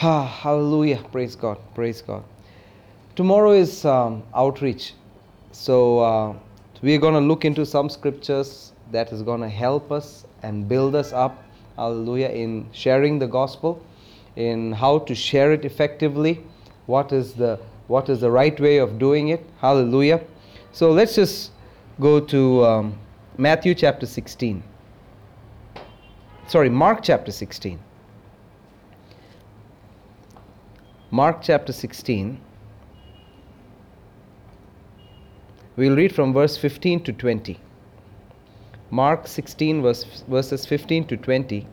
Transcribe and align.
Ah, 0.00 0.26
hallelujah. 0.26 1.02
Praise 1.12 1.36
God. 1.36 1.58
Praise 1.74 2.02
God. 2.02 2.24
Tomorrow 3.14 3.52
is 3.52 3.84
um, 3.84 4.22
outreach. 4.34 4.94
So 5.52 5.98
uh, 6.00 6.36
we're 6.80 6.98
going 6.98 7.14
to 7.14 7.20
look 7.20 7.44
into 7.44 7.66
some 7.66 7.88
scriptures 7.88 8.72
that 8.90 9.12
is 9.12 9.22
going 9.22 9.40
to 9.42 9.48
help 9.48 9.92
us 9.92 10.26
and 10.42 10.68
build 10.68 10.94
us 10.94 11.12
up. 11.12 11.42
Hallelujah. 11.76 12.28
In 12.28 12.68
sharing 12.72 13.18
the 13.18 13.26
gospel, 13.26 13.84
in 14.36 14.72
how 14.72 15.00
to 15.00 15.14
share 15.14 15.52
it 15.52 15.64
effectively, 15.64 16.44
what 16.86 17.12
is 17.12 17.34
the 17.34 17.60
what 17.88 18.08
is 18.08 18.20
the 18.20 18.30
right 18.30 18.58
way 18.58 18.78
of 18.78 18.98
doing 18.98 19.28
it. 19.28 19.44
Hallelujah. 19.60 20.22
So 20.72 20.92
let's 20.92 21.14
just 21.14 21.50
go 22.00 22.20
to 22.20 22.64
um, 22.64 22.98
Matthew 23.36 23.74
chapter 23.74 24.06
16. 24.06 24.62
Sorry, 26.48 26.70
Mark 26.70 27.02
chapter 27.02 27.30
16. 27.30 27.78
Mark 31.14 31.42
chapter 31.42 31.74
16. 31.74 32.40
We'll 35.76 35.94
read 35.94 36.14
from 36.14 36.32
verse 36.32 36.56
15 36.56 37.04
to 37.04 37.12
20. 37.12 37.60
Mark 38.90 39.26
16, 39.26 39.82
verse, 39.82 40.22
verses 40.26 40.64
15 40.64 41.06
to 41.08 41.18
20. 41.18 41.66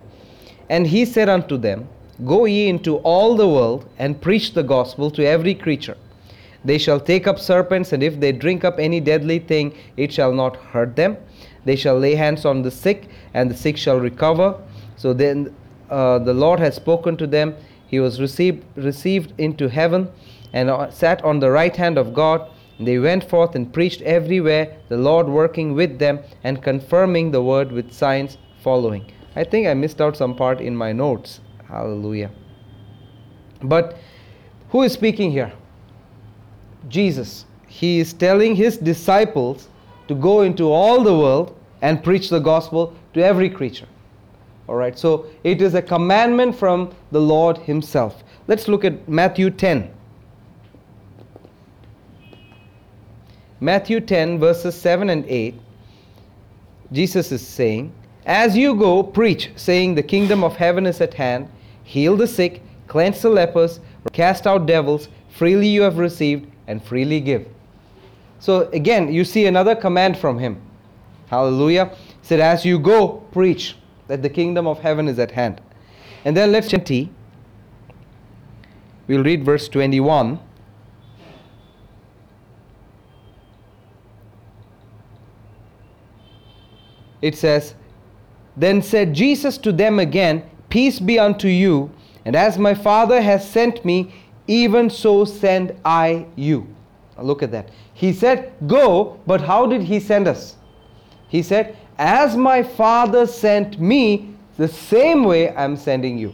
And 0.69 0.85
he 0.85 1.05
said 1.05 1.29
unto 1.29 1.55
them, 1.55 1.87
Go 2.25 2.43
ye 2.43 2.67
into 2.67 2.97
all 2.97 3.37
the 3.37 3.47
world 3.47 3.87
and 3.97 4.19
preach 4.19 4.55
the 4.55 4.61
gospel 4.61 5.09
to 5.11 5.25
every 5.25 5.55
creature. 5.55 5.95
They 6.65 6.77
shall 6.77 6.99
take 6.99 7.25
up 7.25 7.39
serpents, 7.39 7.93
and 7.93 8.03
if 8.03 8.19
they 8.19 8.33
drink 8.33 8.65
up 8.65 8.77
any 8.77 8.99
deadly 8.99 9.39
thing, 9.39 9.73
it 9.95 10.11
shall 10.11 10.33
not 10.33 10.57
hurt 10.57 10.97
them. 10.97 11.15
They 11.63 11.77
shall 11.77 11.97
lay 11.97 12.15
hands 12.15 12.43
on 12.43 12.61
the 12.61 12.71
sick, 12.71 13.07
and 13.33 13.49
the 13.49 13.55
sick 13.55 13.77
shall 13.77 14.01
recover. 14.01 14.61
So 14.97 15.13
then 15.13 15.55
uh, 15.89 16.19
the 16.19 16.33
Lord 16.33 16.59
has 16.59 16.75
spoken 16.75 17.15
to 17.15 17.25
them. 17.25 17.55
He 17.89 17.99
was 17.99 18.21
received, 18.21 18.63
received 18.75 19.33
into 19.39 19.67
heaven 19.67 20.09
and 20.53 20.69
uh, 20.69 20.91
sat 20.91 21.23
on 21.23 21.39
the 21.39 21.51
right 21.51 21.75
hand 21.75 21.97
of 21.97 22.13
God. 22.13 22.49
They 22.79 22.99
went 22.99 23.27
forth 23.27 23.55
and 23.55 23.73
preached 23.73 24.01
everywhere, 24.03 24.77
the 24.87 24.97
Lord 24.97 25.27
working 25.27 25.73
with 25.73 25.99
them 25.99 26.19
and 26.43 26.63
confirming 26.63 27.31
the 27.31 27.41
word 27.41 27.71
with 27.71 27.91
signs 27.91 28.37
following. 28.63 29.11
I 29.35 29.43
think 29.43 29.67
I 29.67 29.73
missed 29.73 29.99
out 29.99 30.15
some 30.15 30.35
part 30.35 30.61
in 30.61 30.75
my 30.75 30.91
notes. 30.91 31.41
Hallelujah. 31.67 32.31
But 33.61 33.97
who 34.69 34.83
is 34.83 34.93
speaking 34.93 35.31
here? 35.31 35.51
Jesus. 36.87 37.45
He 37.67 37.99
is 37.99 38.13
telling 38.13 38.55
his 38.55 38.77
disciples 38.77 39.67
to 40.07 40.15
go 40.15 40.41
into 40.41 40.71
all 40.71 41.03
the 41.03 41.17
world 41.17 41.55
and 41.81 42.03
preach 42.03 42.29
the 42.29 42.39
gospel 42.39 42.95
to 43.13 43.23
every 43.23 43.49
creature. 43.49 43.87
All 44.69 44.75
right, 44.75 44.97
so 44.97 45.25
it 45.43 45.63
is 45.63 45.73
a 45.73 45.81
commandment 45.81 46.55
from 46.55 46.93
the 47.11 47.19
Lord 47.19 47.57
Himself. 47.57 48.23
Let's 48.47 48.67
look 48.67 48.85
at 48.85 49.09
Matthew 49.09 49.49
10. 49.49 49.89
Matthew 53.59 53.99
10, 53.99 54.37
verses 54.37 54.79
7 54.79 55.09
and 55.09 55.25
8. 55.25 55.55
Jesus 56.91 57.31
is 57.31 57.45
saying, 57.45 57.91
As 58.27 58.55
you 58.55 58.75
go, 58.75 59.01
preach, 59.01 59.49
saying, 59.55 59.95
The 59.95 60.03
kingdom 60.03 60.43
of 60.43 60.55
heaven 60.55 60.85
is 60.85 61.01
at 61.01 61.15
hand. 61.15 61.49
Heal 61.83 62.15
the 62.15 62.27
sick, 62.27 62.61
cleanse 62.85 63.23
the 63.23 63.29
lepers, 63.31 63.79
cast 64.13 64.45
out 64.45 64.67
devils. 64.67 65.09
Freely 65.29 65.67
you 65.67 65.81
have 65.81 65.97
received, 65.97 66.45
and 66.67 66.83
freely 66.83 67.19
give. 67.19 67.47
So 68.37 68.69
again, 68.69 69.11
you 69.11 69.25
see 69.25 69.47
another 69.47 69.73
command 69.73 70.19
from 70.19 70.37
Him. 70.37 70.61
Hallelujah. 71.25 71.87
He 71.87 72.27
said, 72.27 72.39
As 72.39 72.63
you 72.63 72.77
go, 72.77 73.25
preach 73.31 73.75
that 74.09 74.23
the 74.23 74.29
kingdom 74.29 74.67
of 74.67 74.79
heaven 74.79 75.07
is 75.07 75.19
at 75.19 75.31
hand. 75.31 75.61
And 76.25 76.35
then 76.35 76.51
let's 76.51 76.67
20. 76.67 77.09
We'll 79.07 79.23
read 79.23 79.45
verse 79.45 79.69
21. 79.69 80.39
It 87.21 87.37
says, 87.37 87.75
Then 88.57 88.81
said 88.81 89.13
Jesus 89.13 89.57
to 89.59 89.71
them 89.71 89.99
again, 89.99 90.43
Peace 90.69 90.99
be 90.99 91.19
unto 91.19 91.47
you, 91.47 91.91
and 92.25 92.35
as 92.35 92.57
my 92.57 92.73
Father 92.73 93.21
has 93.21 93.47
sent 93.47 93.85
me, 93.85 94.13
even 94.47 94.89
so 94.89 95.23
send 95.23 95.75
I 95.85 96.25
you. 96.35 96.67
Now 97.15 97.23
look 97.23 97.43
at 97.43 97.51
that. 97.51 97.69
He 97.93 98.13
said, 98.13 98.53
Go, 98.65 99.19
but 99.27 99.41
how 99.41 99.67
did 99.67 99.83
he 99.83 99.99
send 99.99 100.27
us? 100.27 100.55
He 101.27 101.43
said, 101.43 101.77
As 101.99 102.37
my 102.37 102.63
Father 102.63 103.27
sent 103.27 103.77
me, 103.77 104.33
the 104.55 104.69
same 104.69 105.25
way 105.25 105.53
I'm 105.53 105.75
sending 105.75 106.17
you. 106.17 106.33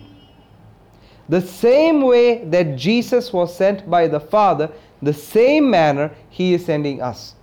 The 1.28 1.42
same 1.42 2.04
way 2.04 2.46
that 2.46 2.76
Jesus 2.76 3.34
was 3.34 3.56
sent 3.56 3.90
by 3.90 4.08
the 4.08 4.20
Father, 4.20 4.72
the 5.02 5.14
same 5.14 5.72
manner 5.72 6.12
he 6.30 6.54
is 6.54 6.64
sending 6.64 7.02
us. 7.02 7.34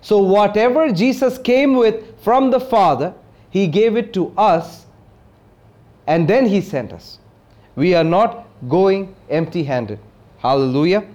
So, 0.00 0.18
whatever 0.18 0.90
Jesus 0.90 1.38
came 1.38 1.76
with 1.76 2.20
from 2.20 2.50
the 2.50 2.58
Father, 2.58 3.14
he 3.50 3.68
gave 3.68 3.96
it 3.96 4.12
to 4.14 4.32
us 4.36 4.86
and 6.08 6.26
then 6.26 6.46
he 6.46 6.60
sent 6.60 6.92
us. 6.92 7.20
We 7.76 7.94
are 7.94 8.04
not 8.04 8.46
going 8.68 9.14
empty 9.30 9.62
handed. 9.62 10.00
Hallelujah. 10.38 11.06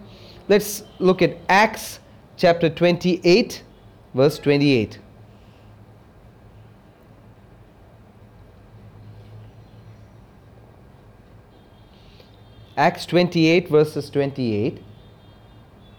Let's 0.47 0.83
look 0.99 1.21
at 1.21 1.37
Acts 1.49 1.99
chapter 2.37 2.69
28, 2.69 3.63
verse 4.13 4.39
28. 4.39 4.99
Acts 12.75 13.05
28, 13.05 13.67
verses 13.69 14.09
28 14.09 14.81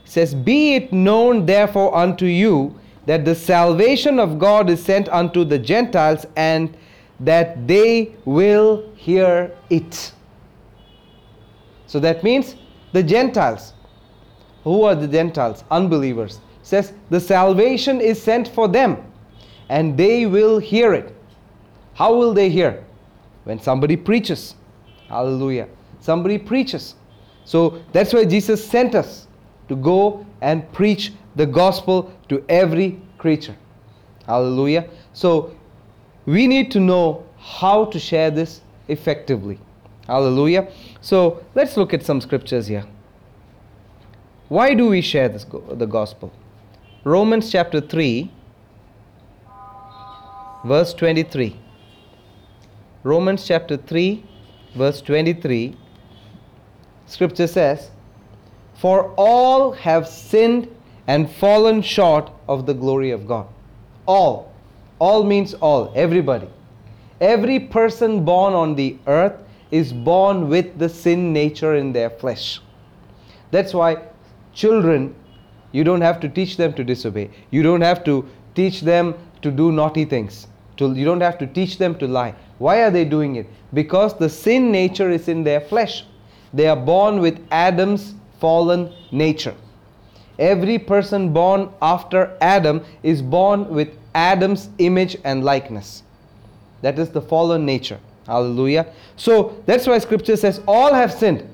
says, 0.04 0.34
Be 0.34 0.74
it 0.74 0.92
known 0.92 1.46
therefore 1.46 1.94
unto 1.94 2.26
you 2.26 2.78
that 3.06 3.24
the 3.24 3.34
salvation 3.34 4.18
of 4.18 4.38
God 4.38 4.68
is 4.68 4.82
sent 4.82 5.08
unto 5.08 5.44
the 5.44 5.58
Gentiles, 5.58 6.26
and 6.36 6.76
that 7.20 7.68
they 7.68 8.16
will 8.24 8.90
hear 8.96 9.52
it. 9.70 10.12
So 11.86 12.00
that 12.00 12.24
means 12.24 12.56
the 12.92 13.02
Gentiles. 13.02 13.72
Who 14.64 14.82
are 14.82 14.94
the 14.94 15.06
Gentiles? 15.06 15.62
Unbelievers. 15.70 16.40
Says 16.62 16.92
the 17.10 17.20
salvation 17.20 18.00
is 18.00 18.20
sent 18.20 18.48
for 18.48 18.66
them, 18.66 18.96
and 19.68 19.96
they 19.96 20.26
will 20.26 20.58
hear 20.58 20.94
it. 20.94 21.14
How 21.92 22.14
will 22.14 22.34
they 22.34 22.48
hear? 22.48 22.82
When 23.44 23.60
somebody 23.60 23.96
preaches. 23.96 24.54
Hallelujah 25.08 25.68
somebody 26.04 26.36
preaches. 26.36 26.96
So 27.46 27.82
that's 27.92 28.12
why 28.12 28.26
Jesus 28.26 28.62
sent 28.62 28.94
us 28.94 29.26
to 29.68 29.76
go 29.76 30.26
and 30.42 30.70
preach 30.72 31.12
the 31.34 31.46
gospel 31.46 32.12
to 32.28 32.44
every 32.48 33.00
creature. 33.16 33.56
Hallelujah. 34.26 34.88
So 35.14 35.56
we 36.26 36.46
need 36.46 36.70
to 36.72 36.80
know 36.80 37.24
how 37.38 37.86
to 37.86 37.98
share 37.98 38.30
this 38.30 38.60
effectively. 38.88 39.58
Hallelujah. 40.06 40.68
So 41.00 41.42
let's 41.54 41.78
look 41.78 41.94
at 41.94 42.02
some 42.02 42.20
scriptures 42.20 42.66
here. 42.66 42.84
Why 44.48 44.74
do 44.74 44.88
we 44.88 45.00
share 45.00 45.30
this 45.30 45.46
the 45.72 45.86
gospel? 45.86 46.30
Romans 47.02 47.50
chapter 47.50 47.80
3 47.80 48.30
verse 50.66 50.92
23. 50.92 51.56
Romans 53.02 53.46
chapter 53.46 53.78
3 53.78 54.22
verse 54.74 55.00
23 55.00 55.76
scripture 57.06 57.46
says, 57.46 57.90
For 58.74 59.12
all 59.16 59.72
have 59.72 60.08
sinned 60.08 60.68
and 61.06 61.30
fallen 61.30 61.82
short 61.82 62.30
of 62.48 62.66
the 62.66 62.74
glory 62.74 63.10
of 63.10 63.26
God. 63.26 63.46
All. 64.06 64.52
All 64.98 65.24
means 65.24 65.54
all, 65.54 65.92
everybody. 65.94 66.48
Every 67.20 67.60
person 67.60 68.24
born 68.24 68.54
on 68.54 68.74
the 68.74 68.96
earth 69.06 69.40
is 69.70 69.92
born 69.92 70.48
with 70.48 70.78
the 70.78 70.88
sin 70.88 71.32
nature 71.32 71.74
in 71.74 71.92
their 71.92 72.10
flesh. 72.10 72.60
That's 73.50 73.74
why 73.74 74.02
children, 74.52 75.14
you 75.72 75.84
don't 75.84 76.00
have 76.00 76.20
to 76.20 76.28
teach 76.28 76.56
them 76.56 76.72
to 76.74 76.84
disobey. 76.84 77.30
You 77.50 77.62
don't 77.62 77.80
have 77.80 78.04
to 78.04 78.28
teach 78.54 78.80
them 78.82 79.14
to 79.42 79.50
do 79.50 79.72
naughty 79.72 80.04
things. 80.04 80.46
To, 80.76 80.92
you 80.92 81.04
don't 81.04 81.20
have 81.20 81.38
to 81.38 81.46
teach 81.46 81.78
them 81.78 81.96
to 81.98 82.06
lie. 82.06 82.34
Why 82.58 82.82
are 82.82 82.90
they 82.90 83.04
doing 83.04 83.36
it? 83.36 83.46
Because 83.72 84.16
the 84.16 84.28
sin 84.28 84.70
nature 84.72 85.10
is 85.10 85.28
in 85.28 85.44
their 85.44 85.60
flesh. 85.60 86.04
They 86.54 86.68
are 86.68 86.76
born 86.76 87.18
with 87.18 87.44
Adam's 87.50 88.14
fallen 88.40 88.92
nature. 89.10 89.54
Every 90.38 90.78
person 90.78 91.32
born 91.32 91.68
after 91.82 92.36
Adam 92.40 92.84
is 93.02 93.20
born 93.20 93.68
with 93.68 93.88
Adam's 94.14 94.70
image 94.78 95.16
and 95.24 95.44
likeness. 95.44 96.04
That 96.82 96.98
is 96.98 97.10
the 97.10 97.20
fallen 97.20 97.66
nature. 97.66 97.98
Hallelujah. 98.26 98.86
So 99.16 99.62
that's 99.66 99.86
why 99.86 99.98
scripture 99.98 100.36
says 100.36 100.60
all 100.66 100.94
have 100.94 101.12
sinned. 101.12 101.48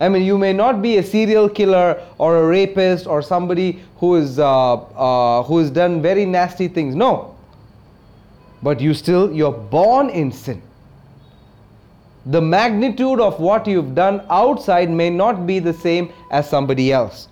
I 0.00 0.08
mean, 0.08 0.22
you 0.22 0.36
may 0.36 0.52
not 0.52 0.82
be 0.82 0.96
a 0.98 1.02
serial 1.02 1.48
killer 1.48 2.02
or 2.18 2.38
a 2.38 2.46
rapist 2.46 3.06
or 3.06 3.22
somebody 3.22 3.82
who 3.98 4.16
is 4.16 4.38
uh, 4.40 4.74
uh, 4.74 5.42
who 5.44 5.58
has 5.58 5.70
done 5.70 6.02
very 6.02 6.26
nasty 6.26 6.66
things. 6.66 6.96
No. 6.96 7.36
But 8.62 8.80
you 8.80 8.94
still 8.94 9.32
you're 9.32 9.52
born 9.52 10.10
in 10.10 10.32
sin. 10.32 10.60
The 12.26 12.40
magnitude 12.40 13.20
of 13.20 13.40
what 13.40 13.66
you've 13.66 13.94
done 13.94 14.24
outside 14.30 14.90
may 14.90 15.10
not 15.10 15.46
be 15.46 15.58
the 15.58 15.72
same 15.72 16.12
as 16.30 16.48
somebody 16.48 16.92
else. 16.92 17.28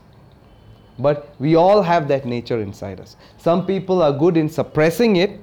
But 0.99 1.35
we 1.39 1.55
all 1.55 1.83
have 1.83 2.09
that 2.09 2.27
nature 2.27 2.61
inside 2.61 3.01
us. 3.01 3.17
Some 3.39 3.67
people 3.67 4.03
are 4.03 4.13
good 4.13 4.37
in 4.37 4.49
suppressing 4.49 5.17
it, 5.17 5.41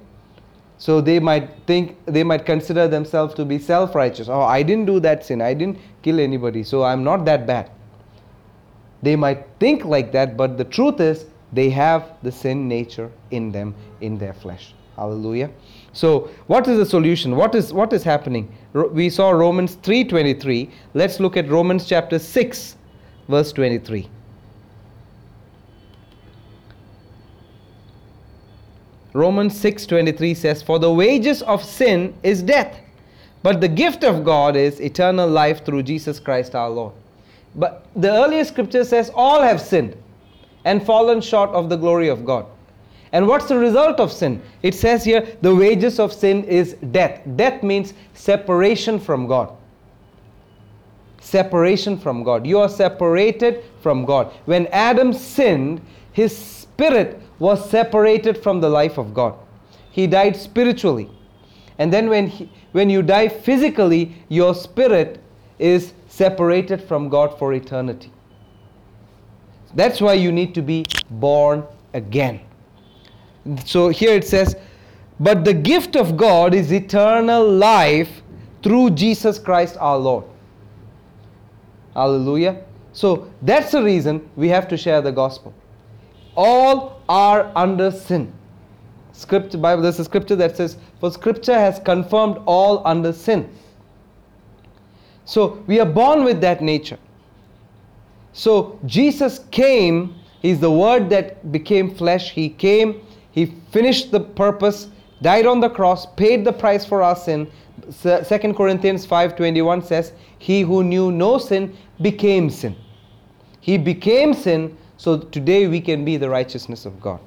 so 0.78 1.02
they 1.02 1.20
might 1.20 1.50
think, 1.66 1.98
they 2.06 2.24
might 2.24 2.46
consider 2.46 2.88
themselves 2.88 3.34
to 3.36 3.46
be 3.46 3.58
self 3.58 3.96
righteous. 3.96 4.30
Oh, 4.30 4.42
I 4.42 4.62
didn't 4.62 4.86
do 4.86 5.00
that 5.00 5.26
sin, 5.26 5.42
I 5.42 5.54
didn't 5.54 5.80
kill 6.04 6.20
anybody, 6.20 6.64
so 6.64 6.84
I'm 6.84 7.04
not 7.04 7.26
that 7.26 7.48
bad. 7.48 7.72
They 9.02 9.16
might 9.16 9.48
think 9.60 9.86
like 9.86 10.12
that, 10.12 10.38
but 10.38 10.58
the 10.58 10.66
truth 10.66 11.00
is, 11.00 11.26
they 11.54 11.70
have 11.70 12.14
the 12.24 12.32
sin 12.32 12.68
nature 12.68 13.10
in 13.32 13.52
them, 13.52 13.74
in 14.02 14.18
their 14.18 14.34
flesh. 14.34 14.74
Hallelujah. 14.96 15.50
So, 15.98 16.30
what 16.46 16.68
is 16.68 16.78
the 16.78 16.86
solution? 16.86 17.36
What 17.36 17.56
is 17.56 17.74
what 17.74 17.92
is 17.92 18.04
happening? 18.04 18.48
Ro- 18.74 18.90
we 18.90 19.10
saw 19.10 19.32
Romans 19.32 19.78
3:23. 19.82 20.70
Let's 20.94 21.20
look 21.20 21.36
at 21.36 21.50
Romans 21.50 21.88
chapter 21.88 22.20
6 22.20 22.76
verse 23.28 23.52
23. 23.52 24.08
Romans 29.14 29.60
6:23 29.60 30.36
says, 30.36 30.62
"For 30.62 30.78
the 30.78 30.94
wages 30.94 31.42
of 31.42 31.64
sin 31.64 32.14
is 32.22 32.44
death, 32.44 32.80
but 33.42 33.60
the 33.60 33.68
gift 33.68 34.04
of 34.04 34.24
God 34.24 34.56
is 34.56 34.80
eternal 34.80 35.28
life 35.28 35.66
through 35.66 35.82
Jesus 35.82 36.20
Christ 36.20 36.54
our 36.54 36.70
Lord." 36.70 36.94
But 37.56 37.88
the 37.96 38.12
earlier 38.12 38.44
scripture 38.44 38.84
says 38.84 39.10
all 39.16 39.42
have 39.42 39.60
sinned 39.60 39.96
and 40.64 40.86
fallen 40.86 41.22
short 41.22 41.50
of 41.50 41.70
the 41.70 41.76
glory 41.76 42.08
of 42.08 42.24
God. 42.24 42.46
And 43.12 43.28
what's 43.28 43.48
the 43.48 43.58
result 43.58 44.00
of 44.00 44.12
sin? 44.12 44.42
It 44.62 44.76
says 44.76 45.04
here 45.04 45.28
the 45.42 45.56
wages 45.56 46.00
of 46.00 46.12
sin 46.12 46.44
is 46.44 46.74
death. 46.92 47.22
Death 47.36 47.64
means 47.64 47.94
separation 48.14 49.00
from 49.00 49.28
God. 49.28 49.56
Separation 51.22 51.98
from 51.98 52.24
God. 52.24 52.46
You 52.46 52.60
are 52.60 52.70
separated 52.70 53.64
from 53.82 54.06
God. 54.06 54.32
When 54.46 54.68
Adam 54.68 55.14
sinned, 55.14 55.82
his 56.12 56.36
spirit 56.36 57.22
was 57.40 57.70
separated 57.70 58.38
from 58.38 58.62
the 58.62 58.70
life 58.70 58.98
of 58.98 59.14
God. 59.14 59.36
He 59.92 60.08
died 60.08 60.36
spiritually. 60.36 61.10
And 61.80 61.94
then 61.94 62.10
when, 62.10 62.28
he, 62.28 62.52
when 62.72 62.90
you 62.90 63.02
die 63.02 63.28
physically, 63.30 64.16
your 64.30 64.56
spirit 64.56 65.20
is 65.60 65.94
separated 66.08 66.82
from 66.84 67.10
God 67.10 67.38
for 67.38 67.54
eternity. 67.54 68.12
That's 69.76 70.02
why 70.02 70.14
you 70.14 70.32
need 70.32 70.56
to 70.56 70.62
be 70.62 70.86
born 71.10 71.64
again. 71.94 72.42
So 73.66 73.90
here 73.90 74.14
it 74.16 74.28
says, 74.28 74.56
But 75.20 75.46
the 75.46 75.54
gift 75.54 75.96
of 75.96 76.18
God 76.18 76.54
is 76.54 76.72
eternal 76.72 77.50
life 77.50 78.22
through 78.64 78.92
Jesus 78.92 79.40
Christ 79.40 79.78
our 79.80 79.98
Lord. 79.98 80.26
Hallelujah. 81.94 82.64
So 82.94 83.32
that's 83.42 83.72
the 83.72 83.84
reason 83.84 84.28
we 84.36 84.50
have 84.50 84.68
to 84.70 84.78
share 84.78 85.02
the 85.02 85.12
gospel. 85.12 85.54
All 86.36 87.02
are 87.08 87.52
under 87.56 87.92
sin. 87.92 88.34
Scripture, 89.12 89.58
Bible, 89.58 89.82
there's 89.82 90.00
a 90.00 90.04
scripture 90.04 90.36
that 90.36 90.56
says, 90.56 90.78
For 91.00 91.12
scripture 91.12 91.58
has 91.58 91.80
confirmed 91.80 92.38
all 92.46 92.86
under 92.86 93.12
sin. 93.12 93.50
So 95.26 95.64
we 95.66 95.80
are 95.80 95.86
born 95.86 96.24
with 96.24 96.40
that 96.42 96.62
nature. 96.62 97.00
So 98.34 98.80
Jesus 98.86 99.40
came, 99.50 100.16
He's 100.42 100.60
the 100.60 100.72
Word 100.72 101.10
that 101.10 101.52
became 101.52 101.94
flesh. 101.96 102.32
He 102.32 102.50
came, 102.50 103.02
He 103.38 103.46
finished 103.70 104.10
the 104.10 104.20
purpose, 104.20 104.88
died 105.22 105.46
on 105.46 105.60
the 105.60 105.70
cross, 105.70 106.08
paid 106.08 106.44
the 106.44 106.52
price 106.52 106.84
for 106.84 107.04
our 107.04 107.16
sin. 107.16 107.48
2 108.02 108.56
Corinthians 108.56 109.06
5:21 109.06 109.86
says, 109.86 110.14
He 110.40 110.62
who 110.62 110.84
knew 110.84 111.12
no 111.12 111.38
sin 111.38 111.78
became 112.02 112.50
sin. 112.50 112.76
He 113.62 113.78
became 113.78 114.34
sin 114.34 114.76
so 114.98 115.20
today 115.20 115.68
we 115.68 115.80
can 115.80 116.04
be 116.04 116.18
the 116.18 116.28
righteousness 116.28 116.88
of 116.88 117.00
God. 117.00 117.20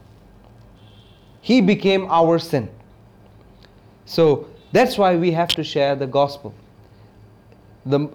He 1.43 1.61
became 1.61 2.07
our 2.11 2.41
sin. 2.41 2.69
So 4.05 4.49
that's 4.73 4.99
why 4.99 5.15
we 5.15 5.31
have 5.31 5.51
to 5.51 5.63
share 5.63 5.95
the 5.95 6.09
gospel. 6.09 6.53
The 7.87 8.09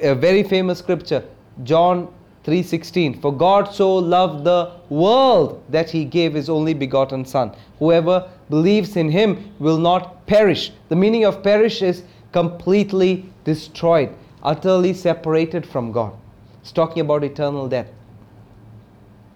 a 0.00 0.14
very 0.14 0.44
famous 0.44 0.78
scripture, 0.78 1.22
John 1.62 2.08
3:16 2.48 3.20
For 3.20 3.30
God 3.30 3.74
so 3.74 3.94
loved 3.94 4.44
the 4.44 4.70
world 4.88 5.60
that 5.68 5.90
he 5.90 6.06
gave 6.06 6.32
his 6.32 6.48
only 6.48 6.72
begotten 6.72 7.26
son. 7.26 7.52
Whoever 7.78 8.26
believes 8.48 8.96
in 8.96 9.10
him 9.10 9.52
will 9.58 9.76
not 9.76 10.26
perish. 10.26 10.72
The 10.88 10.96
meaning 10.96 11.26
of 11.26 11.42
perish 11.42 11.82
is 11.82 12.04
completely 12.32 13.26
destroyed 13.44 14.08
utterly 14.42 14.94
separated 14.94 15.66
from 15.66 15.92
God. 15.92 16.14
It's 16.62 16.72
talking 16.72 17.02
about 17.02 17.22
eternal 17.22 17.68
death. 17.68 17.88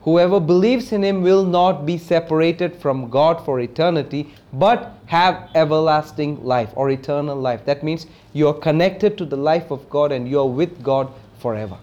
Whoever 0.02 0.40
believes 0.40 0.90
in 0.92 1.04
him 1.04 1.22
will 1.22 1.44
not 1.44 1.84
be 1.84 1.98
separated 1.98 2.74
from 2.76 3.10
God 3.10 3.44
for 3.44 3.60
eternity 3.60 4.32
but 4.54 4.94
have 5.06 5.50
everlasting 5.54 6.42
life 6.42 6.70
or 6.74 6.90
eternal 6.90 7.36
life. 7.36 7.64
That 7.66 7.84
means 7.84 8.06
you 8.32 8.48
are 8.48 8.54
connected 8.54 9.18
to 9.18 9.26
the 9.26 9.36
life 9.36 9.70
of 9.70 9.88
God 9.90 10.12
and 10.12 10.28
you 10.28 10.40
are 10.40 10.48
with 10.48 10.82
God 10.82 11.08
forever 11.38 11.76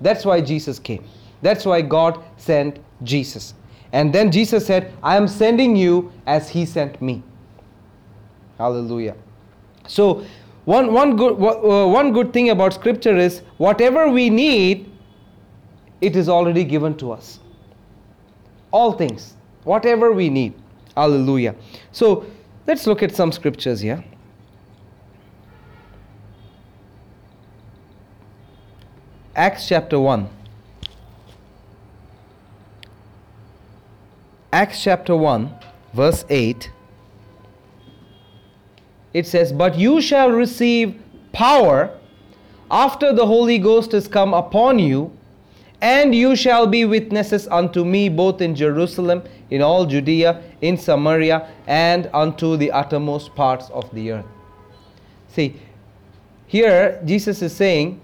that's 0.00 0.24
why 0.24 0.40
Jesus 0.40 0.78
came. 0.78 1.04
That's 1.42 1.64
why 1.64 1.82
God 1.82 2.22
sent 2.36 2.78
Jesus. 3.02 3.54
And 3.92 4.12
then 4.12 4.30
Jesus 4.30 4.66
said, 4.66 4.92
I 5.02 5.16
am 5.16 5.26
sending 5.26 5.74
you 5.74 6.12
as 6.26 6.48
He 6.48 6.64
sent 6.64 7.00
me. 7.02 7.22
Hallelujah. 8.58 9.16
So, 9.88 10.24
one, 10.64 10.92
one, 10.92 11.16
good, 11.16 11.32
uh, 11.32 11.88
one 11.88 12.12
good 12.12 12.32
thing 12.32 12.50
about 12.50 12.74
Scripture 12.74 13.16
is 13.16 13.40
whatever 13.56 14.08
we 14.08 14.30
need, 14.30 14.90
it 16.00 16.14
is 16.14 16.28
already 16.28 16.64
given 16.64 16.96
to 16.98 17.10
us. 17.10 17.40
All 18.70 18.92
things, 18.92 19.34
whatever 19.64 20.12
we 20.12 20.28
need. 20.28 20.54
Hallelujah. 20.96 21.54
So, 21.92 22.26
let's 22.66 22.86
look 22.86 23.02
at 23.02 23.14
some 23.14 23.32
scriptures 23.32 23.80
here. 23.80 24.04
Acts 29.40 29.66
chapter 29.66 29.98
1. 29.98 30.28
Acts 34.52 34.82
chapter 34.82 35.16
1, 35.16 35.50
verse 35.94 36.26
8. 36.28 36.70
It 39.14 39.26
says, 39.26 39.50
But 39.50 39.78
you 39.78 40.02
shall 40.02 40.30
receive 40.30 41.00
power 41.32 41.98
after 42.70 43.14
the 43.14 43.24
Holy 43.24 43.56
Ghost 43.56 43.94
is 43.94 44.06
come 44.06 44.34
upon 44.34 44.78
you, 44.78 45.10
and 45.80 46.14
you 46.14 46.36
shall 46.36 46.66
be 46.66 46.84
witnesses 46.84 47.48
unto 47.48 47.82
me 47.82 48.10
both 48.10 48.42
in 48.42 48.54
Jerusalem, 48.54 49.22
in 49.48 49.62
all 49.62 49.86
Judea, 49.86 50.42
in 50.60 50.76
Samaria, 50.76 51.48
and 51.66 52.10
unto 52.12 52.58
the 52.58 52.70
uttermost 52.72 53.34
parts 53.34 53.70
of 53.70 53.90
the 53.94 54.12
earth. 54.12 54.26
See, 55.28 55.58
here 56.46 57.00
Jesus 57.06 57.40
is 57.40 57.56
saying, 57.56 58.02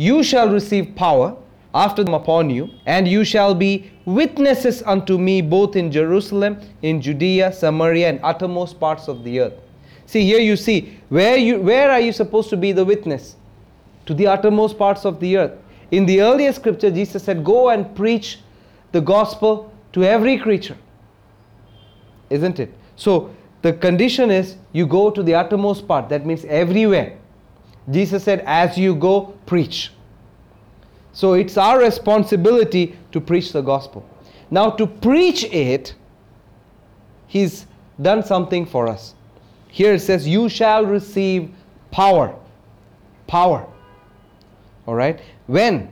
you 0.00 0.22
shall 0.22 0.48
receive 0.48 0.94
power 0.96 1.36
after 1.74 2.02
them 2.02 2.14
upon 2.14 2.48
you, 2.48 2.70
and 2.86 3.06
you 3.06 3.22
shall 3.22 3.54
be 3.54 3.90
witnesses 4.06 4.82
unto 4.86 5.18
me 5.18 5.42
both 5.42 5.76
in 5.76 5.92
Jerusalem, 5.92 6.58
in 6.80 7.02
Judea, 7.02 7.52
Samaria, 7.52 8.08
and 8.08 8.20
uttermost 8.22 8.80
parts 8.80 9.08
of 9.08 9.22
the 9.24 9.40
earth. 9.40 9.52
See, 10.06 10.24
here 10.24 10.40
you 10.40 10.56
see, 10.56 10.98
where, 11.10 11.36
you, 11.36 11.60
where 11.60 11.90
are 11.90 12.00
you 12.00 12.14
supposed 12.14 12.48
to 12.48 12.56
be 12.56 12.72
the 12.72 12.82
witness? 12.82 13.36
To 14.06 14.14
the 14.14 14.26
uttermost 14.26 14.78
parts 14.78 15.04
of 15.04 15.20
the 15.20 15.36
earth. 15.36 15.58
In 15.90 16.06
the 16.06 16.22
earlier 16.22 16.54
scripture, 16.54 16.90
Jesus 16.90 17.22
said, 17.22 17.44
Go 17.44 17.68
and 17.68 17.94
preach 17.94 18.38
the 18.92 19.02
gospel 19.02 19.70
to 19.92 20.02
every 20.02 20.38
creature. 20.38 20.78
Isn't 22.30 22.58
it? 22.58 22.72
So, 22.96 23.36
the 23.60 23.74
condition 23.74 24.30
is 24.30 24.56
you 24.72 24.86
go 24.86 25.10
to 25.10 25.22
the 25.22 25.34
uttermost 25.34 25.86
part, 25.86 26.08
that 26.08 26.24
means 26.24 26.46
everywhere. 26.46 27.19
Jesus 27.90 28.24
said, 28.24 28.42
As 28.46 28.78
you 28.78 28.94
go, 28.94 29.34
preach. 29.46 29.92
So 31.12 31.34
it's 31.34 31.56
our 31.56 31.78
responsibility 31.78 32.96
to 33.12 33.20
preach 33.20 33.52
the 33.52 33.62
gospel. 33.62 34.08
Now, 34.50 34.70
to 34.70 34.86
preach 34.86 35.44
it, 35.44 35.94
He's 37.26 37.66
done 38.00 38.22
something 38.24 38.66
for 38.66 38.88
us. 38.88 39.14
Here 39.68 39.94
it 39.94 40.00
says, 40.00 40.26
You 40.26 40.48
shall 40.48 40.84
receive 40.84 41.50
power. 41.90 42.34
Power. 43.26 43.66
All 44.86 44.94
right? 44.94 45.20
When 45.46 45.88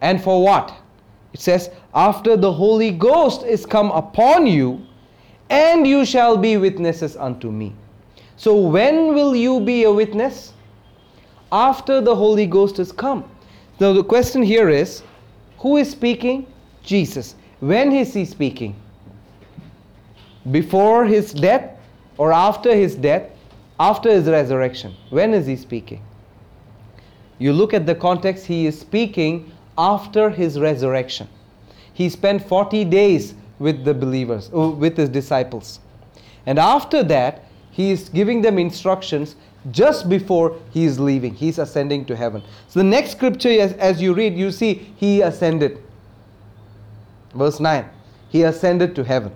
and 0.00 0.22
for 0.22 0.42
what? 0.42 0.74
It 1.32 1.40
says, 1.40 1.70
After 1.94 2.36
the 2.36 2.52
Holy 2.52 2.90
Ghost 2.90 3.44
is 3.44 3.66
come 3.66 3.90
upon 3.90 4.46
you, 4.46 4.86
and 5.50 5.86
you 5.86 6.04
shall 6.04 6.36
be 6.36 6.56
witnesses 6.56 7.16
unto 7.16 7.50
me. 7.50 7.74
So, 8.36 8.54
when 8.56 9.14
will 9.14 9.34
you 9.34 9.60
be 9.60 9.84
a 9.84 9.92
witness? 9.92 10.52
After 11.52 12.00
the 12.00 12.14
Holy 12.14 12.46
Ghost 12.46 12.76
has 12.76 12.92
come. 12.92 13.24
Now, 13.80 13.92
the 13.92 14.04
question 14.04 14.42
here 14.42 14.68
is 14.68 15.02
who 15.58 15.76
is 15.76 15.90
speaking? 15.90 16.46
Jesus. 16.82 17.34
When 17.60 17.92
is 17.92 18.14
he 18.14 18.24
speaking? 18.24 18.74
Before 20.50 21.04
his 21.04 21.32
death 21.32 21.78
or 22.16 22.32
after 22.32 22.74
his 22.74 22.94
death? 22.94 23.30
After 23.80 24.10
his 24.10 24.26
resurrection? 24.26 24.94
When 25.10 25.34
is 25.34 25.46
he 25.46 25.56
speaking? 25.56 26.02
you 27.38 27.52
look 27.52 27.72
at 27.72 27.86
the 27.86 27.94
context, 27.94 28.46
he 28.46 28.66
is 28.66 28.78
speaking 28.78 29.50
after 29.76 30.28
his 30.28 30.58
resurrection. 30.58 31.28
He 31.94 32.08
spent 32.08 32.46
40 32.46 32.84
days 32.84 33.34
with 33.58 33.84
the 33.84 33.94
believers, 33.94 34.50
uh, 34.54 34.70
with 34.70 34.96
his 34.96 35.08
disciples. 35.08 35.80
And 36.46 36.58
after 36.58 37.02
that, 37.04 37.44
he 37.70 37.90
is 37.90 38.08
giving 38.08 38.42
them 38.42 38.58
instructions 38.58 39.36
just 39.70 40.08
before 40.08 40.58
he 40.70 40.84
is 40.84 40.98
leaving. 40.98 41.34
He's 41.34 41.58
ascending 41.58 42.04
to 42.06 42.16
heaven. 42.16 42.42
So 42.68 42.80
the 42.80 42.84
next 42.84 43.12
scripture, 43.12 43.50
as, 43.50 43.72
as 43.74 44.00
you 44.00 44.14
read, 44.14 44.36
you 44.36 44.50
see 44.50 44.92
he 44.96 45.20
ascended. 45.20 45.82
Verse 47.34 47.60
9 47.60 47.88
He 48.28 48.42
ascended 48.42 48.94
to 48.96 49.04
heaven 49.04 49.32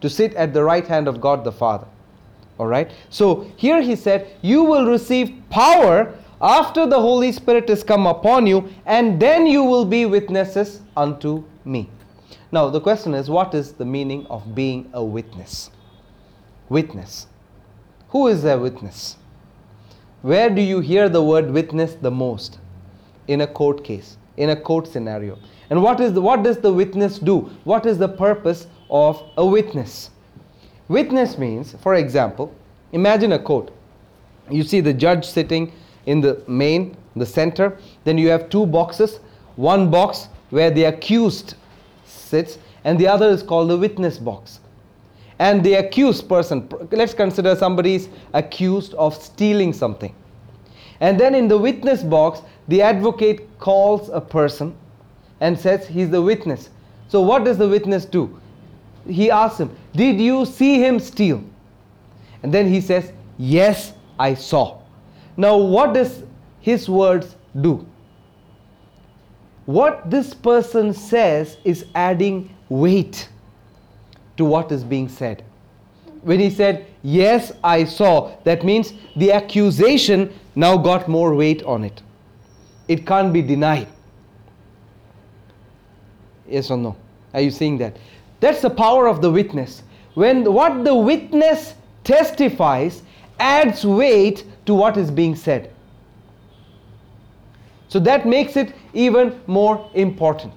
to 0.00 0.08
sit 0.08 0.34
at 0.34 0.54
the 0.54 0.62
right 0.62 0.86
hand 0.86 1.08
of 1.08 1.20
God 1.20 1.44
the 1.44 1.52
Father. 1.52 1.86
All 2.58 2.66
right. 2.66 2.90
So 3.08 3.50
here 3.56 3.82
he 3.82 3.96
said, 3.96 4.36
You 4.42 4.62
will 4.62 4.86
receive 4.86 5.34
power 5.50 6.14
after 6.40 6.86
the 6.86 7.00
Holy 7.00 7.32
Spirit 7.32 7.68
is 7.68 7.82
come 7.82 8.06
upon 8.06 8.46
you, 8.46 8.68
and 8.86 9.20
then 9.20 9.46
you 9.46 9.62
will 9.62 9.84
be 9.84 10.06
witnesses 10.06 10.80
unto 10.96 11.44
me. 11.64 11.90
Now, 12.52 12.68
the 12.68 12.80
question 12.80 13.14
is, 13.14 13.30
what 13.30 13.54
is 13.54 13.72
the 13.72 13.84
meaning 13.84 14.26
of 14.26 14.54
being 14.54 14.90
a 14.92 15.04
witness? 15.04 15.70
Witness. 16.68 17.26
Who 18.08 18.26
is 18.26 18.44
a 18.44 18.58
witness? 18.58 19.16
Where 20.22 20.50
do 20.50 20.60
you 20.60 20.80
hear 20.80 21.08
the 21.08 21.22
word 21.22 21.50
witness 21.50 21.94
the 21.94 22.10
most? 22.10 22.58
In 23.28 23.40
a 23.40 23.46
court 23.46 23.84
case, 23.84 24.18
in 24.36 24.50
a 24.50 24.56
court 24.56 24.86
scenario. 24.86 25.38
And 25.70 25.82
what 25.82 26.00
is 26.00 26.12
the, 26.12 26.20
what 26.20 26.42
does 26.42 26.58
the 26.58 26.72
witness 26.72 27.18
do? 27.18 27.50
What 27.64 27.86
is 27.86 27.96
the 27.96 28.08
purpose 28.08 28.66
of 28.90 29.22
a 29.36 29.46
witness? 29.46 30.10
Witness 30.88 31.38
means, 31.38 31.74
for 31.80 31.94
example, 31.94 32.52
imagine 32.92 33.32
a 33.32 33.38
court. 33.38 33.70
You 34.50 34.62
see 34.62 34.80
the 34.80 34.92
judge 34.92 35.24
sitting 35.24 35.72
in 36.06 36.20
the 36.20 36.42
main, 36.46 36.96
the 37.16 37.26
center. 37.26 37.78
Then 38.04 38.18
you 38.18 38.28
have 38.28 38.50
two 38.50 38.66
boxes. 38.66 39.20
One 39.56 39.90
box 39.90 40.28
where 40.50 40.70
the 40.70 40.84
accused 40.84 41.54
sits, 42.04 42.58
and 42.84 42.98
the 42.98 43.06
other 43.06 43.28
is 43.28 43.42
called 43.42 43.70
the 43.70 43.78
witness 43.78 44.18
box. 44.18 44.59
And 45.40 45.64
the 45.64 45.74
accused 45.76 46.28
person, 46.28 46.68
let's 46.92 47.14
consider 47.14 47.56
somebody 47.56 47.94
is 47.94 48.10
accused 48.34 48.92
of 48.94 49.14
stealing 49.14 49.72
something. 49.72 50.14
And 51.00 51.18
then 51.18 51.34
in 51.34 51.48
the 51.48 51.56
witness 51.56 52.02
box, 52.02 52.42
the 52.68 52.82
advocate 52.82 53.48
calls 53.58 54.10
a 54.10 54.20
person 54.20 54.76
and 55.40 55.58
says 55.58 55.88
he's 55.88 56.10
the 56.10 56.20
witness. 56.20 56.68
So 57.08 57.22
what 57.22 57.44
does 57.46 57.56
the 57.56 57.66
witness 57.66 58.04
do? 58.04 58.38
He 59.08 59.30
asks 59.30 59.58
him, 59.58 59.74
Did 59.94 60.20
you 60.20 60.44
see 60.44 60.78
him 60.78 61.00
steal? 61.00 61.42
And 62.42 62.52
then 62.52 62.68
he 62.68 62.82
says, 62.82 63.10
Yes, 63.38 63.94
I 64.18 64.34
saw. 64.34 64.82
Now, 65.38 65.56
what 65.56 65.94
does 65.94 66.22
his 66.60 66.86
words 66.86 67.34
do? 67.58 67.86
What 69.64 70.10
this 70.10 70.34
person 70.34 70.92
says 70.92 71.56
is 71.64 71.86
adding 71.94 72.54
weight 72.68 73.29
to 74.40 74.44
what 74.46 74.72
is 74.72 74.82
being 74.82 75.06
said. 75.06 75.44
When 76.22 76.40
he 76.40 76.48
said, 76.48 76.86
Yes, 77.02 77.52
I 77.62 77.84
saw, 77.84 78.34
that 78.44 78.64
means 78.64 78.94
the 79.14 79.32
accusation 79.32 80.32
now 80.54 80.78
got 80.78 81.08
more 81.08 81.34
weight 81.34 81.62
on 81.64 81.84
it. 81.84 82.02
It 82.88 83.06
can't 83.06 83.34
be 83.34 83.42
denied. 83.42 83.88
Yes 86.48 86.70
or 86.70 86.78
no? 86.78 86.96
Are 87.34 87.42
you 87.42 87.50
seeing 87.50 87.76
that? 87.78 87.98
That's 88.40 88.62
the 88.62 88.70
power 88.70 89.06
of 89.08 89.20
the 89.20 89.30
witness. 89.30 89.82
When 90.14 90.50
what 90.50 90.84
the 90.84 90.94
witness 90.94 91.74
testifies 92.02 93.02
adds 93.38 93.84
weight 93.84 94.44
to 94.64 94.74
what 94.74 94.96
is 94.96 95.10
being 95.10 95.36
said. 95.36 95.70
So 97.88 98.00
that 98.00 98.26
makes 98.26 98.56
it 98.56 98.72
even 98.94 99.38
more 99.46 99.90
important. 99.94 100.54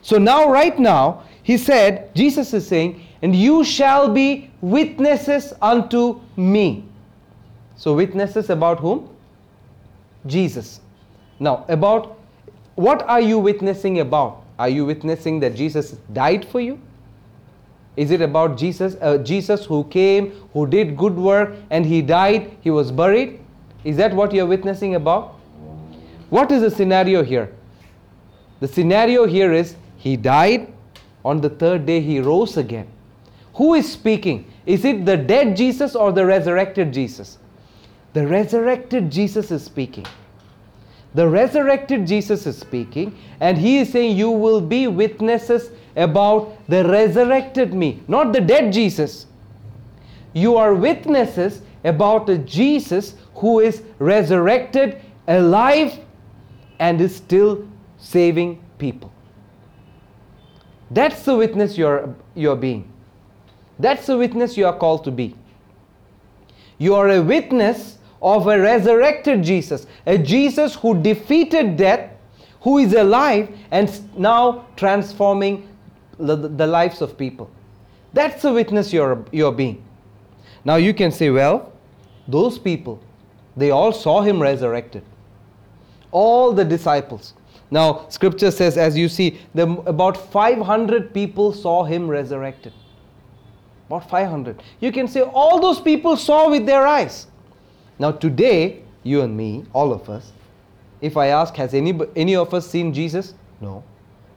So 0.00 0.18
now, 0.18 0.50
right 0.50 0.76
now, 0.76 1.22
he 1.44 1.56
said, 1.56 2.14
Jesus 2.14 2.52
is 2.54 2.66
saying, 2.66 3.00
and 3.22 3.34
you 3.34 3.62
shall 3.62 4.08
be 4.08 4.50
witnesses 4.60 5.52
unto 5.62 6.20
me. 6.36 6.84
So, 7.76 7.94
witnesses 7.94 8.50
about 8.50 8.80
whom? 8.80 9.08
Jesus. 10.26 10.80
Now, 11.38 11.64
about 11.68 12.18
what 12.74 13.02
are 13.02 13.20
you 13.20 13.38
witnessing 13.38 14.00
about? 14.00 14.42
Are 14.58 14.68
you 14.68 14.84
witnessing 14.84 15.40
that 15.40 15.54
Jesus 15.54 15.92
died 16.12 16.44
for 16.44 16.60
you? 16.60 16.80
Is 17.96 18.10
it 18.10 18.22
about 18.22 18.56
Jesus, 18.56 18.96
uh, 19.00 19.18
Jesus 19.18 19.64
who 19.64 19.84
came, 19.84 20.30
who 20.52 20.66
did 20.66 20.96
good 20.96 21.14
work, 21.14 21.54
and 21.70 21.84
he 21.84 22.00
died, 22.00 22.56
he 22.60 22.70
was 22.70 22.90
buried? 22.90 23.40
Is 23.84 23.96
that 23.98 24.14
what 24.14 24.32
you're 24.32 24.46
witnessing 24.46 24.94
about? 24.94 25.34
What 26.30 26.50
is 26.50 26.62
the 26.62 26.70
scenario 26.70 27.22
here? 27.22 27.52
The 28.60 28.68
scenario 28.68 29.26
here 29.26 29.52
is 29.52 29.76
he 29.96 30.16
died, 30.16 30.72
on 31.24 31.40
the 31.40 31.50
third 31.50 31.84
day 31.84 32.00
he 32.00 32.20
rose 32.20 32.56
again. 32.56 32.88
Who 33.54 33.74
is 33.74 33.90
speaking? 33.90 34.50
Is 34.64 34.84
it 34.84 35.04
the 35.04 35.16
dead 35.16 35.56
Jesus 35.56 35.94
or 35.94 36.12
the 36.12 36.24
resurrected 36.24 36.92
Jesus? 36.92 37.38
The 38.12 38.26
resurrected 38.26 39.10
Jesus 39.10 39.50
is 39.50 39.64
speaking. 39.64 40.06
The 41.14 41.28
resurrected 41.28 42.06
Jesus 42.06 42.46
is 42.46 42.56
speaking, 42.56 43.18
and 43.40 43.58
he 43.58 43.78
is 43.78 43.92
saying, 43.92 44.16
You 44.16 44.30
will 44.30 44.60
be 44.60 44.86
witnesses 44.86 45.70
about 45.96 46.56
the 46.68 46.88
resurrected 46.88 47.74
me, 47.74 48.02
not 48.08 48.32
the 48.32 48.40
dead 48.40 48.72
Jesus. 48.72 49.26
You 50.32 50.56
are 50.56 50.74
witnesses 50.74 51.60
about 51.84 52.28
a 52.30 52.38
Jesus 52.38 53.14
who 53.34 53.60
is 53.60 53.82
resurrected, 53.98 55.02
alive, 55.28 55.98
and 56.78 57.00
is 57.00 57.14
still 57.14 57.68
saving 57.98 58.62
people. 58.78 59.12
That's 60.90 61.22
the 61.24 61.36
witness 61.36 61.76
you're, 61.76 62.14
you're 62.34 62.56
being. 62.56 62.91
That's 63.82 64.06
the 64.06 64.16
witness 64.16 64.56
you 64.56 64.64
are 64.66 64.76
called 64.78 65.02
to 65.04 65.10
be. 65.10 65.34
You 66.78 66.94
are 66.94 67.08
a 67.08 67.20
witness 67.20 67.98
of 68.22 68.46
a 68.46 68.60
resurrected 68.60 69.42
Jesus, 69.42 69.88
a 70.06 70.16
Jesus 70.16 70.76
who 70.76 71.02
defeated 71.02 71.76
death, 71.76 72.08
who 72.60 72.78
is 72.78 72.94
alive 72.94 73.48
and 73.72 73.90
now 74.16 74.66
transforming 74.76 75.68
the, 76.16 76.66
lives 76.66 77.02
of 77.02 77.18
people. 77.18 77.50
That's 78.12 78.42
the 78.42 78.52
witness 78.52 78.92
you're, 78.92 79.24
you're 79.32 79.50
being. 79.50 79.82
Now 80.64 80.76
you 80.76 80.94
can 80.94 81.10
say, 81.10 81.30
well, 81.30 81.72
those 82.28 82.60
people, 82.60 83.02
they 83.56 83.72
all 83.72 83.92
saw 83.92 84.22
him 84.22 84.40
resurrected. 84.40 85.02
All 86.12 86.52
the 86.52 86.64
disciples. 86.64 87.34
Now, 87.72 88.06
scripture 88.10 88.52
says, 88.52 88.78
as 88.78 88.96
you 88.96 89.08
see, 89.08 89.40
the, 89.54 89.68
about 89.86 90.30
500 90.30 91.12
people 91.12 91.52
saw 91.52 91.82
him 91.82 92.06
resurrected. 92.06 92.72
About 93.92 94.08
500. 94.08 94.62
You 94.80 94.90
can 94.90 95.06
say, 95.06 95.20
all 95.20 95.60
those 95.60 95.78
people 95.78 96.16
saw 96.16 96.48
with 96.48 96.64
their 96.64 96.86
eyes. 96.86 97.26
Now, 97.98 98.10
today, 98.10 98.82
you 99.02 99.20
and 99.20 99.36
me, 99.36 99.66
all 99.74 99.92
of 99.92 100.08
us, 100.08 100.32
if 101.02 101.18
I 101.18 101.26
ask, 101.26 101.54
has 101.56 101.74
any, 101.74 102.00
any 102.16 102.34
of 102.34 102.54
us 102.54 102.66
seen 102.66 102.94
Jesus? 102.94 103.34
No. 103.60 103.84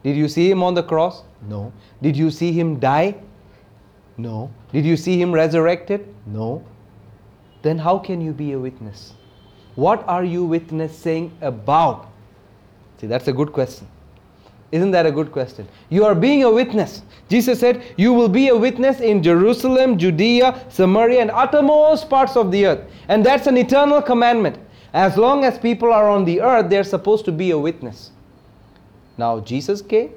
Did 0.04 0.18
you 0.18 0.28
see 0.28 0.52
him 0.52 0.62
on 0.62 0.74
the 0.74 0.84
cross? 0.84 1.24
No. 1.48 1.72
Did 2.02 2.18
you 2.18 2.32
see 2.32 2.52
him 2.52 2.82
die? 2.82 3.16
No. 4.18 4.52
Did 4.74 4.86
you 4.86 4.98
see 4.98 5.22
him 5.22 5.32
resurrected? 5.34 6.14
No. 6.26 6.62
Then 7.62 7.78
how 7.78 7.98
can 7.98 8.20
you 8.20 8.34
be 8.34 8.52
a 8.52 8.60
witness? 8.60 9.14
What 9.76 10.06
are 10.06 10.26
you 10.26 10.44
witnessing 10.44 11.32
about? 11.40 12.12
See, 13.00 13.08
that's 13.08 13.30
a 13.30 13.34
good 13.34 13.54
question. 13.54 13.88
Isn't 14.76 14.92
that 14.92 15.06
a 15.06 15.12
good 15.12 15.32
question? 15.32 15.70
You 15.90 16.04
are 16.04 16.14
being 16.14 16.44
a 16.44 16.52
witness. 16.52 17.02
Jesus 17.30 17.62
said, 17.62 17.82
You 17.96 18.12
will 18.12 18.28
be 18.28 18.50
a 18.50 18.58
witness 18.58 19.00
in 19.00 19.24
Jerusalem, 19.24 19.98
Judea, 19.98 20.66
Samaria, 20.68 21.22
and 21.22 21.32
uttermost 21.32 22.10
parts 22.10 22.36
of 22.36 22.52
the 22.52 22.66
earth. 22.66 22.92
And 23.08 23.26
that's 23.26 23.48
an 23.48 23.58
eternal 23.58 24.02
commandment. 24.02 24.58
As 24.94 25.16
long 25.16 25.46
as 25.46 25.58
people 25.58 25.94
are 25.94 26.10
on 26.10 26.26
the 26.26 26.42
earth, 26.42 26.70
they're 26.70 26.84
supposed 26.84 27.24
to 27.24 27.32
be 27.32 27.52
a 27.52 27.58
witness. 27.58 28.12
Now, 29.18 29.40
Jesus 29.40 29.82
came, 29.82 30.12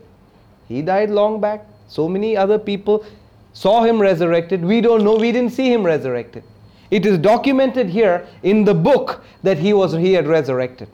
He 0.66 0.82
died 0.82 1.10
long 1.10 1.40
back. 1.40 1.64
So 1.86 2.08
many 2.08 2.36
other 2.36 2.58
people 2.58 3.06
saw 3.52 3.84
Him 3.84 4.00
resurrected. 4.00 4.64
We 4.64 4.80
don't 4.80 5.04
know, 5.04 5.14
we 5.14 5.30
didn't 5.30 5.52
see 5.52 5.72
Him 5.72 5.86
resurrected. 5.86 6.42
It 6.90 7.06
is 7.06 7.16
documented 7.18 7.88
here 7.88 8.26
in 8.42 8.64
the 8.64 8.74
book 8.74 9.22
that 9.44 9.56
He 9.56 9.72
was 9.72 9.92
He 9.92 10.14
had 10.14 10.26
resurrected. 10.26 10.88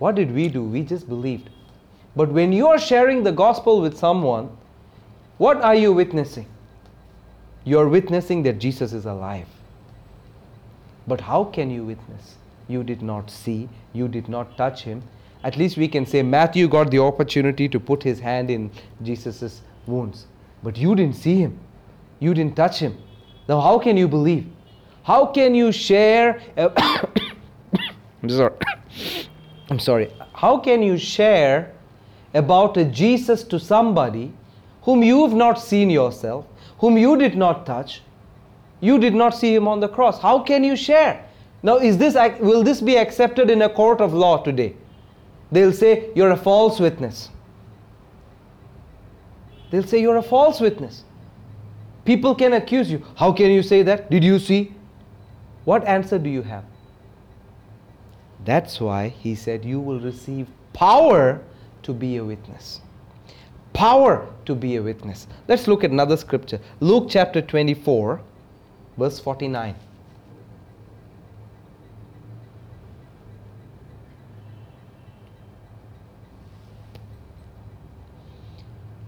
What 0.00 0.16
did 0.16 0.34
we 0.34 0.48
do? 0.48 0.64
We 0.64 0.82
just 0.82 1.08
believed. 1.08 1.50
But 2.16 2.32
when 2.32 2.50
you 2.50 2.66
are 2.68 2.78
sharing 2.78 3.22
the 3.22 3.32
gospel 3.32 3.82
with 3.82 3.98
someone, 3.98 4.48
what 5.36 5.58
are 5.58 5.74
you 5.74 5.92
witnessing? 5.92 6.46
You're 7.64 7.88
witnessing 7.88 8.42
that 8.44 8.58
Jesus 8.58 8.94
is 8.94 9.04
alive. 9.04 9.46
But 11.06 11.20
how 11.20 11.44
can 11.44 11.70
you 11.70 11.84
witness? 11.84 12.36
You 12.68 12.82
did 12.82 13.02
not 13.02 13.30
see, 13.30 13.68
you 13.92 14.08
did 14.08 14.28
not 14.28 14.56
touch 14.56 14.82
him, 14.82 15.02
at 15.44 15.56
least 15.56 15.76
we 15.76 15.86
can 15.86 16.06
say 16.06 16.22
Matthew 16.22 16.66
got 16.66 16.90
the 16.90 16.98
opportunity 16.98 17.68
to 17.68 17.78
put 17.78 18.02
his 18.02 18.18
hand 18.18 18.50
in 18.50 18.70
Jesus' 19.02 19.60
wounds. 19.86 20.26
But 20.62 20.76
you 20.76 20.94
didn't 20.96 21.16
see 21.16 21.36
him, 21.36 21.60
you 22.18 22.34
didn't 22.34 22.56
touch 22.56 22.78
him. 22.78 22.96
Now, 23.48 23.60
how 23.60 23.78
can 23.78 23.96
you 23.96 24.08
believe? 24.08 24.46
How 25.04 25.26
can 25.26 25.54
you 25.54 25.70
share? 25.70 26.40
I'm 26.56 28.28
sorry. 28.28 28.54
I'm 29.70 29.78
sorry, 29.78 30.12
how 30.32 30.58
can 30.58 30.82
you 30.82 30.96
share 30.96 31.75
about 32.36 32.76
a 32.76 32.84
Jesus 32.84 33.42
to 33.44 33.58
somebody 33.58 34.32
whom 34.82 35.02
you've 35.02 35.34
not 35.34 35.54
seen 35.54 35.90
yourself, 35.90 36.46
whom 36.78 36.96
you 36.96 37.16
did 37.16 37.36
not 37.36 37.66
touch, 37.66 38.02
you 38.80 38.98
did 38.98 39.14
not 39.14 39.30
see 39.30 39.54
him 39.54 39.66
on 39.66 39.80
the 39.80 39.88
cross? 39.88 40.20
How 40.20 40.38
can 40.40 40.62
you 40.62 40.76
share? 40.76 41.24
Now, 41.62 41.78
is 41.78 41.98
this 41.98 42.14
will 42.40 42.62
this 42.62 42.80
be 42.80 42.96
accepted 42.96 43.50
in 43.50 43.62
a 43.62 43.68
court 43.68 44.00
of 44.00 44.14
law 44.14 44.42
today? 44.42 44.76
They'll 45.50 45.72
say 45.72 46.10
you're 46.14 46.30
a 46.30 46.36
false 46.36 46.78
witness. 46.78 47.30
They'll 49.70 49.82
say 49.82 50.00
you're 50.00 50.18
a 50.18 50.22
false 50.22 50.60
witness. 50.60 51.04
People 52.04 52.34
can 52.34 52.52
accuse 52.52 52.90
you. 52.90 53.04
How 53.16 53.32
can 53.32 53.50
you 53.50 53.62
say 53.62 53.82
that? 53.82 54.10
Did 54.10 54.22
you 54.22 54.38
see? 54.38 54.72
What 55.64 55.84
answer 55.84 56.18
do 56.18 56.30
you 56.30 56.42
have? 56.42 56.64
That's 58.44 58.80
why 58.80 59.08
he 59.08 59.34
said 59.34 59.64
you 59.64 59.80
will 59.80 59.98
receive 59.98 60.46
power 60.72 61.42
to 61.86 61.92
be 61.92 62.16
a 62.16 62.24
witness. 62.24 62.80
Power 63.72 64.26
to 64.44 64.56
be 64.56 64.74
a 64.76 64.82
witness. 64.82 65.28
Let's 65.46 65.68
look 65.68 65.84
at 65.84 65.92
another 65.92 66.16
scripture. 66.16 66.60
Luke 66.80 67.06
chapter 67.08 67.40
24, 67.40 68.20
verse 68.98 69.20
49. 69.20 69.76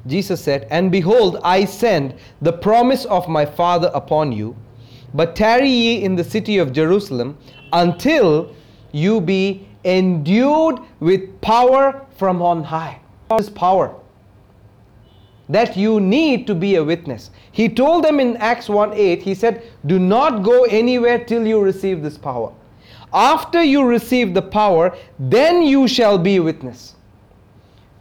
Jesus 0.06 0.40
said, 0.40 0.68
And 0.70 0.92
behold, 0.92 1.38
I 1.42 1.64
send 1.64 2.14
the 2.40 2.52
promise 2.52 3.04
of 3.06 3.28
my 3.28 3.44
Father 3.44 3.90
upon 3.92 4.30
you, 4.30 4.56
but 5.14 5.34
tarry 5.34 5.68
ye 5.68 6.04
in 6.04 6.14
the 6.14 6.24
city 6.24 6.58
of 6.58 6.72
Jerusalem 6.72 7.36
until 7.72 8.54
you 8.92 9.20
be 9.20 9.67
endued 9.84 10.80
with 11.00 11.40
power 11.40 12.06
from 12.16 12.42
on 12.42 12.64
high. 12.64 13.00
This 13.36 13.50
power 13.50 13.94
that 15.48 15.76
you 15.76 16.00
need 16.00 16.46
to 16.46 16.54
be 16.54 16.76
a 16.76 16.84
witness. 16.84 17.30
He 17.52 17.68
told 17.68 18.04
them 18.04 18.20
in 18.20 18.36
Acts 18.36 18.68
1 18.68 18.92
8, 18.92 19.22
he 19.22 19.34
said, 19.34 19.62
Do 19.86 19.98
not 19.98 20.42
go 20.42 20.64
anywhere 20.64 21.24
till 21.24 21.46
you 21.46 21.60
receive 21.60 22.02
this 22.02 22.18
power. 22.18 22.52
After 23.12 23.62
you 23.62 23.84
receive 23.84 24.34
the 24.34 24.42
power, 24.42 24.96
then 25.18 25.62
you 25.62 25.88
shall 25.88 26.18
be 26.18 26.36
a 26.36 26.42
witness. 26.42 26.94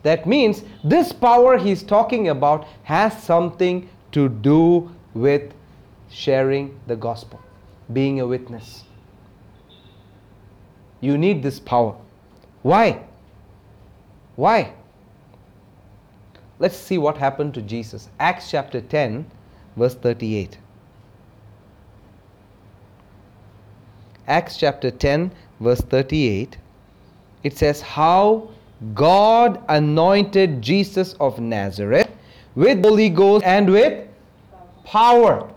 That 0.04 0.28
means 0.28 0.64
this 0.84 1.14
power 1.14 1.58
he's 1.58 1.84
talking 1.84 2.30
about 2.30 2.68
has 2.84 3.22
something 3.24 3.90
to 4.12 4.30
do 4.30 4.92
with 5.14 5.54
sharing 6.10 6.78
the 6.88 6.96
gospel, 6.96 7.42
being 7.94 8.20
a 8.20 8.28
witness. 8.28 8.84
You 11.02 11.18
need 11.18 11.44
this 11.44 11.60
power. 11.60 11.96
Why? 12.64 13.04
Why? 14.36 14.74
Let's 16.60 16.76
see 16.76 16.98
what 16.98 17.18
happened 17.18 17.54
to 17.54 17.62
Jesus. 17.62 18.10
Acts 18.20 18.50
chapter 18.50 18.82
10, 18.82 19.30
verse 19.76 19.96
38. 19.96 20.58
Acts 24.28 24.58
chapter 24.58 24.92
10, 24.92 25.32
verse 25.60 25.82
38. 25.82 26.58
It 27.44 27.58
says, 27.58 27.82
How 27.82 28.50
God 28.94 29.64
anointed 29.70 30.62
Jesus 30.62 31.14
of 31.20 31.40
Nazareth 31.40 32.10
with 32.56 32.84
Holy 32.84 33.10
Ghost 33.10 33.46
and 33.46 33.70
with 33.70 34.08
power. 34.84 35.50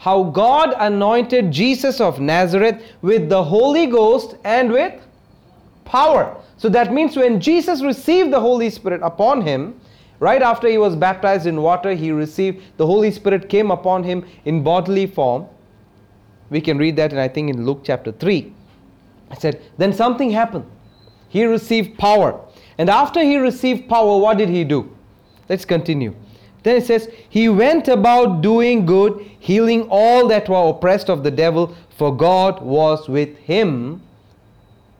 How 0.00 0.22
God 0.22 0.74
anointed 0.78 1.50
Jesus 1.50 2.00
of 2.00 2.20
Nazareth 2.20 2.82
with 3.02 3.28
the 3.28 3.44
Holy 3.44 3.86
Ghost 3.86 4.34
and 4.44 4.72
with 4.72 4.94
power. 5.84 6.40
So 6.56 6.70
that 6.70 6.90
means 6.90 7.18
when 7.18 7.38
Jesus 7.38 7.82
received 7.82 8.32
the 8.32 8.40
Holy 8.40 8.70
Spirit 8.70 9.02
upon 9.02 9.42
him, 9.42 9.78
right 10.18 10.40
after 10.40 10.68
he 10.68 10.78
was 10.78 10.96
baptized 10.96 11.46
in 11.46 11.60
water, 11.60 11.92
he 11.92 12.12
received 12.12 12.62
the 12.78 12.86
Holy 12.86 13.10
Spirit 13.10 13.50
came 13.50 13.70
upon 13.70 14.02
him 14.02 14.24
in 14.46 14.62
bodily 14.62 15.06
form. 15.06 15.46
We 16.48 16.62
can 16.62 16.78
read 16.78 16.96
that, 16.96 17.12
and 17.12 17.20
I 17.20 17.28
think 17.28 17.50
in 17.50 17.66
Luke 17.66 17.82
chapter 17.84 18.10
3. 18.10 18.50
I 19.30 19.34
said, 19.34 19.60
then 19.76 19.92
something 19.92 20.30
happened. 20.30 20.64
He 21.28 21.44
received 21.44 21.98
power. 21.98 22.40
And 22.78 22.88
after 22.88 23.20
he 23.20 23.36
received 23.36 23.86
power, 23.86 24.18
what 24.18 24.38
did 24.38 24.48
he 24.48 24.64
do? 24.64 24.96
Let's 25.50 25.66
continue. 25.66 26.14
Then 26.62 26.76
it 26.76 26.84
says, 26.84 27.08
He 27.28 27.48
went 27.48 27.88
about 27.88 28.42
doing 28.42 28.84
good, 28.84 29.20
healing 29.38 29.88
all 29.90 30.28
that 30.28 30.48
were 30.48 30.68
oppressed 30.68 31.08
of 31.08 31.22
the 31.22 31.30
devil, 31.30 31.74
for 31.96 32.14
God 32.14 32.62
was 32.62 33.08
with 33.08 33.36
him. 33.38 34.02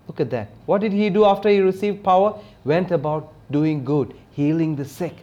Look 0.07 0.21
at 0.21 0.31
that. 0.31 0.49
What 0.67 0.81
did 0.81 0.93
he 0.93 1.11
do 1.11 1.25
after 1.25 1.49
he 1.49 1.61
received 1.61 2.03
power? 2.03 2.39
Went 2.65 2.91
about 2.91 3.33
doing 3.51 3.85
good, 3.85 4.15
healing 4.33 4.77
the 4.77 4.85
sick, 4.85 5.15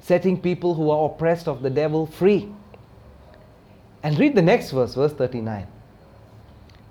setting 0.00 0.40
people 0.40 0.74
who 0.74 0.90
are 0.90 1.06
oppressed 1.06 1.48
of 1.48 1.62
the 1.62 1.70
devil 1.70 2.06
free. 2.06 2.48
And 4.02 4.18
read 4.18 4.34
the 4.34 4.42
next 4.42 4.70
verse, 4.70 4.94
verse 4.94 5.12
39. 5.12 5.66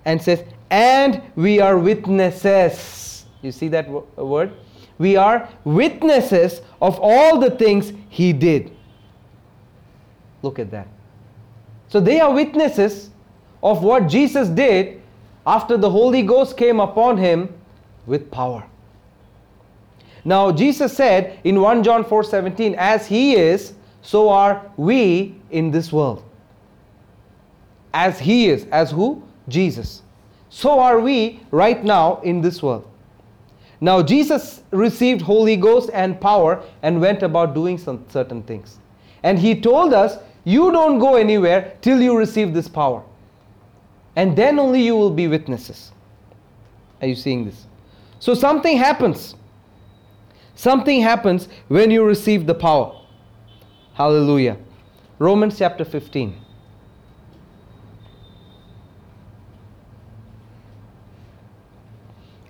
And 0.04 0.20
says, 0.20 0.44
And 0.70 1.22
we 1.36 1.60
are 1.60 1.78
witnesses. 1.78 3.24
You 3.42 3.52
see 3.52 3.68
that 3.68 3.88
wo- 3.88 4.06
word? 4.16 4.52
We 5.02 5.16
are 5.16 5.48
witnesses 5.64 6.60
of 6.80 6.96
all 7.02 7.40
the 7.40 7.50
things 7.50 7.92
he 8.08 8.32
did. 8.32 8.70
Look 10.42 10.60
at 10.60 10.70
that. 10.70 10.86
So 11.88 11.98
they 11.98 12.20
are 12.20 12.32
witnesses 12.32 13.10
of 13.64 13.82
what 13.82 14.06
Jesus 14.06 14.48
did 14.48 15.02
after 15.44 15.76
the 15.76 15.90
Holy 15.90 16.22
Ghost 16.22 16.56
came 16.56 16.78
upon 16.78 17.16
him 17.16 17.52
with 18.06 18.30
power. 18.30 18.64
Now 20.24 20.52
Jesus 20.52 20.96
said 20.96 21.40
in 21.42 21.60
1 21.60 21.82
John 21.82 22.04
4:17 22.04 22.76
as 22.76 23.08
he 23.08 23.34
is 23.34 23.74
so 24.02 24.28
are 24.28 24.70
we 24.76 25.34
in 25.50 25.72
this 25.72 25.92
world. 25.92 26.22
As 27.92 28.20
he 28.20 28.46
is 28.50 28.66
as 28.70 28.92
who? 28.92 29.20
Jesus. 29.48 30.02
So 30.48 30.78
are 30.78 31.00
we 31.00 31.40
right 31.50 31.82
now 31.82 32.20
in 32.20 32.40
this 32.40 32.62
world. 32.62 32.88
Now 33.82 34.00
Jesus 34.00 34.62
received 34.70 35.22
Holy 35.22 35.56
Ghost 35.56 35.90
and 35.92 36.20
power 36.20 36.62
and 36.82 37.00
went 37.00 37.24
about 37.24 37.52
doing 37.52 37.76
some 37.76 38.04
certain 38.08 38.44
things. 38.44 38.78
And 39.24 39.36
he 39.36 39.60
told 39.60 39.92
us 39.92 40.18
you 40.44 40.70
don't 40.70 41.00
go 41.00 41.16
anywhere 41.16 41.76
till 41.80 42.00
you 42.00 42.16
receive 42.16 42.54
this 42.54 42.68
power. 42.68 43.02
And 44.14 44.36
then 44.36 44.60
only 44.60 44.80
you 44.80 44.94
will 44.94 45.10
be 45.10 45.26
witnesses. 45.26 45.90
Are 47.00 47.08
you 47.08 47.16
seeing 47.16 47.44
this? 47.44 47.66
So 48.20 48.34
something 48.34 48.76
happens. 48.76 49.34
Something 50.54 51.00
happens 51.00 51.48
when 51.66 51.90
you 51.90 52.04
receive 52.04 52.46
the 52.46 52.54
power. 52.54 52.96
Hallelujah. 53.94 54.58
Romans 55.18 55.58
chapter 55.58 55.84
15. 55.84 56.41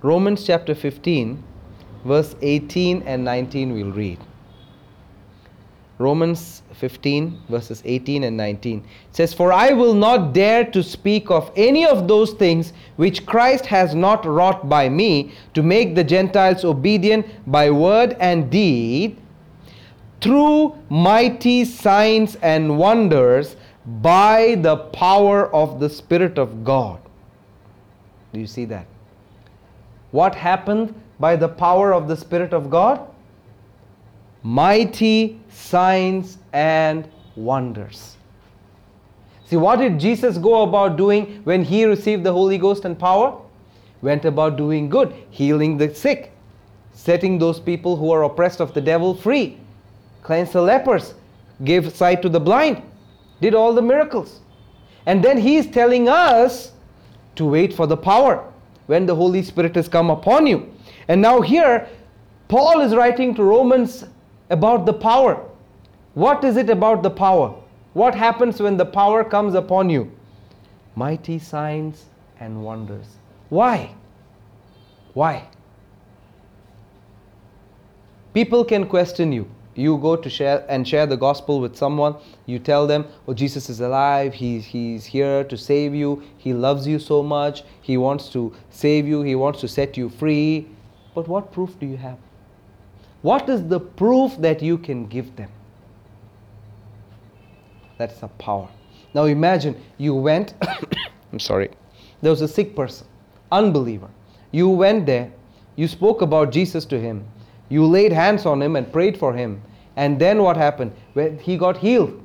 Romans 0.02 0.44
chapter 0.44 0.74
15, 0.74 1.42
verse 2.04 2.34
18 2.42 3.02
and 3.02 3.24
19, 3.24 3.72
we'll 3.72 3.92
read. 3.92 4.18
Romans 5.98 6.62
15, 6.72 7.42
verses 7.48 7.80
18 7.84 8.24
and 8.24 8.36
19 8.36 8.78
it 8.80 8.84
says, 9.14 9.32
For 9.32 9.52
I 9.52 9.72
will 9.72 9.94
not 9.94 10.32
dare 10.32 10.64
to 10.72 10.82
speak 10.82 11.30
of 11.30 11.52
any 11.54 11.86
of 11.86 12.08
those 12.08 12.32
things 12.32 12.72
which 12.96 13.24
Christ 13.24 13.66
has 13.66 13.94
not 13.94 14.24
wrought 14.24 14.68
by 14.68 14.88
me 14.88 15.32
to 15.54 15.62
make 15.62 15.94
the 15.94 16.02
Gentiles 16.02 16.64
obedient 16.64 17.26
by 17.46 17.70
word 17.70 18.16
and 18.18 18.50
deed 18.50 19.16
through 20.20 20.76
mighty 20.88 21.64
signs 21.64 22.34
and 22.36 22.76
wonders 22.76 23.54
by 23.86 24.56
the 24.60 24.76
power 24.76 25.54
of 25.54 25.78
the 25.78 25.88
Spirit 25.88 26.38
of 26.38 26.64
God. 26.64 27.00
Do 28.32 28.40
you 28.40 28.46
see 28.48 28.64
that? 28.64 28.86
What 30.12 30.34
happened 30.34 30.94
by 31.18 31.36
the 31.36 31.48
power 31.48 31.92
of 31.92 32.06
the 32.06 32.16
Spirit 32.16 32.52
of 32.52 32.70
God? 32.70 33.00
Mighty 34.42 35.40
signs 35.50 36.38
and 36.52 37.08
wonders. 37.34 38.16
See, 39.46 39.56
what 39.56 39.76
did 39.76 39.98
Jesus 39.98 40.38
go 40.38 40.62
about 40.62 40.96
doing 40.96 41.40
when 41.44 41.64
he 41.64 41.84
received 41.84 42.24
the 42.24 42.32
Holy 42.32 42.58
Ghost 42.58 42.84
and 42.84 42.98
power? 42.98 43.40
Went 44.02 44.24
about 44.24 44.56
doing 44.56 44.88
good, 44.88 45.14
healing 45.30 45.78
the 45.78 45.94
sick, 45.94 46.32
setting 46.92 47.38
those 47.38 47.58
people 47.58 47.96
who 47.96 48.10
are 48.10 48.24
oppressed 48.24 48.60
of 48.60 48.74
the 48.74 48.80
devil 48.80 49.14
free, 49.14 49.58
cleansed 50.22 50.52
the 50.52 50.60
lepers, 50.60 51.14
gave 51.64 51.94
sight 51.94 52.20
to 52.22 52.28
the 52.28 52.40
blind, 52.40 52.82
did 53.40 53.54
all 53.54 53.72
the 53.72 53.82
miracles. 53.82 54.40
And 55.06 55.24
then 55.24 55.38
he 55.38 55.56
is 55.56 55.66
telling 55.68 56.08
us 56.08 56.72
to 57.36 57.46
wait 57.46 57.72
for 57.72 57.86
the 57.86 57.96
power 57.96 58.51
when 58.86 59.06
the 59.06 59.14
Holy 59.14 59.42
Spirit 59.42 59.74
has 59.76 59.88
come 59.88 60.10
upon 60.10 60.46
you. 60.46 60.72
And 61.08 61.20
now, 61.20 61.40
here, 61.40 61.88
Paul 62.48 62.80
is 62.80 62.94
writing 62.94 63.34
to 63.34 63.42
Romans 63.42 64.04
about 64.50 64.86
the 64.86 64.92
power. 64.92 65.44
What 66.14 66.44
is 66.44 66.56
it 66.56 66.68
about 66.68 67.02
the 67.02 67.10
power? 67.10 67.54
What 67.94 68.14
happens 68.14 68.60
when 68.60 68.76
the 68.76 68.84
power 68.84 69.24
comes 69.24 69.54
upon 69.54 69.90
you? 69.90 70.10
Mighty 70.94 71.38
signs 71.38 72.04
and 72.40 72.62
wonders. 72.62 73.06
Why? 73.48 73.94
Why? 75.14 75.48
People 78.34 78.64
can 78.64 78.86
question 78.86 79.32
you. 79.32 79.48
You 79.74 79.96
go 79.98 80.16
to 80.16 80.28
share 80.28 80.64
and 80.68 80.86
share 80.86 81.06
the 81.06 81.16
gospel 81.16 81.60
with 81.60 81.76
someone. 81.76 82.16
You 82.46 82.58
tell 82.58 82.86
them, 82.86 83.06
"Oh, 83.26 83.34
Jesus 83.34 83.70
is 83.70 83.80
alive. 83.80 84.34
He's 84.34 84.64
he's 84.64 85.06
here 85.06 85.44
to 85.44 85.56
save 85.56 85.94
you. 85.94 86.22
He 86.38 86.52
loves 86.52 86.86
you 86.86 86.98
so 86.98 87.22
much. 87.22 87.64
He 87.80 87.96
wants 87.96 88.28
to 88.30 88.52
save 88.70 89.06
you. 89.06 89.22
He 89.22 89.34
wants 89.34 89.60
to 89.60 89.68
set 89.68 89.96
you 89.96 90.08
free." 90.08 90.66
But 91.14 91.28
what 91.28 91.52
proof 91.52 91.78
do 91.78 91.86
you 91.86 91.96
have? 91.96 92.18
What 93.22 93.48
is 93.48 93.66
the 93.68 93.78
proof 93.80 94.36
that 94.38 94.62
you 94.62 94.78
can 94.78 95.06
give 95.06 95.36
them? 95.36 95.50
That's 97.98 98.18
the 98.20 98.28
power. 98.28 98.68
Now 99.14 99.24
imagine 99.24 99.80
you 99.98 100.14
went, 100.14 100.54
I'm 101.32 101.38
sorry, 101.38 101.70
there 102.20 102.30
was 102.30 102.40
a 102.40 102.48
sick 102.48 102.74
person, 102.74 103.06
unbeliever. 103.52 104.08
You 104.50 104.68
went 104.68 105.06
there, 105.06 105.30
you 105.76 105.86
spoke 105.86 106.22
about 106.22 106.50
Jesus 106.50 106.84
to 106.86 106.98
him, 106.98 107.24
you 107.72 107.86
laid 107.86 108.12
hands 108.12 108.44
on 108.44 108.60
him 108.60 108.76
and 108.76 108.92
prayed 108.92 109.16
for 109.16 109.32
him. 109.32 109.62
And 109.96 110.18
then 110.18 110.42
what 110.42 110.58
happened? 110.58 110.92
When 111.14 111.38
he 111.38 111.56
got 111.56 111.78
healed. 111.78 112.22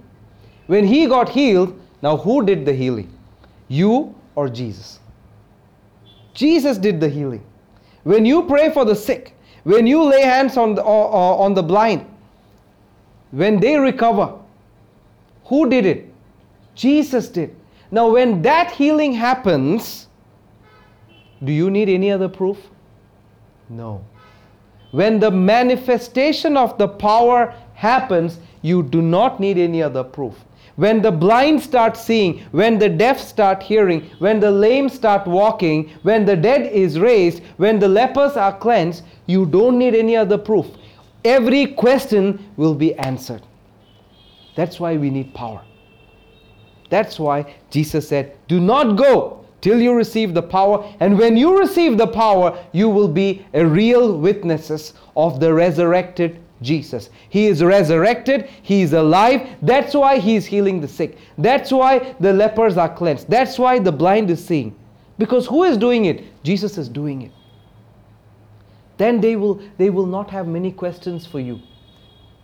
When 0.68 0.86
he 0.86 1.08
got 1.08 1.30
healed, 1.30 1.80
now 2.02 2.18
who 2.18 2.46
did 2.46 2.66
the 2.66 2.74
healing? 2.74 3.10
You 3.70 4.14
or 4.36 4.50
Jesus? 4.50 5.00
Jesus 6.34 6.78
did 6.78 7.00
the 7.00 7.08
healing. 7.08 7.46
When 8.04 8.26
you 8.26 8.44
pray 8.44 8.72
for 8.72 8.84
the 8.84 8.96
sick, 8.96 9.36
when 9.64 9.88
you 9.88 10.04
lay 10.04 10.22
hands 10.22 10.58
on 10.58 10.76
the, 10.76 10.84
on 10.84 11.54
the 11.54 11.64
blind, 11.64 12.06
when 13.32 13.62
they 13.62 13.78
recover, 13.78 14.34
who 15.46 15.70
did 15.70 15.86
it? 15.86 16.14
Jesus 16.76 17.30
did. 17.30 17.56
Now, 17.90 18.12
when 18.12 18.42
that 18.42 18.72
healing 18.72 19.14
happens, 19.14 20.08
do 21.42 21.54
you 21.54 21.70
need 21.72 21.88
any 21.88 22.12
other 22.12 22.28
proof? 22.28 22.58
No. 23.70 24.04
When 24.98 25.20
the 25.20 25.30
manifestation 25.30 26.58
of 26.58 26.80
the 26.80 26.88
power 26.88 27.54
happens, 27.76 28.40
you 28.64 28.82
do 28.82 29.00
not 29.00 29.40
need 29.40 29.60
any 29.60 29.84
other 29.84 30.04
proof. 30.04 30.34
When 30.76 31.04
the 31.04 31.12
blind 31.12 31.62
start 31.62 31.96
seeing, 31.96 32.40
when 32.50 32.80
the 32.80 32.90
deaf 32.90 33.20
start 33.20 33.62
hearing, 33.62 34.10
when 34.18 34.40
the 34.40 34.50
lame 34.50 34.90
start 34.90 35.28
walking, 35.28 35.92
when 36.02 36.26
the 36.26 36.36
dead 36.36 36.72
is 36.74 36.98
raised, 37.00 37.44
when 37.58 37.78
the 37.78 37.88
lepers 37.88 38.38
are 38.38 38.58
cleansed, 38.58 39.04
you 39.28 39.46
don't 39.46 39.78
need 39.78 39.94
any 39.94 40.16
other 40.16 40.36
proof. 40.36 40.66
Every 41.24 41.68
question 41.68 42.44
will 42.58 42.74
be 42.74 42.96
answered. 42.96 43.44
That's 44.56 44.80
why 44.80 44.98
we 44.98 45.12
need 45.12 45.32
power. 45.36 45.62
That's 46.90 47.20
why 47.20 47.54
Jesus 47.70 48.10
said, 48.10 48.36
Do 48.48 48.60
not 48.60 48.98
go 48.98 49.46
till 49.68 49.82
you 49.82 49.94
receive 49.94 50.34
the 50.34 50.42
power. 50.42 50.82
And 51.02 51.20
when 51.20 51.36
you 51.36 51.60
receive 51.60 51.98
the 51.98 52.08
power, 52.08 52.58
you 52.72 52.88
will 52.88 53.10
be 53.10 53.46
a 53.54 53.66
real 53.66 54.18
witnesses 54.18 54.94
of 55.18 55.42
the 55.42 55.54
resurrected 55.54 56.40
Jesus. 56.62 57.10
He 57.28 57.48
is 57.48 57.62
resurrected, 57.62 58.50
He 58.62 58.82
is 58.82 58.94
alive. 58.94 59.58
That's 59.62 59.94
why 59.94 60.20
He 60.20 60.38
is 60.38 60.46
healing 60.46 60.80
the 60.80 60.88
sick. 60.88 61.18
That's 61.38 61.70
why 61.70 62.16
the 62.22 62.32
lepers 62.32 62.78
are 62.78 62.88
cleansed. 62.88 63.30
That's 63.30 63.60
why 63.60 63.80
the 63.80 63.92
blind 63.92 64.30
is 64.30 64.44
seeing. 64.44 64.74
Because 65.18 65.46
who 65.46 65.66
is 65.66 65.78
doing 65.78 66.06
it? 66.06 66.24
Jesus 66.46 66.78
is 66.78 66.88
doing 66.88 67.24
it. 67.24 67.32
Then 68.96 69.20
they 69.20 69.36
will, 69.36 69.62
they 69.78 69.90
will 69.90 70.06
not 70.06 70.30
have 70.30 70.48
many 70.48 70.72
questions 70.72 71.28
for 71.28 71.42
you. 71.42 71.60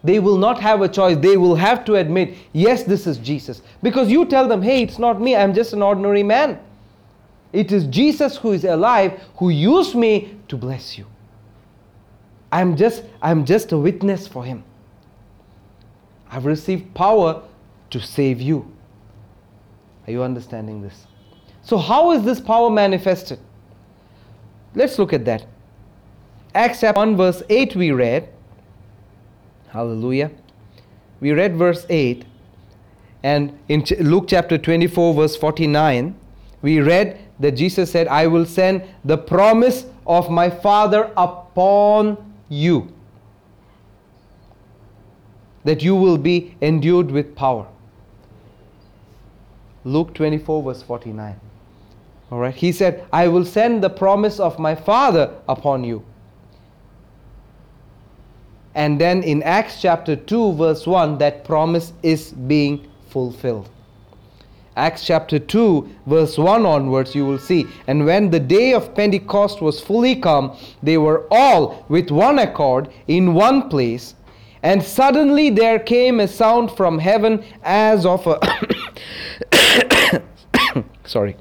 They 0.03 0.19
will 0.19 0.37
not 0.37 0.59
have 0.59 0.81
a 0.81 0.89
choice. 0.89 1.15
They 1.15 1.37
will 1.37 1.55
have 1.55 1.85
to 1.85 1.95
admit, 1.95 2.35
yes, 2.51 2.83
this 2.83 3.07
is 3.07 3.17
Jesus. 3.17 3.61
Because 3.81 4.11
you 4.11 4.25
tell 4.25 4.45
them, 4.45 4.61
hey, 4.61 4.83
it's 4.83 4.99
not 4.99 5.21
me, 5.21 5.37
I'm 5.37 5.53
just 5.53 5.71
an 5.71 5.81
ordinary 5.81 6.23
man. 6.23 6.59
It 7.53 7.71
is 7.71 7.85
Jesus 7.85 8.35
who 8.35 8.51
is 8.51 8.65
alive, 8.65 9.21
who 9.37 9.49
used 9.49 9.95
me 9.95 10.35
to 10.47 10.57
bless 10.57 10.97
you. 10.97 11.05
I'm 12.51 12.75
just, 12.75 13.03
I'm 13.21 13.45
just 13.45 13.71
a 13.71 13.77
witness 13.77 14.27
for 14.27 14.43
him. 14.43 14.63
I've 16.29 16.45
received 16.45 16.93
power 16.95 17.43
to 17.91 17.99
save 17.99 18.41
you. 18.41 18.71
Are 20.07 20.11
you 20.11 20.23
understanding 20.23 20.81
this? 20.81 21.05
So, 21.61 21.77
how 21.77 22.11
is 22.11 22.23
this 22.23 22.39
power 22.39 22.69
manifested? 22.69 23.39
Let's 24.75 24.97
look 24.97 25.13
at 25.13 25.23
that. 25.25 25.45
Acts 26.55 26.81
chapter 26.81 26.99
1, 26.99 27.15
verse 27.15 27.43
8, 27.49 27.75
we 27.75 27.91
read. 27.91 28.29
Hallelujah. 29.69 30.31
We 31.19 31.31
read 31.31 31.55
verse 31.55 31.85
8. 31.89 32.25
And 33.23 33.57
in 33.69 33.85
Luke 33.99 34.25
chapter 34.27 34.57
24, 34.57 35.13
verse 35.13 35.35
49, 35.35 36.15
we 36.61 36.81
read 36.81 37.22
that 37.39 37.51
Jesus 37.51 37.91
said, 37.91 38.07
I 38.07 38.27
will 38.27 38.45
send 38.45 38.83
the 39.03 39.17
promise 39.17 39.85
of 40.05 40.29
my 40.29 40.49
Father 40.49 41.11
upon 41.17 42.17
you, 42.49 42.91
that 45.63 45.81
you 45.81 45.95
will 45.95 46.17
be 46.17 46.55
endued 46.61 47.11
with 47.11 47.35
power. 47.35 47.67
Luke 49.83 50.13
24, 50.13 50.63
verse 50.63 50.81
49. 50.81 51.39
All 52.31 52.39
right, 52.39 52.55
he 52.55 52.71
said, 52.71 53.05
I 53.11 53.27
will 53.27 53.45
send 53.45 53.83
the 53.83 53.89
promise 53.89 54.39
of 54.39 54.57
my 54.57 54.75
Father 54.75 55.33
upon 55.47 55.83
you. 55.83 56.03
And 58.75 58.99
then 58.99 59.21
in 59.21 59.43
Acts 59.43 59.81
chapter 59.81 60.15
2, 60.15 60.53
verse 60.53 60.87
1, 60.87 61.19
that 61.19 61.45
promise 61.45 61.93
is 62.01 62.31
being 62.31 62.89
fulfilled. 63.09 63.69
Acts 64.75 65.05
chapter 65.05 65.37
2, 65.37 65.87
verse 66.07 66.37
1 66.37 66.65
onwards, 66.65 67.13
you 67.13 67.25
will 67.25 67.37
see. 67.37 67.67
And 67.85 68.05
when 68.05 68.31
the 68.31 68.39
day 68.39 68.73
of 68.73 68.95
Pentecost 68.95 69.61
was 69.61 69.79
fully 69.79 70.15
come, 70.15 70.57
they 70.81 70.97
were 70.97 71.27
all 71.29 71.85
with 71.89 72.09
one 72.09 72.39
accord 72.39 72.91
in 73.07 73.35
one 73.35 73.69
place. 73.69 74.15
And 74.63 74.81
suddenly 74.81 75.51
there 75.51 75.77
came 75.77 76.19
a 76.19 76.27
sound 76.27 76.71
from 76.71 76.97
heaven 76.97 77.43
as 77.63 78.05
of 78.05 78.25
a. 78.25 78.39
sorry. 81.05 81.35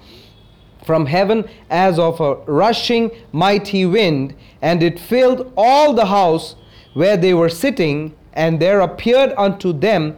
From 0.85 1.07
heaven 1.07 1.49
as 1.71 1.99
of 1.99 2.21
a 2.21 2.35
rushing 2.47 3.11
mighty 3.31 3.87
wind, 3.87 4.35
and 4.61 4.83
it 4.83 4.99
filled 4.99 5.53
all 5.57 5.95
the 5.95 6.07
house 6.07 6.57
where 6.95 7.17
they 7.17 7.33
were 7.33 7.49
sitting, 7.49 8.15
and 8.35 8.61
there 8.61 8.81
appeared 8.81 9.33
unto 9.39 9.73
them 9.73 10.17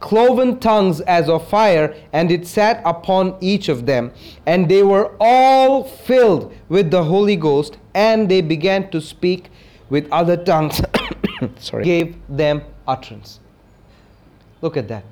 cloven 0.00 0.58
tongues 0.58 1.00
as 1.02 1.28
of 1.28 1.48
fire, 1.48 1.94
and 2.12 2.30
it 2.30 2.46
sat 2.46 2.82
upon 2.84 3.36
each 3.40 3.68
of 3.68 3.86
them. 3.86 4.12
And 4.46 4.68
they 4.68 4.82
were 4.82 5.14
all 5.20 5.84
filled 5.84 6.52
with 6.68 6.90
the 6.90 7.04
Holy 7.04 7.36
Ghost, 7.36 7.78
and 7.94 8.28
they 8.28 8.40
began 8.40 8.90
to 8.90 9.00
speak 9.00 9.50
with 9.90 10.08
other 10.10 10.36
tongues. 10.36 10.80
Sorry. 11.58 11.84
Gave 11.84 12.16
them 12.28 12.62
utterance. 12.86 13.40
Look 14.62 14.76
at 14.76 14.88
that. 14.88 15.04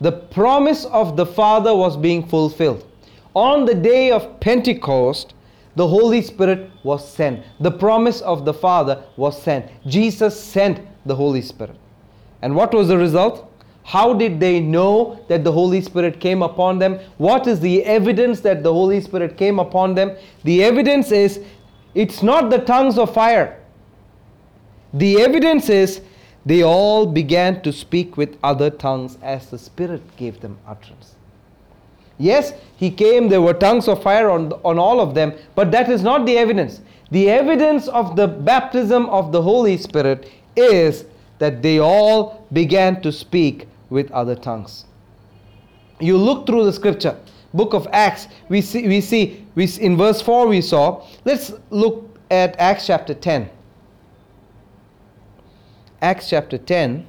The 0.00 0.12
promise 0.12 0.84
of 0.86 1.16
the 1.16 1.26
Father 1.26 1.74
was 1.74 1.96
being 1.96 2.26
fulfilled. 2.26 2.86
On 3.34 3.64
the 3.64 3.74
day 3.74 4.10
of 4.10 4.40
Pentecost, 4.40 5.34
the 5.74 5.88
Holy 5.88 6.20
Spirit 6.20 6.70
was 6.82 7.08
sent. 7.08 7.44
The 7.60 7.70
promise 7.70 8.20
of 8.20 8.44
the 8.44 8.52
Father 8.52 9.04
was 9.16 9.40
sent. 9.40 9.70
Jesus 9.86 10.38
sent 10.38 10.80
the 11.06 11.14
Holy 11.14 11.40
Spirit. 11.40 11.76
And 12.42 12.54
what 12.54 12.74
was 12.74 12.88
the 12.88 12.98
result? 12.98 13.48
How 13.84 14.14
did 14.14 14.38
they 14.38 14.60
know 14.60 15.24
that 15.28 15.44
the 15.44 15.52
Holy 15.52 15.80
Spirit 15.80 16.20
came 16.20 16.42
upon 16.42 16.78
them? 16.78 17.00
What 17.18 17.46
is 17.46 17.60
the 17.60 17.84
evidence 17.84 18.40
that 18.40 18.62
the 18.62 18.72
Holy 18.72 19.00
Spirit 19.00 19.36
came 19.36 19.58
upon 19.58 19.94
them? 19.94 20.16
The 20.44 20.62
evidence 20.62 21.10
is 21.10 21.40
it's 21.94 22.22
not 22.22 22.50
the 22.50 22.58
tongues 22.58 22.96
of 22.96 23.12
fire. 23.12 23.58
The 24.94 25.20
evidence 25.20 25.68
is 25.68 26.00
they 26.44 26.62
all 26.62 27.06
began 27.06 27.62
to 27.62 27.72
speak 27.72 28.16
with 28.16 28.38
other 28.42 28.70
tongues 28.70 29.18
as 29.22 29.50
the 29.50 29.58
Spirit 29.58 30.02
gave 30.16 30.40
them 30.40 30.58
utterance. 30.66 31.14
Yes, 32.18 32.52
he 32.76 32.90
came, 32.90 33.28
there 33.28 33.42
were 33.42 33.54
tongues 33.54 33.88
of 33.88 34.02
fire 34.02 34.30
on, 34.30 34.52
on 34.64 34.78
all 34.78 35.00
of 35.00 35.14
them, 35.14 35.32
but 35.54 35.72
that 35.72 35.90
is 35.90 36.02
not 36.02 36.26
the 36.26 36.38
evidence. 36.38 36.80
The 37.10 37.30
evidence 37.30 37.88
of 37.88 38.16
the 38.16 38.28
baptism 38.28 39.06
of 39.06 39.32
the 39.32 39.42
Holy 39.42 39.76
Spirit 39.76 40.30
is 40.56 41.04
that 41.38 41.62
they 41.62 41.78
all 41.78 42.46
began 42.52 43.02
to 43.02 43.10
speak 43.10 43.66
with 43.92 44.10
other 44.10 44.34
tongues. 44.34 44.86
You 46.00 46.16
look 46.16 46.46
through 46.46 46.64
the 46.64 46.72
scripture, 46.72 47.16
book 47.54 47.74
of 47.74 47.86
Acts, 47.92 48.26
we 48.48 48.60
see, 48.60 48.88
we 48.88 49.00
see, 49.00 49.46
we, 49.54 49.68
in 49.80 49.96
verse 49.96 50.20
4 50.20 50.48
we 50.48 50.60
saw. 50.60 51.06
Let's 51.24 51.52
look 51.70 52.18
at 52.30 52.58
Acts 52.58 52.86
chapter 52.86 53.14
10. 53.14 53.48
Acts 56.00 56.28
chapter 56.28 56.58
10. 56.58 57.06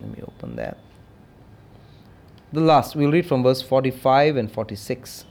Let 0.00 0.16
me 0.16 0.22
open 0.22 0.56
that 0.56 0.78
the 2.52 2.60
last. 2.60 2.96
We'll 2.96 3.12
read 3.12 3.26
from 3.26 3.42
verse 3.42 3.62
45 3.62 4.36
and 4.36 4.50
46. 4.50 5.24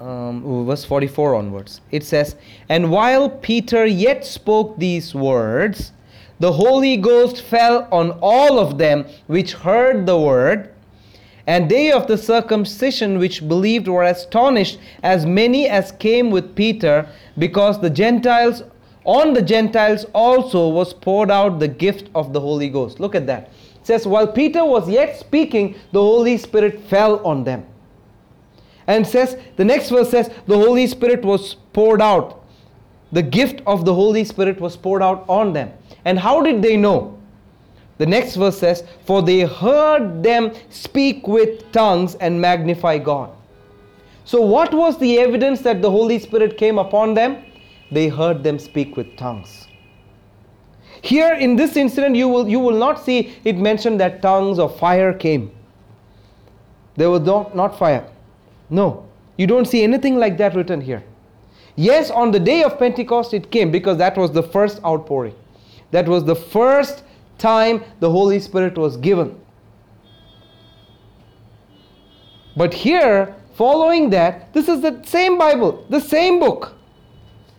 Um, 0.00 0.64
verse 0.64 0.82
44 0.86 1.34
onwards. 1.34 1.82
It 1.90 2.04
says, 2.04 2.34
And 2.70 2.90
while 2.90 3.28
Peter 3.28 3.84
yet 3.84 4.24
spoke 4.24 4.78
these 4.78 5.14
words, 5.14 5.92
the 6.38 6.52
Holy 6.52 6.96
Ghost 6.96 7.42
fell 7.42 7.86
on 7.92 8.12
all 8.22 8.58
of 8.58 8.78
them 8.78 9.04
which 9.26 9.52
heard 9.52 10.06
the 10.06 10.18
word. 10.18 10.72
And 11.46 11.70
they 11.70 11.92
of 11.92 12.06
the 12.06 12.16
circumcision 12.16 13.18
which 13.18 13.46
believed 13.46 13.88
were 13.88 14.04
astonished, 14.04 14.78
as 15.02 15.26
many 15.26 15.68
as 15.68 15.92
came 15.92 16.30
with 16.30 16.54
Peter, 16.54 17.06
because 17.36 17.78
the 17.78 17.90
Gentiles, 17.90 18.62
on 19.04 19.34
the 19.34 19.42
Gentiles 19.42 20.06
also 20.14 20.68
was 20.68 20.94
poured 20.94 21.30
out 21.30 21.58
the 21.58 21.68
gift 21.68 22.08
of 22.14 22.32
the 22.32 22.40
Holy 22.40 22.70
Ghost. 22.70 23.00
Look 23.00 23.14
at 23.14 23.26
that. 23.26 23.50
It 23.80 23.86
says, 23.86 24.06
while 24.06 24.26
Peter 24.26 24.64
was 24.64 24.88
yet 24.88 25.18
speaking, 25.18 25.74
the 25.92 26.00
Holy 26.00 26.38
Spirit 26.38 26.80
fell 26.88 27.22
on 27.26 27.44
them. 27.44 27.66
And 28.90 29.06
says, 29.06 29.36
the 29.54 29.64
next 29.64 29.88
verse 29.90 30.10
says, 30.10 30.30
the 30.48 30.56
Holy 30.56 30.88
Spirit 30.88 31.24
was 31.24 31.54
poured 31.72 32.02
out. 32.02 32.44
The 33.12 33.22
gift 33.22 33.62
of 33.64 33.84
the 33.84 33.94
Holy 33.94 34.24
Spirit 34.24 34.60
was 34.60 34.76
poured 34.76 35.00
out 35.00 35.24
on 35.28 35.52
them. 35.52 35.70
And 36.04 36.18
how 36.18 36.42
did 36.42 36.60
they 36.60 36.76
know? 36.76 37.16
The 37.98 38.06
next 38.06 38.34
verse 38.34 38.58
says, 38.58 38.82
For 39.06 39.22
they 39.22 39.42
heard 39.42 40.24
them 40.24 40.52
speak 40.70 41.28
with 41.28 41.70
tongues 41.70 42.16
and 42.16 42.40
magnify 42.40 42.98
God. 42.98 43.30
So, 44.24 44.40
what 44.40 44.74
was 44.74 44.98
the 44.98 45.20
evidence 45.20 45.60
that 45.60 45.82
the 45.82 45.90
Holy 45.90 46.18
Spirit 46.18 46.56
came 46.56 46.76
upon 46.76 47.14
them? 47.14 47.44
They 47.92 48.08
heard 48.08 48.42
them 48.42 48.58
speak 48.58 48.96
with 48.96 49.16
tongues. 49.16 49.68
Here 51.02 51.34
in 51.34 51.54
this 51.54 51.76
incident, 51.76 52.16
you 52.16 52.26
will, 52.28 52.48
you 52.48 52.58
will 52.58 52.78
not 52.78 53.04
see 53.04 53.36
it 53.44 53.56
mentioned 53.56 54.00
that 54.00 54.20
tongues 54.20 54.58
or 54.58 54.68
fire 54.68 55.12
came. 55.12 55.52
There 56.96 57.08
was 57.10 57.20
not, 57.20 57.54
not 57.54 57.78
fire. 57.78 58.09
No, 58.70 59.06
you 59.36 59.46
don't 59.46 59.66
see 59.66 59.82
anything 59.82 60.16
like 60.16 60.38
that 60.38 60.54
written 60.54 60.80
here. 60.80 61.02
Yes, 61.76 62.10
on 62.10 62.30
the 62.30 62.40
day 62.40 62.62
of 62.62 62.78
Pentecost 62.78 63.34
it 63.34 63.50
came 63.50 63.70
because 63.70 63.98
that 63.98 64.16
was 64.16 64.32
the 64.32 64.42
first 64.42 64.82
outpouring. 64.84 65.34
That 65.90 66.08
was 66.08 66.24
the 66.24 66.36
first 66.36 67.02
time 67.38 67.82
the 68.00 68.10
Holy 68.10 68.38
Spirit 68.38 68.78
was 68.78 68.96
given. 68.96 69.38
But 72.56 72.74
here, 72.74 73.34
following 73.54 74.10
that, 74.10 74.52
this 74.52 74.68
is 74.68 74.80
the 74.80 75.02
same 75.04 75.38
Bible, 75.38 75.86
the 75.88 76.00
same 76.00 76.38
book. 76.38 76.76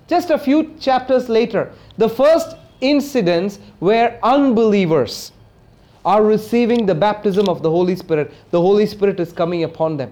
Just 0.07 0.29
a 0.29 0.37
few 0.37 0.75
chapters 0.79 1.29
later, 1.29 1.71
the 1.97 2.09
first 2.09 2.55
incidents 2.81 3.59
where 3.79 4.19
unbelievers 4.23 5.31
are 6.03 6.23
receiving 6.23 6.85
the 6.85 6.95
baptism 6.95 7.47
of 7.47 7.61
the 7.61 7.69
Holy 7.69 7.95
Spirit. 7.95 8.33
The 8.49 8.59
Holy 8.59 8.85
Spirit 8.85 9.19
is 9.19 9.31
coming 9.31 9.63
upon 9.63 9.97
them. 9.97 10.11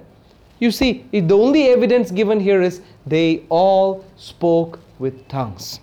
You 0.59 0.71
see, 0.71 1.05
the 1.11 1.37
only 1.37 1.69
evidence 1.69 2.11
given 2.11 2.39
here 2.39 2.61
is 2.61 2.81
they 3.05 3.45
all 3.49 4.05
spoke 4.17 4.79
with 4.99 5.27
tongues. 5.29 5.79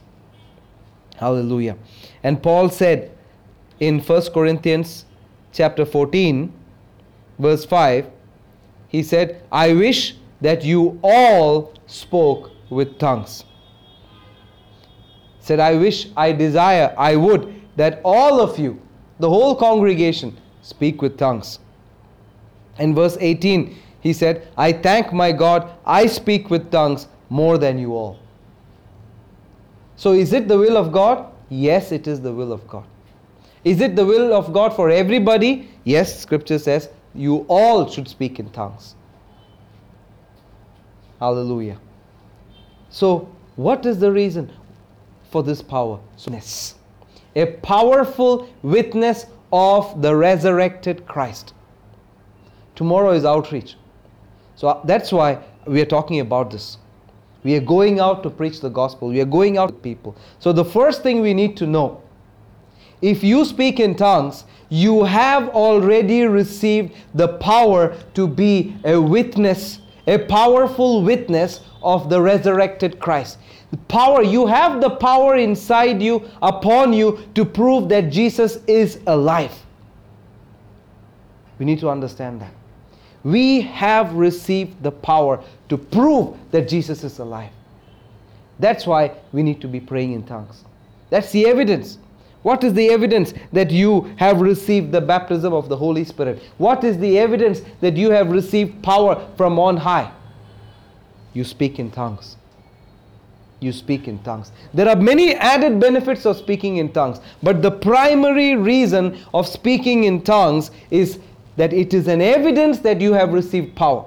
Hallelujah. 1.17 1.77
And 2.23 2.43
Paul 2.43 2.69
said 2.69 3.11
in 3.81 4.01
1 4.01 4.23
Corinthians 4.33 5.07
chapter 5.53 5.87
14, 5.87 6.53
verse 7.39 7.65
5, 7.65 8.11
he 8.89 9.03
said, 9.03 9.43
I 9.51 9.73
wish 9.73 10.17
that 10.43 10.63
you 10.63 11.01
all 11.03 11.73
spoke 11.87 12.51
with 12.69 12.99
tongues. 12.99 13.45
Said, 15.41 15.61
I 15.61 15.77
wish, 15.77 16.09
I 16.17 16.33
desire, 16.33 16.95
I 16.99 17.17
would 17.17 17.55
that 17.77 18.01
all 18.05 18.41
of 18.41 18.59
you, 18.59 18.81
the 19.21 19.29
whole 19.29 19.55
congregation, 19.55 20.37
speak 20.63 21.01
with 21.01 21.17
tongues. 21.17 21.61
In 22.79 22.95
verse 22.95 23.17
18, 23.21 23.77
he 24.07 24.13
said, 24.13 24.47
I 24.57 24.73
thank 24.73 25.13
my 25.13 25.33
God, 25.33 25.69
I 25.85 26.07
speak 26.07 26.49
with 26.49 26.71
tongues 26.71 27.09
more 27.29 27.59
than 27.59 27.77
you 27.77 27.95
all. 27.95 28.21
So, 29.97 30.13
is 30.13 30.33
it 30.33 30.47
the 30.47 30.57
will 30.57 30.77
of 30.77 30.93
God? 30.93 31.33
Yes, 31.49 31.91
it 31.91 32.07
is 32.07 32.21
the 32.21 32.33
will 32.33 32.53
of 32.53 32.69
God. 32.69 32.85
Is 33.65 33.81
it 33.81 33.97
the 33.97 34.05
will 34.05 34.33
of 34.33 34.53
God 34.53 34.77
for 34.77 34.91
everybody? 34.91 35.69
Yes, 35.83 36.21
scripture 36.21 36.59
says 36.59 36.89
you 37.15 37.45
all 37.49 37.91
should 37.91 38.07
speak 38.07 38.39
in 38.39 38.51
tongues. 38.51 38.95
Hallelujah. 41.19 41.79
So, 42.91 43.29
what 43.57 43.87
is 43.87 43.99
the 43.99 44.13
reason 44.13 44.53
for 45.31 45.43
this 45.43 45.63
power? 45.63 45.99
A 47.35 47.47
powerful 47.47 48.49
witness 48.63 49.27
of 49.53 50.01
the 50.01 50.15
resurrected 50.15 51.07
Christ. 51.09 51.55
Tomorrow 52.77 53.13
is 53.13 53.25
outreach. 53.25 53.75
So 54.57 54.69
uh, 54.69 54.81
that's 54.85 55.13
why 55.13 55.39
we 55.67 55.81
are 55.81 55.87
talking 55.87 56.21
about 56.21 56.51
this. 56.51 56.79
We 57.45 57.55
are 57.55 57.61
going 57.61 58.01
out 58.01 58.23
to 58.25 58.31
preach 58.31 58.61
the 58.61 58.71
gospel. 58.71 59.09
We 59.09 59.21
are 59.21 59.27
going 59.27 59.57
out 59.57 59.69
to 59.69 59.75
people. 59.75 60.17
So 60.41 60.53
the 60.53 60.65
first 60.65 61.03
thing 61.03 61.21
we 61.21 61.33
need 61.33 61.57
to 61.59 61.67
know 61.67 62.03
if 63.03 63.23
you 63.23 63.45
speak 63.45 63.79
in 63.79 63.95
tongues, 63.95 64.45
you 64.71 65.05
have 65.05 65.51
already 65.51 66.25
received 66.25 66.95
the 67.15 67.29
power 67.29 67.95
to 68.15 68.27
be 68.27 68.75
a 68.85 69.01
witness, 69.01 69.81
a 70.07 70.19
powerful 70.19 71.03
witness 71.03 71.61
of 71.83 72.09
the 72.09 72.21
resurrected 72.21 72.99
Christ. 72.99 73.39
The 73.71 73.77
power, 73.77 74.23
you 74.23 74.47
have 74.47 74.81
the 74.81 74.91
power 74.91 75.37
inside 75.37 76.03
you, 76.03 76.29
upon 76.41 76.95
you, 76.95 77.21
to 77.35 77.45
prove 77.45 77.89
that 77.91 78.11
Jesus 78.11 78.59
is 78.67 78.99
alive. 79.07 79.55
We 81.59 81.67
need 81.67 81.81
to 81.81 81.91
understand 81.91 82.41
that 82.41 82.53
we 83.27 83.61
have 83.61 84.13
received 84.13 84.81
the 84.85 84.93
power 84.93 85.43
to 85.69 85.77
prove 85.77 86.37
that 86.53 86.69
Jesus 86.69 87.03
is 87.03 87.19
alive. 87.19 87.51
That's 88.61 88.87
why 88.87 89.15
we 89.33 89.43
need 89.43 89.61
to 89.63 89.67
be 89.67 89.81
praying 89.81 90.13
in 90.13 90.23
tongues. 90.23 90.63
That's 91.11 91.33
the 91.33 91.49
evidence. 91.49 91.99
What 92.43 92.63
is 92.63 92.73
the 92.73 92.89
evidence 92.89 93.35
that 93.53 93.73
you 93.73 94.03
have 94.17 94.41
received 94.41 94.93
the 94.93 95.01
baptism 95.01 95.53
of 95.53 95.69
the 95.69 95.77
Holy 95.77 96.05
Spirit? 96.05 96.41
What 96.59 96.85
is 96.85 96.99
the 96.99 97.19
evidence 97.19 97.63
that 97.81 97.97
you 97.97 98.11
have 98.13 98.31
received 98.31 98.81
power 98.85 99.29
from 99.37 99.59
on 99.59 99.77
high? 99.77 100.13
You 101.33 101.43
speak 101.43 101.81
in 101.81 101.91
tongues. 101.91 102.37
You 103.59 103.73
speak 103.73 104.07
in 104.07 104.21
tongues. 104.21 104.53
There 104.73 104.89
are 104.89 104.95
many 104.95 105.35
added 105.35 105.81
benefits 105.81 106.27
of 106.27 106.37
speaking 106.37 106.77
in 106.77 106.93
tongues, 106.93 107.19
but 107.43 107.61
the 107.61 107.73
primary 107.73 108.55
reason 108.55 109.19
of 109.35 109.49
speaking 109.49 110.05
in 110.05 110.23
tongues 110.23 110.71
is 110.93 111.19
that 111.57 111.73
it 111.73 111.95
is 111.95 112.07
an 112.09 112.21
evidence 112.21 112.81
that 112.81 113.01
you 113.01 113.13
have 113.13 113.33
received 113.33 113.75
power. 113.75 114.07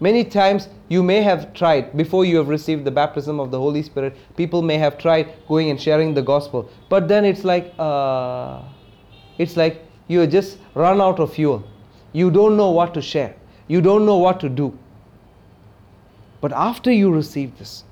Many 0.00 0.24
times 0.24 0.68
you 0.88 1.02
may 1.02 1.22
have 1.22 1.54
tried, 1.54 1.96
before 1.96 2.24
you 2.24 2.36
have 2.38 2.48
received 2.48 2.84
the 2.84 2.90
baptism 2.90 3.38
of 3.38 3.52
the 3.52 3.58
Holy 3.58 3.82
Spirit, 3.82 4.16
people 4.36 4.60
may 4.60 4.76
have 4.76 4.98
tried 4.98 5.32
going 5.46 5.70
and 5.70 5.80
sharing 5.80 6.12
the 6.12 6.22
gospel. 6.22 6.68
But 6.88 7.06
then 7.06 7.24
it's 7.24 7.44
like, 7.44 7.72
uh, 7.78 8.62
it's 9.38 9.56
like 9.56 9.80
you 10.08 10.26
just 10.26 10.58
run 10.74 11.00
out 11.00 11.20
of 11.20 11.32
fuel. 11.32 11.62
You 12.12 12.32
don't 12.32 12.56
know 12.56 12.70
what 12.70 12.94
to 12.94 13.00
share. 13.02 13.36
You 13.68 13.80
don't 13.80 14.04
know 14.04 14.16
what 14.16 14.40
to 14.40 14.48
do. 14.48 14.76
But 16.40 16.52
after 16.52 16.90
you 16.90 17.12
receive 17.12 17.56
this, 17.58 17.84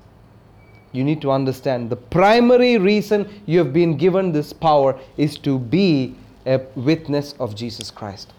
you 0.91 1.05
need 1.05 1.21
to 1.21 1.31
understand 1.31 1.89
the 1.89 1.95
primary 1.95 2.77
reason 2.77 3.41
you 3.45 3.57
have 3.59 3.71
been 3.71 3.95
given 3.95 4.33
this 4.33 4.51
power 4.51 4.99
is 5.15 5.37
to 5.39 5.57
be 5.57 6.15
a 6.45 6.59
witness 6.75 7.33
of 7.39 7.55
Jesus 7.55 7.91
Christ. 7.91 8.33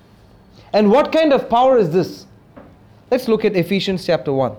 And 0.73 0.91
what 0.91 1.13
kind 1.13 1.33
of 1.33 1.49
power 1.49 1.79
is 1.79 1.91
this? 1.91 2.27
Let's 3.11 3.29
look 3.29 3.45
at 3.45 3.55
Ephesians 3.55 4.07
chapter 4.07 4.33
1. 4.33 4.57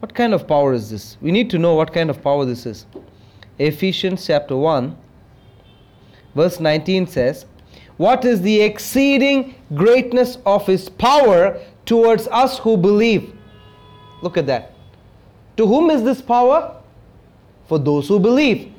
What 0.00 0.14
kind 0.14 0.34
of 0.34 0.46
power 0.46 0.72
is 0.72 0.90
this? 0.90 1.16
We 1.20 1.32
need 1.32 1.50
to 1.50 1.58
know 1.58 1.74
what 1.74 1.92
kind 1.92 2.10
of 2.10 2.22
power 2.22 2.44
this 2.44 2.64
is. 2.64 2.86
Ephesians 3.58 4.24
chapter 4.26 4.56
1, 4.56 4.96
verse 6.34 6.60
19 6.60 7.06
says, 7.06 7.46
What 7.96 8.24
is 8.24 8.42
the 8.42 8.60
exceeding 8.60 9.54
greatness 9.74 10.38
of 10.46 10.66
his 10.66 10.88
power 10.88 11.60
towards 11.86 12.28
us 12.28 12.58
who 12.58 12.76
believe? 12.76 13.34
Look 14.22 14.36
at 14.36 14.46
that. 14.46 14.74
To 15.56 15.66
whom 15.66 15.90
is 15.90 16.02
this 16.04 16.20
power? 16.20 16.80
For 17.66 17.78
those 17.78 18.06
who 18.06 18.20
believe. 18.20 18.72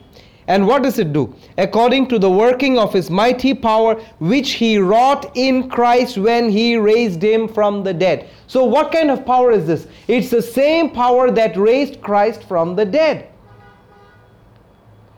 And 0.48 0.66
what 0.66 0.82
does 0.82 0.98
it 0.98 1.12
do? 1.12 1.36
According 1.58 2.08
to 2.08 2.20
the 2.20 2.32
working 2.32 2.80
of 2.80 2.94
his 2.94 3.10
mighty 3.10 3.54
power, 3.54 3.96
which 4.20 4.52
he 4.54 4.78
wrought 4.78 5.36
in 5.36 5.70
Christ 5.70 6.18
when 6.18 6.50
he 6.50 6.78
raised 6.78 7.22
him 7.22 7.50
from 7.50 7.84
the 7.84 7.94
dead. 7.94 8.30
So, 8.48 8.64
what 8.64 8.94
kind 8.94 9.12
of 9.12 9.26
power 9.26 9.52
is 9.52 9.68
this? 9.68 9.88
It's 10.08 10.30
the 10.30 10.42
same 10.42 10.92
power 10.92 11.32
that 11.32 11.58
raised 11.58 12.02
Christ 12.02 12.44
from 12.44 12.78
the 12.78 12.86
dead. 12.86 13.28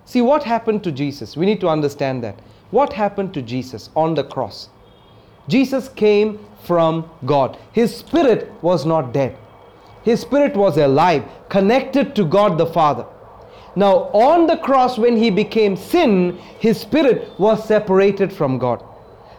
See, 0.06 0.22
what 0.22 0.44
happened 0.44 0.84
to 0.86 0.92
Jesus? 0.92 1.38
We 1.38 1.46
need 1.46 1.62
to 1.62 1.70
understand 1.70 2.24
that. 2.24 2.40
What 2.72 2.94
happened 2.94 3.32
to 3.36 3.44
Jesus 3.44 3.92
on 3.96 4.16
the 4.16 4.24
cross? 4.24 4.70
Jesus 5.48 5.90
came 5.90 6.40
from 6.64 7.10
God. 7.26 7.58
His 7.72 7.96
spirit 7.96 8.52
was 8.64 8.86
not 8.86 9.14
dead, 9.14 9.38
his 10.04 10.22
spirit 10.22 10.56
was 10.56 10.78
alive, 10.78 11.24
connected 11.50 12.16
to 12.16 12.26
God 12.26 12.58
the 12.58 12.66
Father. 12.66 13.06
Now, 13.76 14.10
on 14.14 14.48
the 14.48 14.58
cross, 14.58 14.98
when 14.98 15.16
he 15.16 15.30
became 15.30 15.76
sin, 15.76 16.38
his 16.60 16.80
spirit 16.80 17.40
was 17.40 17.66
separated 17.68 18.34
from 18.34 18.58
God. 18.58 18.84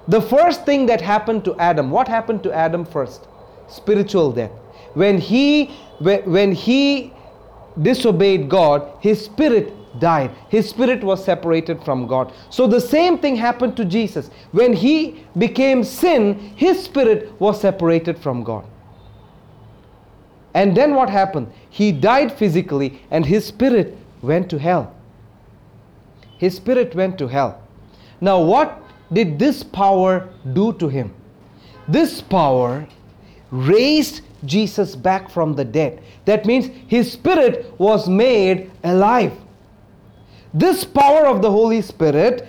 The 0.09 0.23
first 0.23 0.65
thing 0.65 0.87
that 0.87 1.01
happened 1.01 1.45
to 1.45 1.57
Adam, 1.57 1.91
what 1.91 2.09
happened 2.09 2.43
to 2.45 2.53
Adam 2.53 2.85
first? 2.85 3.27
Spiritual 3.69 4.33
death. 4.33 4.51
When 4.95 5.19
he, 5.19 5.67
when 6.01 6.53
he 6.53 7.13
disobeyed 7.81 8.49
God, 8.49 8.91
his 9.01 9.25
spirit 9.25 9.73
died. 9.99 10.31
His 10.49 10.69
spirit 10.69 11.03
was 11.03 11.25
separated 11.25 11.83
from 11.85 12.07
God. 12.07 12.33
So 12.51 12.67
the 12.67 12.81
same 12.81 13.19
thing 13.19 13.37
happened 13.37 13.77
to 13.77 13.85
Jesus. 13.85 14.31
When 14.53 14.73
he 14.73 15.25
became 15.37 15.85
sin, 15.85 16.53
his 16.57 16.83
spirit 16.83 17.33
was 17.41 17.61
separated 17.61 18.19
from 18.19 18.45
God. 18.45 18.65
And 20.55 20.77
then 20.77 20.95
what 20.95 21.11
happened? 21.11 21.53
He 21.69 21.93
died 21.93 22.33
physically 22.33 23.01
and 23.11 23.25
his 23.25 23.47
spirit 23.47 23.97
went 24.23 24.51
to 24.51 24.59
hell. 24.59 24.95
His 26.39 26.57
spirit 26.57 26.95
went 26.95 27.19
to 27.19 27.29
hell. 27.29 27.63
Now, 28.21 28.41
what 28.41 28.83
did 29.13 29.39
this 29.39 29.63
power 29.63 30.29
do 30.53 30.73
to 30.75 30.89
him? 30.89 31.13
This 31.89 32.21
power 32.21 32.87
raised 33.51 34.23
Jesus 34.45 34.95
back 34.95 35.31
from 35.31 35.55
the 35.55 35.65
dead. 35.65 36.03
That 36.25 36.47
means 36.47 36.67
his 36.87 37.13
spirit 37.13 37.75
was 37.79 38.09
made 38.09 38.71
alive. 38.85 39.33
This 40.55 40.85
power 40.85 41.27
of 41.27 41.43
the 41.43 41.51
Holy 41.51 41.83
Spirit 41.83 42.49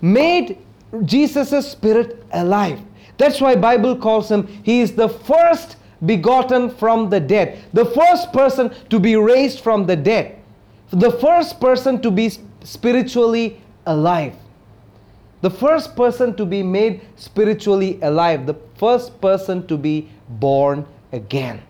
made 0.00 0.58
Jesus' 1.04 1.70
spirit 1.70 2.24
alive. 2.32 2.80
That's 3.18 3.40
why 3.40 3.56
Bible 3.56 3.96
calls 3.96 4.30
him 4.30 4.46
he 4.62 4.80
is 4.80 4.92
the 4.92 5.08
first 5.08 5.76
begotten 6.04 6.70
from 6.70 7.08
the 7.08 7.20
dead, 7.20 7.64
the 7.72 7.86
first 7.86 8.32
person 8.32 8.74
to 8.90 9.00
be 9.00 9.16
raised 9.16 9.60
from 9.60 9.86
the 9.86 9.96
dead, 9.96 10.38
the 10.90 11.10
first 11.10 11.60
person 11.60 12.00
to 12.02 12.10
be 12.10 12.30
spiritually 12.62 13.60
alive. 13.86 14.34
The 15.42 15.50
first 15.50 15.94
person 15.94 16.34
to 16.36 16.46
be 16.46 16.62
made 16.62 17.02
spiritually 17.16 17.98
alive, 18.02 18.46
the 18.46 18.56
first 18.76 19.20
person 19.20 19.66
to 19.66 19.76
be 19.76 20.08
born 20.28 20.86
again. 21.12 21.62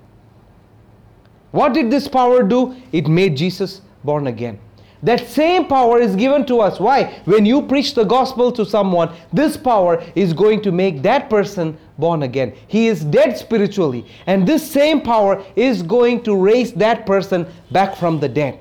What 1.50 1.74
did 1.74 1.90
this 1.90 2.08
power 2.08 2.42
do? 2.42 2.76
It 2.92 3.08
made 3.08 3.36
Jesus 3.36 3.80
born 4.04 4.26
again. 4.28 4.58
That 5.02 5.26
same 5.28 5.66
power 5.66 6.00
is 6.00 6.16
given 6.16 6.46
to 6.46 6.60
us. 6.60 6.80
Why? 6.80 7.20
When 7.26 7.44
you 7.44 7.62
preach 7.62 7.94
the 7.94 8.04
gospel 8.04 8.50
to 8.52 8.64
someone, 8.64 9.14
this 9.32 9.56
power 9.56 10.02
is 10.14 10.32
going 10.32 10.62
to 10.62 10.72
make 10.72 11.02
that 11.02 11.28
person 11.28 11.76
born 11.98 12.22
again. 12.22 12.54
He 12.66 12.88
is 12.88 13.04
dead 13.04 13.36
spiritually, 13.36 14.06
and 14.26 14.46
this 14.46 14.68
same 14.68 15.00
power 15.00 15.44
is 15.54 15.82
going 15.82 16.22
to 16.24 16.34
raise 16.34 16.72
that 16.74 17.06
person 17.06 17.46
back 17.70 17.96
from 17.96 18.20
the 18.20 18.28
dead. 18.28 18.58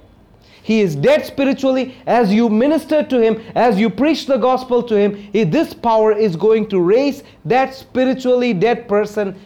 He 0.65 0.82
is 0.82 0.95
dead 0.95 1.23
spiritually. 1.23 1.95
As 2.08 2.34
you 2.34 2.49
minister 2.49 3.04
to 3.04 3.21
him, 3.21 3.39
as 3.54 3.80
you 3.80 3.88
preach 3.88 4.25
the 4.25 4.38
gospel 4.38 4.82
to 4.82 4.97
him, 4.97 5.30
this 5.51 5.75
power 5.75 6.12
is 6.12 6.36
going 6.36 6.69
to 6.69 6.80
raise 6.80 7.21
that 7.45 7.75
spiritually 7.75 8.51
dead 8.51 8.88
person 8.88 9.39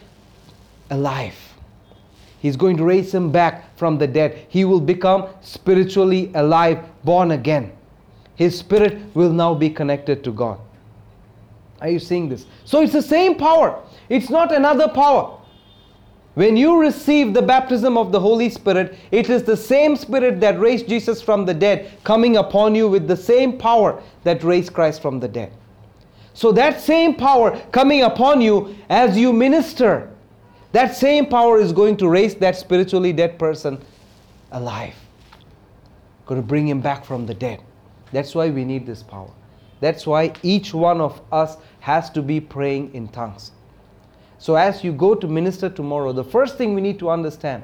alive. 0.88 1.34
He's 2.38 2.56
going 2.56 2.78
to 2.78 2.84
raise 2.84 3.12
him 3.12 3.30
back 3.30 3.76
from 3.76 3.98
the 3.98 4.06
dead. 4.06 4.46
He 4.48 4.64
will 4.64 4.80
become 4.80 5.28
spiritually 5.42 6.30
alive, 6.34 6.78
born 7.04 7.32
again. 7.32 7.72
His 8.36 8.58
spirit 8.58 8.96
will 9.12 9.30
now 9.30 9.52
be 9.52 9.68
connected 9.68 10.24
to 10.24 10.32
God. 10.32 10.58
Are 11.82 11.90
you 11.90 11.98
seeing 11.98 12.30
this? 12.30 12.46
So 12.64 12.80
it's 12.80 12.94
the 12.94 13.02
same 13.02 13.34
power. 13.34 13.78
It's 14.08 14.30
not 14.30 14.54
another 14.54 14.88
power. 14.88 15.36
When 16.34 16.56
you 16.56 16.80
receive 16.80 17.34
the 17.34 17.42
baptism 17.42 17.98
of 17.98 18.12
the 18.12 18.20
Holy 18.20 18.48
Spirit, 18.48 18.96
it 19.10 19.28
is 19.28 19.42
the 19.42 19.56
same 19.56 19.96
Spirit 19.96 20.40
that 20.40 20.60
raised 20.60 20.88
Jesus 20.88 21.20
from 21.20 21.44
the 21.44 21.54
dead 21.54 21.90
coming 22.04 22.36
upon 22.36 22.74
you 22.74 22.88
with 22.88 23.08
the 23.08 23.16
same 23.16 23.58
power 23.58 24.00
that 24.24 24.44
raised 24.44 24.72
Christ 24.72 25.02
from 25.02 25.18
the 25.18 25.28
dead. 25.28 25.52
So 26.34 26.52
that 26.52 26.80
same 26.80 27.14
power 27.14 27.60
coming 27.72 28.02
upon 28.02 28.40
you 28.40 28.76
as 28.88 29.18
you 29.18 29.32
minister 29.32 30.10
that 30.72 30.96
same 30.96 31.26
power 31.26 31.58
is 31.58 31.72
going 31.72 31.96
to 31.96 32.08
raise 32.08 32.34
that 32.36 32.56
spiritually 32.56 33.12
dead 33.12 33.38
person 33.38 33.80
alive. 34.52 34.94
Going 36.26 36.40
to 36.40 36.46
bring 36.46 36.68
him 36.68 36.80
back 36.80 37.04
from 37.04 37.26
the 37.26 37.34
dead. 37.34 37.60
That's 38.12 38.34
why 38.34 38.50
we 38.50 38.64
need 38.64 38.86
this 38.86 39.02
power. 39.02 39.30
That's 39.80 40.06
why 40.06 40.32
each 40.42 40.72
one 40.72 41.00
of 41.00 41.20
us 41.32 41.56
has 41.80 42.10
to 42.10 42.22
be 42.22 42.40
praying 42.40 42.94
in 42.94 43.08
tongues. 43.08 43.52
So, 44.40 44.56
as 44.56 44.82
you 44.82 44.92
go 44.92 45.14
to 45.14 45.28
minister 45.28 45.68
tomorrow, 45.68 46.12
the 46.12 46.24
first 46.24 46.58
thing 46.58 46.74
we 46.74 46.80
need 46.80 46.98
to 46.98 47.10
understand 47.10 47.62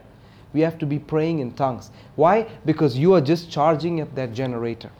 we 0.52 0.60
have 0.60 0.78
to 0.78 0.86
be 0.86 0.98
praying 0.98 1.40
in 1.40 1.52
tongues. 1.52 1.90
Why? 2.14 2.46
Because 2.64 2.96
you 2.96 3.14
are 3.14 3.20
just 3.20 3.50
charging 3.50 4.00
up 4.00 4.14
that 4.14 4.32
generator. 4.32 4.90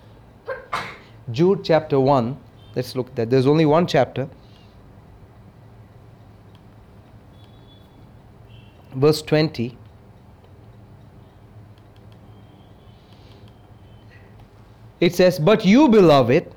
Jude 1.31 1.65
chapter 1.65 2.01
1, 2.01 2.37
let's 2.75 2.97
look 2.97 3.09
at 3.09 3.17
that. 3.17 3.31
There's 3.31 3.47
only 3.47 3.65
one 3.65 3.87
chapter. 3.87 4.29
verse 8.97 9.21
20 9.21 9.77
it 15.01 15.15
says 15.15 15.39
but 15.39 15.67
you 15.67 15.87
beloved 15.87 16.51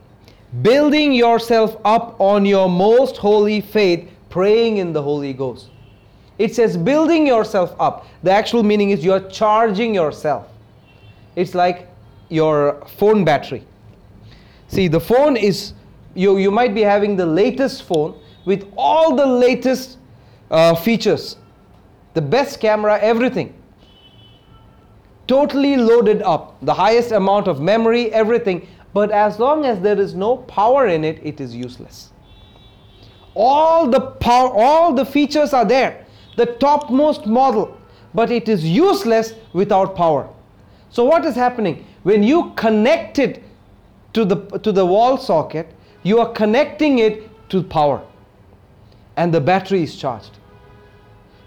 building 0.62 1.12
yourself 1.12 1.76
up 1.84 2.16
on 2.20 2.46
your 2.46 2.70
most 2.70 3.18
holy 3.18 3.60
faith 3.60 4.10
praying 4.30 4.78
in 4.78 4.94
the 4.94 5.02
holy 5.02 5.34
ghost 5.34 5.70
it 6.38 6.56
says 6.56 6.78
building 6.78 7.26
yourself 7.28 7.76
up 7.80 8.06
the 8.24 8.32
actual 8.32 8.63
meaning 8.63 8.92
is 8.92 9.04
you're 9.04 9.28
charging 9.30 9.94
yourself 9.94 10.48
it's 11.36 11.56
like 11.56 11.88
your 12.30 12.86
phone 12.98 13.24
battery 13.24 13.63
see 14.68 14.88
the 14.88 15.00
phone 15.00 15.36
is 15.36 15.74
you 16.15 16.38
you 16.38 16.52
might 16.52 16.74
be 16.74 16.82
having 16.82 17.15
the 17.15 17.26
latest 17.26 17.84
phone 17.84 18.20
with 18.46 18.72
all 18.78 19.15
the 19.15 19.26
latest 19.26 19.98
uh, 20.52 20.74
features 20.76 21.38
the 22.13 22.22
best 22.22 22.60
camera, 22.60 23.00
everything. 23.02 23.54
Totally 25.28 25.78
loaded 25.78 26.22
up, 26.24 26.58
the 26.62 26.74
highest 26.74 27.12
amount 27.12 27.48
of 27.48 27.62
memory, 27.62 28.12
everything. 28.12 28.68
But 28.94 29.12
as 29.12 29.39
long 29.39 29.65
as 29.65 29.80
there 29.80 30.00
is 30.00 30.15
no 30.15 30.38
power 30.38 30.88
in 30.88 31.04
it, 31.04 31.20
it 31.24 31.39
is 31.39 31.56
useless. 31.56 32.12
All 33.36 33.88
the 33.88 34.00
power, 34.00 34.52
all 34.54 34.94
the 34.94 35.06
features 35.06 35.54
are 35.54 35.65
there, 35.65 36.06
the 36.36 36.46
topmost 36.46 37.26
model, 37.26 37.78
but 38.13 38.32
it 38.32 38.50
is 38.50 38.65
useless 38.65 39.34
without 39.54 39.96
power. 39.96 40.30
So 40.89 41.04
what 41.04 41.26
is 41.26 41.36
happening? 41.36 41.86
When 42.04 42.24
you 42.24 42.52
connect 42.56 43.20
it 43.20 43.44
to 44.13 44.26
the 44.26 44.38
to 44.60 44.72
the 44.72 44.86
wall 44.86 45.18
socket, 45.18 45.68
you 46.04 46.20
are 46.20 46.32
connecting 46.32 47.00
it 47.00 47.30
to 47.50 47.63
power. 47.63 48.02
And 49.18 49.34
the 49.34 49.42
battery 49.42 49.84
is 49.84 49.96
charged. 49.96 50.38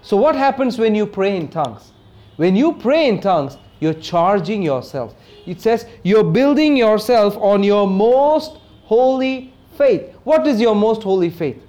So, 0.01 0.17
what 0.17 0.35
happens 0.35 0.77
when 0.77 0.93
you 0.95 1.05
pray 1.05 1.35
in 1.37 1.47
tongues? 1.47 1.91
When 2.35 2.55
you 2.55 2.73
pray 2.73 3.07
in 3.07 3.21
tongues, 3.21 3.57
you're 3.79 3.93
charging 3.93 4.61
yourself. 4.61 5.15
It 5.45 5.61
says 5.61 5.85
you're 6.03 6.23
building 6.23 6.77
yourself 6.77 7.37
on 7.37 7.63
your 7.63 7.87
most 7.87 8.57
holy 8.83 9.53
faith. 9.77 10.13
What 10.23 10.45
is 10.45 10.59
your 10.59 10.75
most 10.75 11.03
holy 11.03 11.29
faith? 11.29 11.61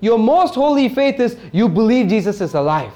Your 0.00 0.18
most 0.18 0.54
holy 0.54 0.88
faith 0.88 1.18
is 1.20 1.36
you 1.52 1.68
believe 1.68 2.08
Jesus 2.08 2.40
is 2.40 2.54
alive. 2.54 2.92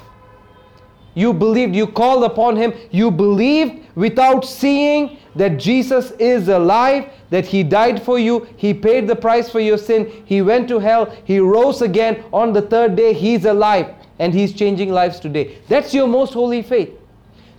You 1.15 1.33
believed, 1.33 1.75
you 1.75 1.85
called 1.85 2.23
upon 2.23 2.55
him, 2.55 2.73
you 2.89 3.11
believed 3.11 3.85
without 3.95 4.45
seeing 4.45 5.17
that 5.35 5.57
Jesus 5.59 6.11
is 6.11 6.47
alive, 6.47 7.11
that 7.29 7.45
he 7.45 7.63
died 7.63 8.01
for 8.01 8.17
you, 8.17 8.47
he 8.57 8.73
paid 8.73 9.07
the 9.07 9.15
price 9.15 9.49
for 9.49 9.59
your 9.59 9.77
sin, 9.77 10.23
he 10.25 10.41
went 10.41 10.67
to 10.69 10.79
hell, 10.79 11.15
he 11.23 11.39
rose 11.39 11.81
again 11.81 12.23
on 12.33 12.53
the 12.53 12.61
third 12.61 12.95
day, 12.95 13.13
he's 13.13 13.45
alive 13.45 13.93
and 14.19 14.33
he's 14.33 14.53
changing 14.53 14.91
lives 14.91 15.19
today. 15.19 15.59
That's 15.67 15.93
your 15.93 16.07
most 16.07 16.33
holy 16.33 16.61
faith. 16.61 16.97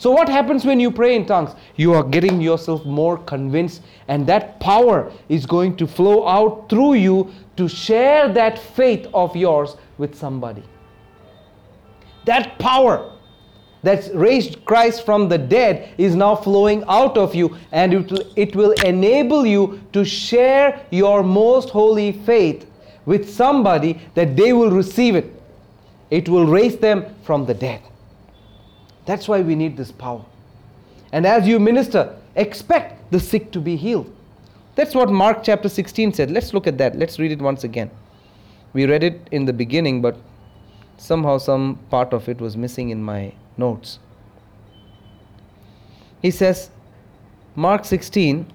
So, 0.05 0.11
what 0.11 0.29
happens 0.29 0.67
when 0.67 0.81
you 0.81 0.91
pray 0.91 1.17
in 1.17 1.25
tongues? 1.25 1.53
You 1.77 1.95
are 1.95 2.05
getting 2.05 2.39
yourself 2.39 2.85
more 2.85 3.17
convinced, 3.17 3.81
and 4.07 4.27
that 4.27 4.61
power 4.61 5.11
is 5.31 5.47
going 5.47 5.79
to 5.79 5.87
flow 5.87 6.29
out 6.29 6.69
through 6.69 6.93
you 7.05 7.33
to 7.57 7.69
share 7.69 8.31
that 8.35 8.59
faith 8.59 9.09
of 9.15 9.35
yours 9.35 9.79
with 9.97 10.15
somebody. 10.15 10.63
That 12.27 12.59
power 12.59 13.13
that's 13.83 14.11
raised 14.11 14.63
Christ 14.67 15.07
from 15.07 15.31
the 15.31 15.39
dead 15.39 15.95
is 15.97 16.15
now 16.15 16.37
flowing 16.37 16.85
out 16.87 17.17
of 17.17 17.35
you, 17.35 17.57
and 17.73 17.95
it 17.95 18.11
will, 18.13 18.33
it 18.37 18.55
will 18.55 18.73
enable 18.85 19.47
you 19.47 19.81
to 19.95 20.05
share 20.05 20.85
your 20.91 21.23
most 21.23 21.71
holy 21.71 22.13
faith 22.13 22.67
with 23.07 23.27
somebody 23.27 23.99
that 24.13 24.37
they 24.37 24.53
will 24.53 24.71
receive 24.71 25.17
it. 25.17 25.33
It 26.11 26.29
will 26.29 26.45
raise 26.45 26.77
them 26.77 27.07
from 27.23 27.47
the 27.47 27.55
dead. 27.55 27.81
That's 29.07 29.29
why 29.29 29.41
we 29.41 29.55
need 29.55 29.77
this 29.77 29.93
power. 29.93 30.25
And 31.13 31.27
as 31.27 31.47
you 31.47 31.61
minister, 31.61 32.17
expect 32.35 33.11
the 33.11 33.21
sick 33.21 33.53
to 33.53 33.61
be 33.61 33.77
healed. 33.77 34.13
That's 34.75 34.95
what 34.95 35.11
Mark 35.11 35.45
chapter 35.45 35.69
16 35.69 36.15
said. 36.15 36.31
Let's 36.31 36.53
look 36.53 36.67
at 36.67 36.79
that. 36.79 36.97
Let's 36.97 37.19
read 37.19 37.31
it 37.31 37.41
once 37.41 37.65
again. 37.65 37.91
We 38.73 38.87
read 38.87 39.05
it 39.05 39.29
in 39.31 39.45
the 39.45 39.53
beginning, 39.53 40.03
but 40.03 40.17
somehow 40.97 41.39
some 41.39 41.79
part 41.91 42.13
of 42.13 42.29
it 42.29 42.41
was 42.41 42.57
missing 42.57 42.91
in 42.91 43.03
my 43.03 43.33
notes. 43.57 44.01
He 46.23 46.31
says, 46.31 46.71
Mark 47.55 47.85
16, 47.85 48.47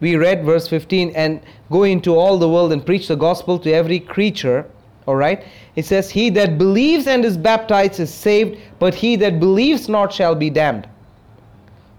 we 0.00 0.16
read 0.16 0.44
verse 0.44 0.68
15, 0.68 1.12
and 1.14 1.40
go 1.70 1.84
into 1.84 2.14
all 2.14 2.36
the 2.36 2.48
world 2.48 2.72
and 2.72 2.84
preach 2.84 3.08
the 3.08 3.16
gospel 3.16 3.58
to 3.60 3.72
every 3.72 3.98
creature. 3.98 4.66
All 5.06 5.16
right? 5.16 5.44
It 5.76 5.84
says, 5.84 6.10
He 6.10 6.30
that 6.30 6.58
believes 6.58 7.06
and 7.06 7.24
is 7.24 7.36
baptized 7.36 8.00
is 8.00 8.12
saved, 8.12 8.58
but 8.78 8.94
he 8.94 9.16
that 9.16 9.40
believes 9.40 9.88
not 9.88 10.12
shall 10.12 10.34
be 10.34 10.50
damned. 10.50 10.88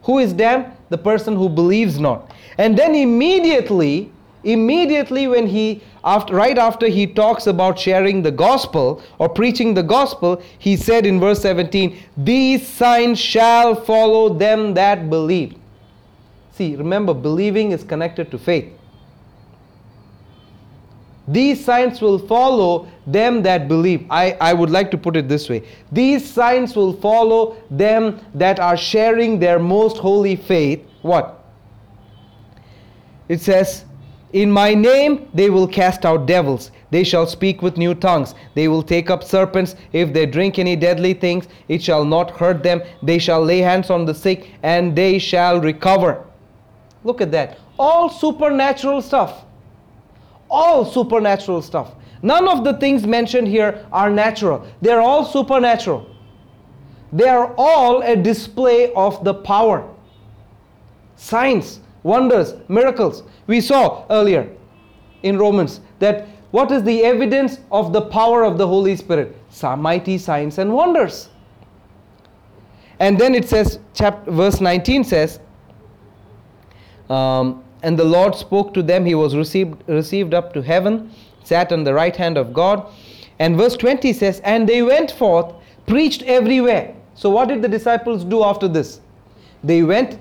Who 0.04 0.20
is 0.20 0.34
damned? 0.34 0.72
The 0.90 0.98
person 0.98 1.36
who 1.36 1.50
believes 1.50 2.00
not. 2.00 2.32
And 2.58 2.78
then 2.78 2.96
immediately, 2.96 4.12
immediately 4.44 5.28
when 5.28 5.48
he 5.48 5.82
after 6.04 6.36
right 6.36 6.58
after 6.58 6.88
he 6.88 7.06
talks 7.06 7.48
about 7.48 7.78
sharing 7.78 8.22
the 8.24 8.32
gospel 8.32 9.02
or 9.20 9.28
preaching 9.28 9.74
the 9.74 9.84
gospel, 9.84 10.42
he 10.58 10.78
said 10.78 11.06
in 11.06 11.20
verse 11.20 11.42
17, 11.42 12.02
These 12.16 12.66
signs 12.66 13.20
shall 13.20 13.76
follow 13.76 14.34
them 14.34 14.74
that 14.76 15.10
believe. 15.10 15.56
See, 16.54 16.76
remember, 16.78 17.14
believing 17.14 17.74
is 17.74 17.84
connected 17.84 18.32
to 18.32 18.38
faith. 18.38 18.77
These 21.28 21.64
signs 21.64 22.02
will 22.02 22.20
follow 22.20 22.88
them 23.06 23.44
that 23.44 23.68
believe. 23.68 24.06
I, 24.10 24.38
I 24.40 24.54
would 24.54 24.70
like 24.70 24.90
to 24.92 24.98
put 24.98 25.18
it 25.18 25.28
this 25.28 25.50
way 25.50 25.64
These 25.92 26.30
signs 26.30 26.76
will 26.76 26.94
follow 26.94 27.58
them 27.70 28.20
that 28.34 28.60
are 28.60 28.78
sharing 28.78 29.40
their 29.40 29.60
most 29.60 29.98
holy 29.98 30.36
faith. 30.36 30.82
What? 31.02 31.44
It 33.28 33.42
says, 33.42 33.84
In 34.32 34.50
my 34.50 34.74
name 34.74 35.30
they 35.34 35.50
will 35.50 35.68
cast 35.68 36.06
out 36.06 36.26
devils. 36.28 36.72
They 36.90 37.04
shall 37.04 37.28
speak 37.28 37.62
with 37.62 37.76
new 37.76 37.94
tongues. 37.94 38.34
They 38.56 38.70
will 38.70 38.84
take 38.84 39.10
up 39.10 39.22
serpents. 39.22 39.76
If 39.92 40.14
they 40.14 40.26
drink 40.26 40.58
any 40.58 40.78
deadly 40.78 41.14
things, 41.14 41.50
it 41.68 41.84
shall 41.84 42.06
not 42.06 42.32
hurt 42.32 42.64
them. 42.64 42.82
They 43.04 43.20
shall 43.20 43.44
lay 43.44 43.60
hands 43.60 43.90
on 43.90 44.06
the 44.06 44.16
sick, 44.16 44.52
and 44.64 44.96
they 44.96 45.20
shall 45.20 45.60
recover. 45.60 46.24
Look 47.04 47.20
at 47.20 47.32
that. 47.32 47.60
All 47.78 48.10
supernatural 48.10 49.02
stuff 49.02 49.44
all 50.50 50.86
supernatural 50.86 51.62
stuff. 51.62 51.94
None 52.22 52.48
of 52.48 52.64
the 52.64 52.74
things 52.74 53.06
mentioned 53.06 53.48
here 53.48 53.86
are 53.92 54.10
natural, 54.10 54.68
they're 54.82 55.02
all 55.02 55.26
supernatural. 55.26 56.10
They 57.14 57.30
are 57.30 57.54
all 57.58 58.02
a 58.02 58.16
display 58.16 58.92
of 58.94 59.24
the 59.24 59.34
power. 59.34 59.90
Signs, 61.16 61.80
wonders, 62.04 62.54
miracles. 62.68 63.24
We 63.48 63.62
saw 63.62 64.06
earlier 64.10 64.50
in 65.24 65.38
Romans 65.38 65.80
that 66.00 66.28
what 66.52 66.72
is 66.72 66.84
the 66.84 67.04
evidence 67.04 67.60
of 67.72 67.94
the 67.94 68.02
power 68.02 68.44
of 68.44 68.58
the 68.58 68.68
Holy 68.68 68.96
Spirit? 68.96 69.36
Some 69.50 69.82
mighty 69.82 70.18
signs 70.18 70.58
and 70.58 70.74
wonders. 70.74 71.30
And 73.00 73.20
then 73.20 73.36
it 73.36 73.48
says, 73.48 73.80
chapter, 73.94 74.32
verse 74.32 74.60
19 74.60 75.04
says, 75.04 75.40
um, 77.10 77.64
and 77.84 77.98
the 77.98 78.04
Lord 78.04 78.36
spoke 78.36 78.74
to 78.74 78.84
them. 78.84 79.06
He 79.06 79.16
was 79.16 79.36
received, 79.36 79.84
received 79.88 80.34
up 80.34 80.54
to 80.54 80.62
heaven, 80.62 81.12
sat 81.44 81.72
on 81.72 81.84
the 81.84 81.94
right 81.94 82.16
hand 82.16 82.38
of 82.38 82.54
God. 82.54 82.88
And 83.40 83.56
verse 83.56 83.78
20 83.78 84.14
says, 84.14 84.40
And 84.44 84.68
they 84.68 84.82
went 84.82 85.12
forth, 85.12 85.54
preached 85.86 86.24
everywhere. 86.24 86.96
So, 87.14 87.30
what 87.30 87.48
did 87.48 87.62
the 87.62 87.68
disciples 87.68 88.24
do 88.24 88.44
after 88.44 88.68
this? 88.68 89.02
They 89.64 89.84
went, 89.84 90.20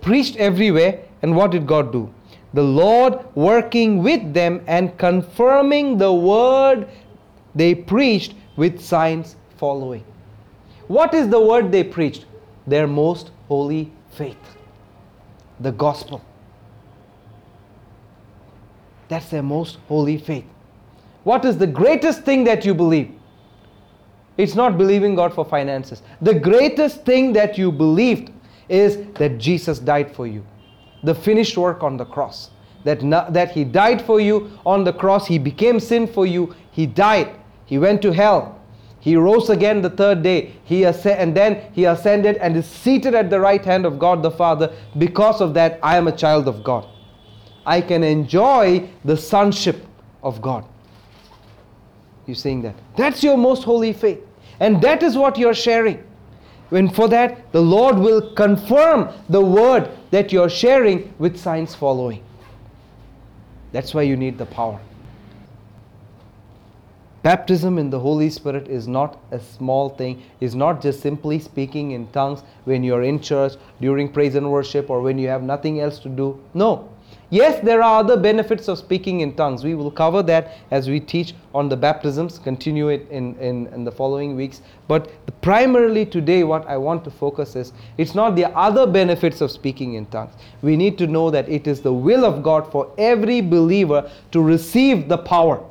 preached 0.00 0.36
everywhere, 0.36 1.00
and 1.22 1.34
what 1.34 1.50
did 1.50 1.66
God 1.66 1.92
do? 1.92 2.12
The 2.54 2.62
Lord 2.62 3.18
working 3.34 4.02
with 4.02 4.32
them 4.32 4.62
and 4.66 4.96
confirming 4.98 5.98
the 5.98 6.12
word 6.12 6.88
they 7.54 7.74
preached 7.74 8.34
with 8.56 8.80
signs 8.80 9.36
following. 9.56 10.04
What 10.86 11.12
is 11.12 11.28
the 11.28 11.40
word 11.40 11.70
they 11.70 11.84
preached? 11.84 12.24
Their 12.66 12.86
most 12.86 13.30
holy 13.48 13.92
faith, 14.10 14.56
the 15.60 15.72
gospel. 15.72 16.22
That's 19.08 19.30
their 19.30 19.42
most 19.42 19.78
holy 19.88 20.18
faith. 20.18 20.44
What 21.24 21.44
is 21.44 21.58
the 21.58 21.66
greatest 21.66 22.22
thing 22.22 22.44
that 22.44 22.64
you 22.64 22.74
believe? 22.74 23.12
It's 24.36 24.54
not 24.54 24.78
believing 24.78 25.14
God 25.16 25.34
for 25.34 25.44
finances. 25.44 26.02
The 26.22 26.34
greatest 26.34 27.04
thing 27.04 27.32
that 27.32 27.58
you 27.58 27.72
believed 27.72 28.30
is 28.68 28.98
that 29.14 29.38
Jesus 29.38 29.78
died 29.78 30.14
for 30.14 30.26
you. 30.26 30.46
The 31.02 31.14
finished 31.14 31.56
work 31.56 31.82
on 31.82 31.96
the 31.96 32.04
cross. 32.04 32.50
That, 32.84 33.02
not, 33.02 33.32
that 33.32 33.50
He 33.50 33.64
died 33.64 34.00
for 34.00 34.20
you 34.20 34.58
on 34.64 34.84
the 34.84 34.92
cross. 34.92 35.26
He 35.26 35.38
became 35.38 35.80
sin 35.80 36.06
for 36.06 36.24
you. 36.24 36.54
He 36.70 36.86
died. 36.86 37.34
He 37.66 37.78
went 37.78 38.00
to 38.02 38.12
hell. 38.12 38.60
He 39.00 39.16
rose 39.16 39.50
again 39.50 39.82
the 39.82 39.90
third 39.90 40.22
day. 40.22 40.54
He 40.64 40.84
and 40.84 41.36
then 41.36 41.72
He 41.72 41.84
ascended 41.84 42.36
and 42.36 42.56
is 42.56 42.66
seated 42.66 43.14
at 43.14 43.30
the 43.30 43.40
right 43.40 43.64
hand 43.64 43.86
of 43.86 43.98
God 43.98 44.22
the 44.22 44.30
Father. 44.30 44.72
Because 44.96 45.40
of 45.40 45.54
that, 45.54 45.80
I 45.82 45.96
am 45.96 46.08
a 46.08 46.16
child 46.16 46.46
of 46.46 46.62
God. 46.62 46.86
I 47.68 47.82
can 47.82 48.02
enjoy 48.02 48.88
the 49.04 49.14
sonship 49.14 49.84
of 50.22 50.40
God. 50.40 50.64
You're 52.26 52.34
saying 52.34 52.62
that. 52.62 52.74
That's 52.96 53.22
your 53.22 53.36
most 53.36 53.62
holy 53.62 53.92
faith. 53.92 54.20
And 54.58 54.80
that 54.80 55.02
is 55.02 55.18
what 55.18 55.36
you're 55.36 55.54
sharing. 55.54 56.02
When 56.70 56.88
for 56.88 57.08
that, 57.08 57.52
the 57.52 57.60
Lord 57.60 57.98
will 57.98 58.32
confirm 58.34 59.12
the 59.28 59.42
word 59.42 59.90
that 60.10 60.32
you're 60.32 60.48
sharing 60.48 61.12
with 61.18 61.38
signs 61.38 61.74
following. 61.74 62.24
That's 63.72 63.92
why 63.92 64.02
you 64.02 64.16
need 64.16 64.38
the 64.38 64.46
power. 64.46 64.80
Baptism 67.22 67.78
in 67.78 67.90
the 67.90 68.00
Holy 68.00 68.30
Spirit 68.30 68.68
is 68.68 68.88
not 68.88 69.18
a 69.30 69.40
small 69.40 69.90
thing, 69.90 70.22
is 70.40 70.54
not 70.54 70.80
just 70.80 71.00
simply 71.00 71.38
speaking 71.38 71.90
in 71.90 72.06
tongues 72.12 72.42
when 72.64 72.82
you're 72.82 73.02
in 73.02 73.20
church, 73.20 73.54
during 73.82 74.10
praise 74.10 74.36
and 74.36 74.50
worship, 74.50 74.88
or 74.88 75.02
when 75.02 75.18
you 75.18 75.28
have 75.28 75.42
nothing 75.42 75.80
else 75.80 75.98
to 75.98 76.08
do. 76.08 76.40
No. 76.54 76.88
Yes, 77.30 77.62
there 77.62 77.82
are 77.82 78.00
other 78.00 78.16
benefits 78.16 78.68
of 78.68 78.78
speaking 78.78 79.20
in 79.20 79.34
tongues. 79.34 79.62
We 79.62 79.74
will 79.74 79.90
cover 79.90 80.22
that 80.22 80.54
as 80.70 80.88
we 80.88 80.98
teach 80.98 81.34
on 81.54 81.68
the 81.68 81.76
baptisms, 81.76 82.38
continue 82.38 82.88
it 82.88 83.06
in, 83.10 83.34
in, 83.36 83.66
in, 83.66 83.84
the 83.84 83.92
following 83.92 84.34
weeks. 84.34 84.62
But 84.86 85.10
primarily 85.42 86.06
today, 86.06 86.42
what 86.44 86.66
I 86.66 86.78
want 86.78 87.04
to 87.04 87.10
focus 87.10 87.54
is 87.54 87.74
it's 87.98 88.14
not 88.14 88.34
the 88.34 88.46
other 88.56 88.86
benefits 88.86 89.42
of 89.42 89.50
speaking 89.50 89.94
in 89.94 90.06
tongues. 90.06 90.32
We 90.62 90.74
need 90.74 90.96
to 90.98 91.06
know 91.06 91.30
that 91.30 91.46
it 91.50 91.66
is 91.66 91.82
the 91.82 91.92
will 91.92 92.24
of 92.24 92.42
God 92.42 92.72
for 92.72 92.90
every 92.96 93.42
believer 93.42 94.10
to 94.30 94.40
receive 94.40 95.10
the 95.10 95.18
power, 95.18 95.62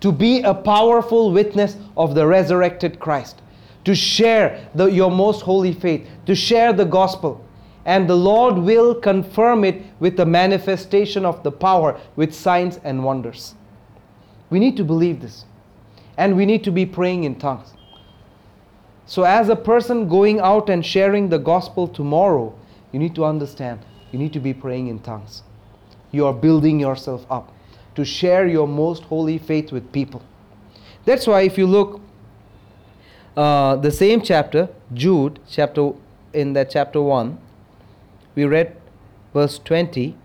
to 0.00 0.10
be 0.10 0.42
a 0.42 0.52
powerful 0.52 1.30
witness 1.30 1.76
of 1.96 2.16
the 2.16 2.26
resurrected 2.26 2.98
Christ, 2.98 3.40
to 3.84 3.94
share 3.94 4.68
the, 4.74 4.86
your 4.86 5.12
most 5.12 5.42
holy 5.42 5.74
faith, 5.74 6.08
to 6.26 6.34
share 6.34 6.72
the 6.72 6.84
gospel 6.84 7.44
and 7.88 8.06
the 8.06 8.14
Lord 8.14 8.58
will 8.58 8.94
confirm 8.94 9.64
it 9.64 9.82
with 9.98 10.18
the 10.18 10.26
manifestation 10.26 11.24
of 11.24 11.42
the 11.42 11.50
power, 11.50 11.98
with 12.16 12.34
signs 12.34 12.78
and 12.84 13.02
wonders. 13.02 13.54
We 14.50 14.58
need 14.58 14.76
to 14.76 14.84
believe 14.84 15.22
this. 15.22 15.46
And 16.18 16.36
we 16.36 16.44
need 16.44 16.62
to 16.64 16.70
be 16.70 16.84
praying 16.84 17.24
in 17.24 17.36
tongues. 17.36 17.72
So, 19.06 19.22
as 19.22 19.48
a 19.48 19.56
person 19.56 20.06
going 20.06 20.38
out 20.38 20.68
and 20.68 20.84
sharing 20.84 21.30
the 21.30 21.38
gospel 21.38 21.88
tomorrow, 21.88 22.54
you 22.92 22.98
need 22.98 23.14
to 23.14 23.24
understand 23.24 23.80
you 24.12 24.18
need 24.18 24.34
to 24.34 24.40
be 24.40 24.52
praying 24.52 24.88
in 24.88 24.98
tongues. 24.98 25.42
You 26.10 26.26
are 26.26 26.34
building 26.34 26.78
yourself 26.78 27.24
up 27.30 27.50
to 27.94 28.04
share 28.04 28.46
your 28.46 28.68
most 28.68 29.04
holy 29.04 29.38
faith 29.38 29.72
with 29.72 29.90
people. 29.92 30.22
That's 31.06 31.26
why, 31.26 31.40
if 31.42 31.56
you 31.56 31.66
look, 31.66 32.02
uh, 33.34 33.76
the 33.76 33.90
same 33.90 34.20
chapter, 34.20 34.68
Jude, 34.92 35.40
chapter 35.48 35.92
in 36.34 36.52
that 36.52 36.68
chapter 36.70 37.00
1, 37.00 37.47
we 38.34 38.44
read 38.44 38.76
verse 39.34 39.58
20. 39.58 40.16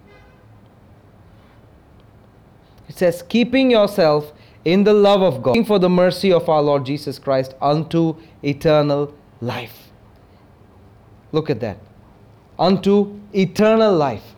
It 2.89 2.97
says, 2.97 3.24
Keeping 3.24 3.72
yourself 3.72 4.34
in 4.66 4.84
the 4.84 4.93
love 4.93 5.22
of 5.22 5.43
God, 5.43 5.68
for 5.68 5.80
the 5.80 5.89
mercy 5.89 6.32
of 6.32 6.47
our 6.47 6.62
Lord 6.62 6.86
Jesus 6.86 7.20
Christ 7.20 7.54
unto 7.62 8.16
eternal 8.43 9.14
life. 9.41 9.89
Look 11.32 11.49
at 11.49 11.60
that. 11.60 11.78
Unto 12.58 13.20
eternal 13.34 13.93
life. 13.95 14.36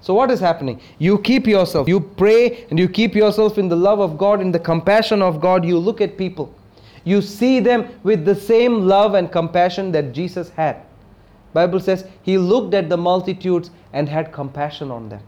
So, 0.00 0.14
what 0.14 0.30
is 0.30 0.38
happening? 0.38 0.80
You 0.98 1.18
keep 1.18 1.48
yourself, 1.48 1.88
you 1.88 1.98
pray, 1.98 2.64
and 2.70 2.78
you 2.78 2.88
keep 2.88 3.14
yourself 3.14 3.58
in 3.58 3.68
the 3.68 3.76
love 3.76 3.98
of 3.98 4.16
God, 4.16 4.40
in 4.40 4.52
the 4.52 4.58
compassion 4.60 5.20
of 5.20 5.40
God. 5.40 5.64
You 5.64 5.78
look 5.78 6.00
at 6.00 6.16
people, 6.16 6.54
you 7.04 7.20
see 7.20 7.58
them 7.58 7.88
with 8.04 8.24
the 8.24 8.34
same 8.34 8.86
love 8.86 9.14
and 9.14 9.32
compassion 9.32 9.90
that 9.92 10.12
Jesus 10.12 10.50
had. 10.50 10.82
Bible 11.56 11.80
says 11.80 12.06
he 12.20 12.36
looked 12.36 12.74
at 12.74 12.90
the 12.90 12.98
multitudes 12.98 13.70
and 13.94 14.10
had 14.10 14.30
compassion 14.30 14.90
on 14.90 15.08
them. 15.08 15.22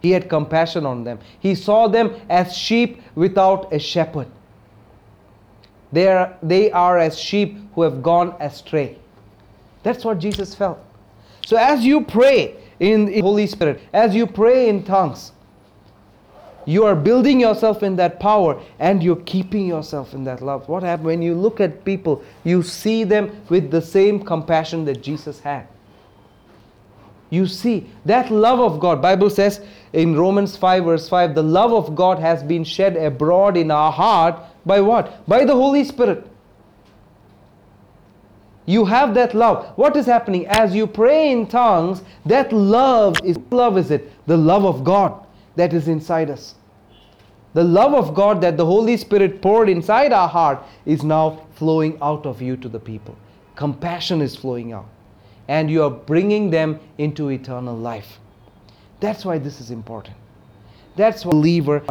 He 0.00 0.12
had 0.12 0.28
compassion 0.28 0.86
on 0.86 1.02
them. 1.02 1.18
He 1.40 1.56
saw 1.56 1.88
them 1.88 2.14
as 2.30 2.56
sheep 2.56 3.02
without 3.16 3.72
a 3.72 3.80
shepherd. 3.80 4.28
They 5.90 6.06
are, 6.06 6.38
they 6.44 6.70
are 6.70 6.96
as 6.96 7.18
sheep 7.18 7.58
who 7.74 7.82
have 7.82 8.04
gone 8.04 8.36
astray. 8.38 8.98
That's 9.82 10.04
what 10.04 10.20
Jesus 10.20 10.54
felt. 10.54 10.78
So 11.44 11.56
as 11.56 11.84
you 11.84 12.02
pray 12.02 12.54
in 12.78 13.06
the 13.06 13.20
Holy 13.20 13.48
Spirit, 13.48 13.80
as 13.92 14.14
you 14.14 14.28
pray 14.28 14.68
in 14.68 14.84
tongues, 14.84 15.32
you 16.70 16.84
are 16.84 16.94
building 16.94 17.40
yourself 17.40 17.82
in 17.82 17.96
that 17.96 18.20
power 18.20 18.62
and 18.78 19.02
you're 19.02 19.24
keeping 19.26 19.66
yourself 19.66 20.14
in 20.14 20.22
that 20.22 20.40
love. 20.40 20.68
What 20.68 20.84
happens 20.84 21.04
when 21.04 21.20
you 21.20 21.34
look 21.34 21.60
at 21.60 21.84
people, 21.84 22.22
you 22.44 22.62
see 22.62 23.02
them 23.02 23.42
with 23.48 23.72
the 23.72 23.82
same 23.82 24.22
compassion 24.22 24.84
that 24.84 25.02
Jesus 25.02 25.40
had. 25.40 25.66
You 27.28 27.48
see 27.48 27.90
that 28.04 28.30
love 28.30 28.60
of 28.60 28.78
God. 28.78 29.02
Bible 29.02 29.30
says 29.30 29.60
in 29.92 30.16
Romans 30.16 30.56
5 30.56 30.84
verse 30.84 31.08
5, 31.08 31.34
the 31.34 31.42
love 31.42 31.72
of 31.72 31.96
God 31.96 32.20
has 32.20 32.44
been 32.44 32.62
shed 32.62 32.96
abroad 32.96 33.56
in 33.56 33.72
our 33.72 33.90
heart 33.90 34.38
by 34.64 34.80
what? 34.80 35.26
By 35.26 35.44
the 35.44 35.54
Holy 35.54 35.82
Spirit. 35.82 36.24
You 38.66 38.84
have 38.84 39.14
that 39.14 39.34
love. 39.34 39.76
What 39.76 39.96
is 39.96 40.06
happening? 40.06 40.46
As 40.46 40.72
you 40.72 40.86
pray 40.86 41.32
in 41.32 41.48
tongues, 41.48 42.02
that 42.26 42.52
love 42.52 43.16
is 43.24 43.36
love 43.50 43.76
is 43.76 43.90
it? 43.90 44.12
The 44.28 44.36
love 44.36 44.64
of 44.64 44.84
God 44.84 45.26
that 45.56 45.72
is 45.72 45.88
inside 45.88 46.30
us. 46.30 46.54
The 47.52 47.64
love 47.64 47.94
of 47.94 48.14
God 48.14 48.40
that 48.42 48.56
the 48.56 48.64
Holy 48.64 48.96
Spirit 48.96 49.42
poured 49.42 49.68
inside 49.68 50.12
our 50.12 50.28
heart 50.28 50.62
is 50.86 51.02
now 51.02 51.46
flowing 51.54 51.98
out 52.00 52.24
of 52.24 52.40
you 52.40 52.56
to 52.58 52.68
the 52.68 52.78
people. 52.78 53.16
Compassion 53.56 54.20
is 54.20 54.36
flowing 54.36 54.72
out. 54.72 54.88
And 55.48 55.68
you 55.68 55.82
are 55.82 55.90
bringing 55.90 56.50
them 56.50 56.78
into 56.98 57.30
eternal 57.30 57.76
life. 57.76 58.20
That's 59.00 59.24
why 59.24 59.38
this 59.38 59.60
is 59.60 59.70
important. 59.70 60.16
That's 60.94 61.24
why 61.24 61.32
believer 61.32 61.82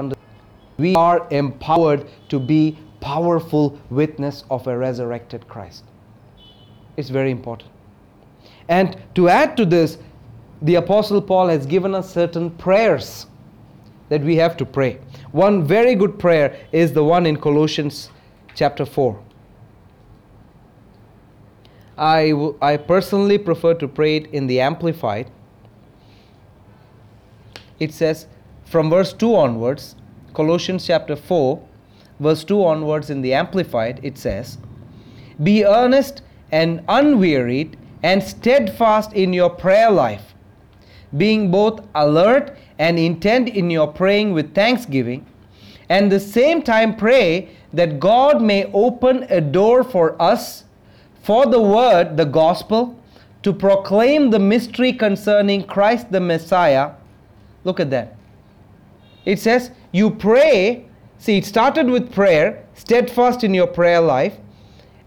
we 0.78 0.96
are 0.96 1.28
empowered 1.30 2.08
to 2.30 2.40
be 2.40 2.78
powerful 3.02 3.78
witness 3.90 4.46
of 4.50 4.68
a 4.68 4.78
resurrected 4.78 5.48
Christ. 5.48 5.84
It's 6.96 7.10
very 7.10 7.32
important. 7.32 7.70
And 8.70 8.98
to 9.16 9.28
add 9.28 9.58
to 9.58 9.66
this, 9.66 9.98
the 10.62 10.76
Apostle 10.76 11.22
Paul 11.22 11.48
has 11.48 11.66
given 11.66 11.96
us 11.96 12.14
certain 12.14 12.50
prayers 12.52 13.26
that 14.10 14.22
we 14.22 14.36
have 14.36 14.58
to 14.58 14.66
pray. 14.66 15.00
One 15.32 15.64
very 15.64 15.96
good 15.96 16.20
prayer 16.20 16.58
is 16.72 16.94
the 16.94 17.04
one 17.04 17.26
in 17.26 17.38
Colossians 17.38 18.10
chapter 18.56 18.86
4. 18.86 19.20
I, 21.98 22.30
w- 22.30 22.58
I 22.62 22.78
personally 22.78 23.38
prefer 23.38 23.74
to 23.76 23.88
pray 23.88 24.18
it 24.18 24.28
in 24.28 24.48
the 24.48 24.62
Amplified. 24.62 25.30
It 27.80 27.94
says, 27.94 28.28
from 28.66 28.90
verse 28.90 29.14
2 29.14 29.36
onwards, 29.36 29.96
Colossians 30.34 30.86
chapter 30.86 31.16
4, 31.16 31.62
verse 32.20 32.44
2 32.44 32.64
onwards 32.64 33.10
in 33.10 33.22
the 33.22 33.34
Amplified, 33.34 34.00
it 34.04 34.18
says, 34.18 34.58
Be 35.44 35.66
earnest 35.66 36.22
and 36.52 36.84
unwearied 36.88 37.78
and 38.04 38.24
steadfast 38.24 39.14
in 39.14 39.34
your 39.34 39.50
prayer 39.50 39.92
life, 39.92 40.34
being 41.18 41.52
both 41.52 41.86
alert 41.96 42.56
and 42.80 42.98
intend 42.98 43.50
in 43.50 43.70
your 43.70 43.88
praying 43.88 44.34
with 44.34 44.56
thanksgiving, 44.56 45.26
and 45.90 46.10
the 46.10 46.20
same 46.20 46.62
time 46.64 46.96
pray 46.96 47.50
that 47.74 48.00
God 48.00 48.42
may 48.42 48.72
open 48.72 49.28
a 49.30 49.42
door 49.42 49.84
for 49.84 50.20
us 50.22 50.64
for 51.22 51.46
the 51.46 51.62
word, 51.62 52.16
the 52.16 52.26
gospel, 52.26 52.96
to 53.44 53.54
proclaim 53.54 54.30
the 54.30 54.40
mystery 54.40 54.94
concerning 54.94 55.64
Christ 55.64 56.12
the 56.12 56.20
Messiah. 56.20 56.92
Look 57.64 57.80
at 57.80 57.90
that. 57.92 58.16
It 59.26 59.40
says, 59.40 59.72
You 59.92 60.10
pray. 60.10 60.86
See, 61.18 61.38
it 61.38 61.46
started 61.46 61.88
with 61.90 62.14
prayer, 62.14 62.66
steadfast 62.76 63.44
in 63.44 63.54
your 63.54 63.68
prayer 63.68 64.00
life, 64.00 64.38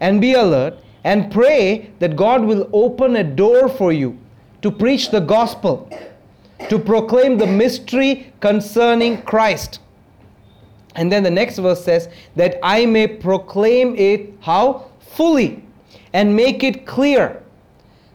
and 0.00 0.20
be 0.20 0.34
alert, 0.34 0.74
and 1.04 1.32
pray 1.32 1.90
that 2.00 2.16
God 2.16 2.44
will 2.44 2.68
open 2.72 3.16
a 3.16 3.24
door 3.24 3.68
for 3.68 3.92
you 3.92 4.18
to 4.60 4.70
preach 4.70 5.10
the 5.10 5.20
gospel 5.20 5.88
to 6.68 6.78
proclaim 6.78 7.38
the 7.38 7.46
mystery 7.46 8.32
concerning 8.40 9.22
Christ. 9.22 9.80
And 10.94 11.10
then 11.10 11.22
the 11.22 11.30
next 11.30 11.58
verse 11.58 11.84
says, 11.84 12.08
that 12.36 12.58
I 12.62 12.86
may 12.86 13.06
proclaim 13.06 13.96
it 13.96 14.34
how? 14.40 14.90
Fully 15.00 15.64
and 16.12 16.34
make 16.34 16.62
it 16.62 16.86
clear. 16.86 17.42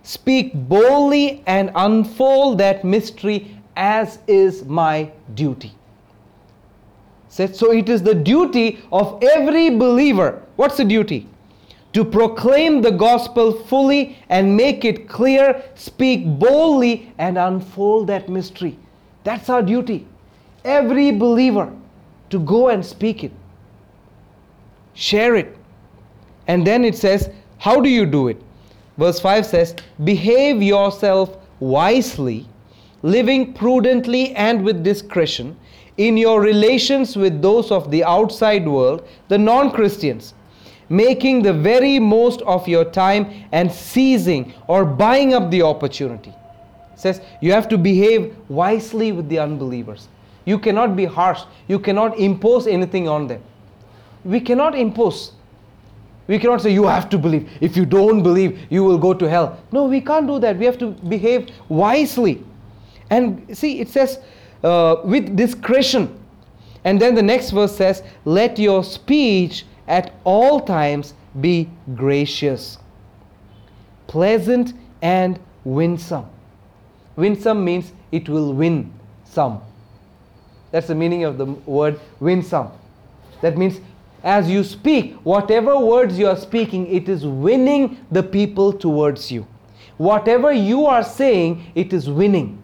Speak 0.03 0.53
boldly 0.53 1.43
and 1.47 1.71
unfold 1.75 2.59
that 2.59 2.85
mystery 2.85 3.59
as 3.75 4.19
is 4.27 4.63
my 4.65 5.11
duty. 5.33 5.73
So 7.29 7.71
it 7.71 7.89
is 7.89 8.01
the 8.01 8.15
duty 8.15 8.79
of 8.91 9.21
every 9.21 9.69
believer. 9.69 10.41
What's 10.55 10.77
the 10.77 10.85
duty? 10.85 11.27
To 11.93 12.03
proclaim 12.03 12.81
the 12.81 12.91
gospel 12.91 13.51
fully 13.51 14.17
and 14.29 14.55
make 14.55 14.85
it 14.85 15.07
clear, 15.07 15.63
speak 15.75 16.25
boldly, 16.39 17.11
and 17.17 17.37
unfold 17.37 18.07
that 18.07 18.29
mystery. 18.29 18.77
That's 19.23 19.49
our 19.49 19.61
duty. 19.61 20.07
Every 20.63 21.11
believer 21.11 21.73
to 22.29 22.39
go 22.39 22.69
and 22.69 22.85
speak 22.85 23.23
it, 23.23 23.31
share 24.93 25.35
it. 25.35 25.57
And 26.47 26.65
then 26.65 26.83
it 26.83 26.95
says, 26.95 27.29
How 27.57 27.79
do 27.81 27.89
you 27.89 28.05
do 28.05 28.27
it? 28.27 28.41
Verse 28.97 29.19
5 29.19 29.45
says, 29.45 29.75
Behave 30.03 30.61
yourself 30.61 31.37
wisely, 31.59 32.45
living 33.01 33.53
prudently 33.53 34.35
and 34.35 34.63
with 34.63 34.83
discretion 34.83 35.55
in 35.97 36.15
your 36.15 36.41
relations 36.41 37.15
with 37.15 37.41
those 37.41 37.71
of 37.71 37.89
the 37.91 38.03
outside 38.03 38.67
world, 38.67 39.07
the 39.29 39.37
non 39.37 39.71
Christians 39.71 40.33
making 40.89 41.41
the 41.41 41.53
very 41.53 41.99
most 41.99 42.41
of 42.41 42.67
your 42.67 42.85
time 42.85 43.45
and 43.51 43.71
seizing 43.71 44.53
or 44.67 44.85
buying 44.85 45.33
up 45.33 45.51
the 45.51 45.61
opportunity. 45.61 46.29
It 46.29 46.99
says 46.99 47.21
you 47.41 47.51
have 47.51 47.67
to 47.69 47.77
behave 47.77 48.35
wisely 48.49 49.11
with 49.11 49.29
the 49.29 49.39
unbelievers. 49.39 50.07
You 50.45 50.57
cannot 50.57 50.95
be 50.95 51.05
harsh. 51.05 51.41
You 51.67 51.77
cannot 51.77 52.17
impose 52.17 52.67
anything 52.67 53.07
on 53.07 53.27
them. 53.27 53.43
We 54.23 54.39
cannot 54.39 54.75
impose. 54.75 55.33
We 56.27 56.39
cannot 56.39 56.61
say 56.61 56.71
you 56.71 56.85
have 56.87 57.09
to 57.09 57.17
believe. 57.17 57.49
If 57.61 57.77
you 57.77 57.85
don't 57.85 58.23
believe, 58.23 58.59
you 58.69 58.83
will 58.83 58.97
go 58.97 59.13
to 59.13 59.29
hell. 59.29 59.57
No, 59.71 59.85
we 59.85 60.01
can't 60.01 60.27
do 60.27 60.39
that. 60.39 60.57
We 60.57 60.65
have 60.65 60.77
to 60.79 60.91
behave 60.91 61.49
wisely. 61.69 62.43
And 63.09 63.57
see, 63.57 63.79
it 63.79 63.89
says 63.89 64.19
uh, 64.63 64.97
with 65.03 65.35
discretion. 65.35 66.17
And 66.83 67.01
then 67.01 67.15
the 67.15 67.23
next 67.23 67.51
verse 67.51 67.75
says, 67.75 68.03
Let 68.25 68.59
your 68.59 68.83
speech 68.83 69.65
at 69.87 70.13
all 70.23 70.59
times 70.59 71.13
be 71.39 71.69
gracious, 71.95 72.77
pleasant, 74.07 74.73
and 75.01 75.39
winsome. 75.63 76.25
Winsome 77.15 77.63
means 77.63 77.91
it 78.11 78.29
will 78.29 78.53
win 78.53 78.91
some. 79.23 79.61
That's 80.71 80.87
the 80.87 80.95
meaning 80.95 81.23
of 81.23 81.37
the 81.37 81.45
word 81.45 81.99
winsome. 82.19 82.71
That 83.41 83.57
means 83.57 83.79
as 84.23 84.49
you 84.49 84.63
speak, 84.63 85.13
whatever 85.23 85.79
words 85.79 86.17
you 86.17 86.27
are 86.27 86.35
speaking, 86.35 86.87
it 86.87 87.07
is 87.07 87.25
winning 87.25 88.05
the 88.11 88.23
people 88.23 88.73
towards 88.73 89.31
you. 89.31 89.47
Whatever 89.97 90.51
you 90.51 90.85
are 90.85 91.03
saying, 91.03 91.71
it 91.75 91.93
is 91.93 92.09
winning. 92.09 92.61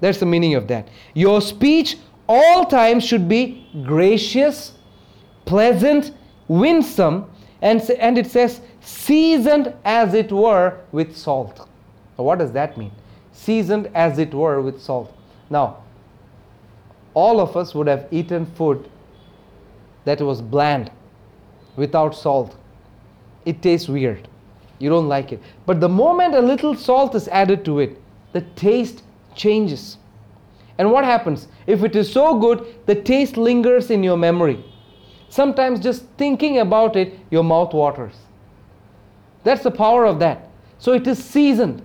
That's 0.00 0.18
the 0.18 0.26
meaning 0.26 0.54
of 0.54 0.68
that. 0.68 0.88
Your 1.14 1.40
speech 1.40 1.96
all 2.28 2.64
times 2.64 3.04
should 3.04 3.28
be 3.28 3.66
gracious, 3.84 4.72
pleasant, 5.44 6.12
winsome, 6.50 7.30
and, 7.62 7.80
and 7.90 8.18
it 8.18 8.26
says 8.26 8.60
seasoned 8.80 9.72
as 9.84 10.14
it 10.14 10.32
were 10.32 10.80
with 10.90 11.16
salt. 11.16 11.68
Now, 12.18 12.24
what 12.24 12.40
does 12.40 12.50
that 12.52 12.76
mean? 12.76 12.90
Seasoned 13.32 13.88
as 13.94 14.18
it 14.18 14.34
were 14.34 14.60
with 14.60 14.82
salt. 14.82 15.16
Now, 15.48 15.84
all 17.14 17.40
of 17.40 17.56
us 17.56 17.72
would 17.72 17.86
have 17.86 18.08
eaten 18.10 18.46
food 18.46 18.90
that 20.04 20.20
was 20.20 20.42
bland, 20.42 20.90
without 21.76 22.16
salt. 22.16 22.56
It 23.44 23.62
tastes 23.62 23.88
weird. 23.88 24.26
You 24.80 24.90
don't 24.90 25.08
like 25.08 25.30
it. 25.30 25.40
But 25.66 25.80
the 25.80 25.88
moment 25.88 26.34
a 26.34 26.40
little 26.40 26.74
salt 26.74 27.14
is 27.14 27.28
added 27.28 27.64
to 27.66 27.78
it, 27.78 27.96
the 28.32 28.40
taste 28.40 29.04
changes. 29.36 29.98
And 30.78 30.90
what 30.90 31.04
happens? 31.04 31.46
If 31.68 31.84
it 31.84 31.94
is 31.94 32.12
so 32.12 32.40
good, 32.40 32.66
the 32.86 32.96
taste 32.96 33.36
lingers 33.36 33.90
in 33.90 34.02
your 34.02 34.16
memory. 34.16 34.64
Sometimes 35.30 35.80
just 35.80 36.04
thinking 36.18 36.58
about 36.58 36.96
it, 36.96 37.18
your 37.30 37.44
mouth 37.44 37.72
waters. 37.72 38.14
That's 39.44 39.62
the 39.62 39.70
power 39.70 40.04
of 40.04 40.18
that. 40.18 40.48
So 40.78 40.92
it 40.92 41.06
is 41.06 41.22
seasoned. 41.24 41.82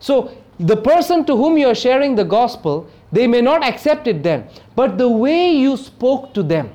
So 0.00 0.36
the 0.58 0.76
person 0.76 1.24
to 1.26 1.36
whom 1.36 1.58
you 1.58 1.68
are 1.68 1.74
sharing 1.74 2.14
the 2.14 2.24
gospel, 2.24 2.88
they 3.12 3.26
may 3.26 3.42
not 3.42 3.62
accept 3.62 4.06
it 4.06 4.22
then. 4.22 4.48
But 4.74 4.96
the 4.96 5.08
way 5.08 5.52
you 5.52 5.76
spoke 5.76 6.32
to 6.34 6.42
them, 6.42 6.72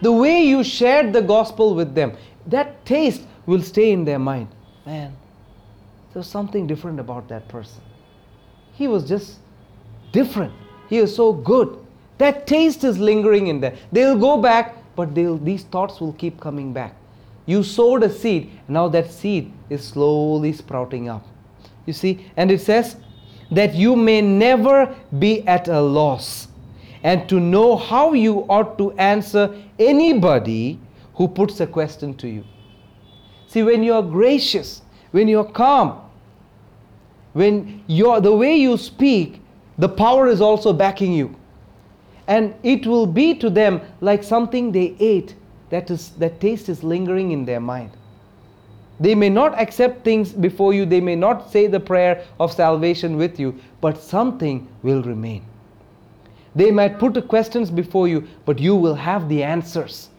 the 0.00 0.10
way 0.10 0.42
you 0.42 0.64
shared 0.64 1.12
the 1.12 1.22
gospel 1.22 1.74
with 1.74 1.94
them, 1.94 2.16
that 2.46 2.84
taste 2.86 3.22
will 3.44 3.62
stay 3.62 3.92
in 3.92 4.04
their 4.04 4.18
mind. 4.18 4.48
Man, 4.86 5.14
there's 6.14 6.26
something 6.26 6.66
different 6.66 6.98
about 6.98 7.28
that 7.28 7.46
person. 7.48 7.82
He 8.72 8.88
was 8.88 9.06
just 9.06 9.38
different. 10.10 10.54
He 10.88 10.98
is 10.98 11.14
so 11.14 11.34
good. 11.34 11.78
That 12.16 12.46
taste 12.46 12.82
is 12.82 12.98
lingering 12.98 13.48
in 13.48 13.60
there. 13.60 13.76
They'll 13.92 14.18
go 14.18 14.40
back 14.40 14.76
but 14.94 15.14
these 15.14 15.64
thoughts 15.64 16.00
will 16.00 16.12
keep 16.12 16.40
coming 16.40 16.72
back. 16.72 16.94
You 17.46 17.62
sowed 17.62 18.02
a 18.02 18.10
seed, 18.10 18.50
now 18.68 18.88
that 18.88 19.10
seed 19.10 19.52
is 19.68 19.84
slowly 19.84 20.52
sprouting 20.52 21.08
up. 21.08 21.26
You 21.86 21.92
see, 21.92 22.26
and 22.36 22.50
it 22.50 22.60
says 22.60 22.96
that 23.50 23.74
you 23.74 23.96
may 23.96 24.20
never 24.20 24.94
be 25.18 25.46
at 25.46 25.68
a 25.68 25.80
loss 25.80 26.48
and 27.02 27.28
to 27.28 27.40
know 27.40 27.76
how 27.76 28.12
you 28.12 28.40
ought 28.48 28.78
to 28.78 28.92
answer 28.92 29.54
anybody 29.78 30.78
who 31.14 31.26
puts 31.26 31.60
a 31.60 31.66
question 31.66 32.14
to 32.14 32.28
you. 32.28 32.44
See, 33.48 33.62
when 33.62 33.82
you're 33.82 34.02
gracious, 34.02 34.82
when 35.10 35.26
you're 35.26 35.44
calm, 35.44 36.00
when 37.32 37.82
you're 37.86 38.20
the 38.20 38.34
way 38.34 38.54
you 38.56 38.76
speak, 38.76 39.40
the 39.78 39.88
power 39.88 40.28
is 40.28 40.40
also 40.40 40.72
backing 40.72 41.12
you 41.12 41.34
and 42.28 42.54
it 42.62 42.86
will 42.86 43.06
be 43.06 43.34
to 43.34 43.50
them 43.50 43.80
like 44.00 44.22
something 44.22 44.72
they 44.72 44.96
ate 45.00 45.34
that 45.70 45.90
is 45.90 46.10
that 46.10 46.40
taste 46.40 46.68
is 46.68 46.82
lingering 46.84 47.32
in 47.32 47.44
their 47.44 47.60
mind 47.60 47.90
They 49.00 49.16
may 49.16 49.28
not 49.30 49.58
accept 49.60 50.04
things 50.04 50.32
before 50.32 50.72
you, 50.72 50.86
they 50.86 51.00
may 51.00 51.16
not 51.16 51.50
say 51.50 51.66
the 51.66 51.80
prayer 51.80 52.24
of 52.38 52.52
salvation 52.52 53.16
with 53.16 53.40
you, 53.40 53.58
but 53.80 54.00
something 54.00 54.68
will 54.82 55.02
remain. 55.02 55.44
They 56.54 56.70
might 56.70 56.98
put 56.98 57.14
the 57.14 57.22
questions 57.22 57.70
before 57.70 58.06
you, 58.08 58.28
but 58.44 58.60
you 58.60 58.76
will 58.76 58.94
have 58.94 59.28
the 59.28 59.42
answers 59.42 60.10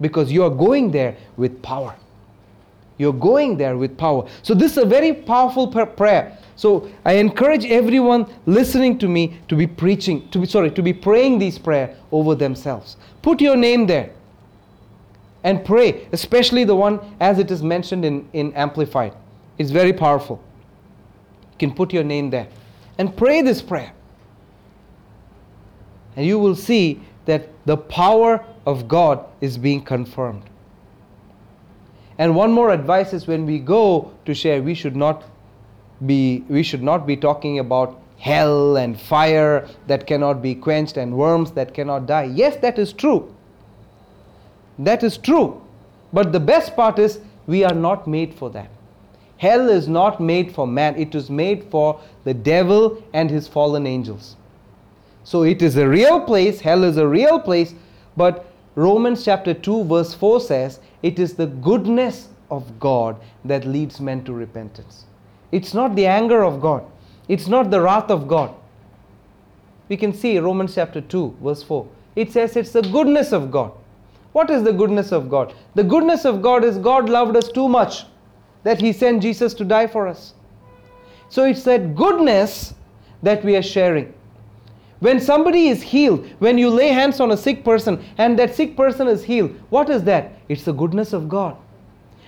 because 0.00 0.32
you 0.32 0.44
are 0.44 0.50
going 0.50 0.90
there 0.92 1.16
with 1.36 1.60
power. 1.62 1.94
You're 2.98 3.12
going 3.12 3.58
there 3.58 3.76
with 3.76 3.98
power. 3.98 4.26
So, 4.42 4.54
this 4.54 4.72
is 4.72 4.78
a 4.78 4.86
very 4.86 5.12
powerful 5.12 5.68
prayer. 5.68 6.38
So, 6.56 6.90
I 7.04 7.14
encourage 7.14 7.66
everyone 7.66 8.26
listening 8.46 8.98
to 8.98 9.08
me 9.08 9.38
to 9.48 9.54
be 9.54 9.66
preaching, 9.66 10.26
to 10.30 10.38
be 10.38 10.46
sorry, 10.46 10.70
to 10.70 10.82
be 10.82 10.94
praying 10.94 11.38
these 11.38 11.58
prayer 11.58 11.94
over 12.10 12.34
themselves. 12.34 12.96
Put 13.20 13.42
your 13.42 13.56
name 13.56 13.86
there 13.86 14.10
and 15.44 15.64
pray, 15.64 16.08
especially 16.12 16.64
the 16.64 16.74
one 16.74 16.98
as 17.20 17.38
it 17.38 17.50
is 17.50 17.62
mentioned 17.62 18.06
in, 18.06 18.26
in 18.32 18.54
Amplified. 18.54 19.12
It's 19.58 19.70
very 19.70 19.92
powerful. 19.92 20.42
You 21.52 21.58
can 21.58 21.74
put 21.74 21.92
your 21.92 22.04
name 22.04 22.30
there 22.30 22.48
and 22.98 23.14
pray 23.14 23.42
this 23.42 23.60
prayer. 23.60 23.92
And 26.16 26.24
you 26.24 26.38
will 26.38 26.56
see 26.56 27.02
that 27.26 27.50
the 27.66 27.76
power 27.76 28.44
of 28.64 28.88
God 28.88 29.26
is 29.42 29.58
being 29.58 29.82
confirmed. 29.82 30.42
And 32.18 32.34
one 32.34 32.50
more 32.50 32.70
advice 32.70 33.12
is 33.12 33.26
when 33.26 33.44
we 33.44 33.58
go 33.58 34.12
to 34.24 34.34
share, 34.34 34.62
we 34.62 34.74
should 34.74 34.96
not 34.96 35.24
be 36.04 36.44
we 36.48 36.62
should 36.62 36.82
not 36.82 37.06
be 37.06 37.16
talking 37.16 37.58
about 37.58 38.00
hell 38.18 38.76
and 38.76 39.00
fire 39.00 39.68
that 39.86 40.06
cannot 40.06 40.42
be 40.42 40.54
quenched 40.54 40.96
and 40.96 41.16
worms 41.16 41.52
that 41.52 41.74
cannot 41.74 42.06
die. 42.06 42.24
Yes, 42.24 42.56
that 42.56 42.78
is 42.78 42.92
true. 42.92 43.34
That 44.78 45.02
is 45.02 45.16
true. 45.16 45.62
But 46.12 46.32
the 46.32 46.40
best 46.40 46.76
part 46.76 46.98
is 46.98 47.20
we 47.46 47.64
are 47.64 47.74
not 47.74 48.06
made 48.06 48.34
for 48.34 48.50
that. 48.50 48.70
Hell 49.38 49.68
is 49.68 49.86
not 49.86 50.20
made 50.20 50.54
for 50.54 50.66
man, 50.66 50.96
it 50.96 51.14
is 51.14 51.28
made 51.28 51.64
for 51.70 52.00
the 52.24 52.32
devil 52.32 53.02
and 53.12 53.30
his 53.30 53.46
fallen 53.46 53.86
angels. 53.86 54.36
So 55.24 55.42
it 55.42 55.60
is 55.60 55.76
a 55.76 55.88
real 55.88 56.20
place, 56.20 56.60
hell 56.60 56.84
is 56.84 56.96
a 56.96 57.06
real 57.06 57.38
place, 57.38 57.74
but 58.16 58.46
Romans 58.76 59.24
chapter 59.24 59.52
2, 59.52 59.84
verse 59.84 60.14
4 60.14 60.40
says, 60.40 60.80
It 61.02 61.18
is 61.18 61.34
the 61.34 61.46
goodness 61.46 62.28
of 62.50 62.78
God 62.78 63.16
that 63.44 63.64
leads 63.64 64.00
men 64.00 64.24
to 64.24 64.32
repentance. 64.32 65.04
It's 65.56 65.72
not 65.72 65.96
the 65.96 66.04
anger 66.04 66.44
of 66.44 66.60
God, 66.60 66.84
it's 67.28 67.46
not 67.46 67.70
the 67.70 67.80
wrath 67.80 68.10
of 68.10 68.28
God. 68.28 68.54
We 69.88 69.96
can 69.96 70.12
see 70.12 70.38
Romans 70.38 70.74
chapter 70.74 71.00
2, 71.00 71.38
verse 71.42 71.62
4. 71.62 71.86
It 72.14 72.30
says 72.30 72.56
it's 72.56 72.72
the 72.72 72.82
goodness 72.82 73.32
of 73.32 73.50
God. 73.50 73.72
What 74.32 74.50
is 74.50 74.64
the 74.64 74.72
goodness 74.72 75.12
of 75.12 75.30
God? 75.30 75.54
The 75.74 75.84
goodness 75.84 76.26
of 76.26 76.42
God 76.42 76.62
is 76.62 76.76
God 76.76 77.08
loved 77.08 77.36
us 77.36 77.48
too 77.48 77.70
much 77.70 78.04
that 78.64 78.82
He 78.82 78.92
sent 78.92 79.22
Jesus 79.22 79.54
to 79.54 79.64
die 79.64 79.86
for 79.86 80.06
us. 80.06 80.34
So 81.30 81.44
it's 81.44 81.62
that 81.62 81.94
goodness 81.94 82.74
that 83.22 83.42
we 83.42 83.56
are 83.56 83.62
sharing. 83.62 84.12
When 85.00 85.20
somebody 85.20 85.68
is 85.68 85.82
healed, 85.82 86.28
when 86.38 86.58
you 86.58 86.68
lay 86.68 86.88
hands 86.88 87.18
on 87.18 87.30
a 87.30 87.36
sick 87.36 87.64
person 87.64 88.04
and 88.18 88.38
that 88.38 88.54
sick 88.54 88.76
person 88.76 89.08
is 89.08 89.24
healed, 89.24 89.58
what 89.70 89.88
is 89.88 90.04
that? 90.04 90.32
It's 90.50 90.64
the 90.64 90.72
goodness 90.72 91.14
of 91.14 91.30
God. 91.30 91.56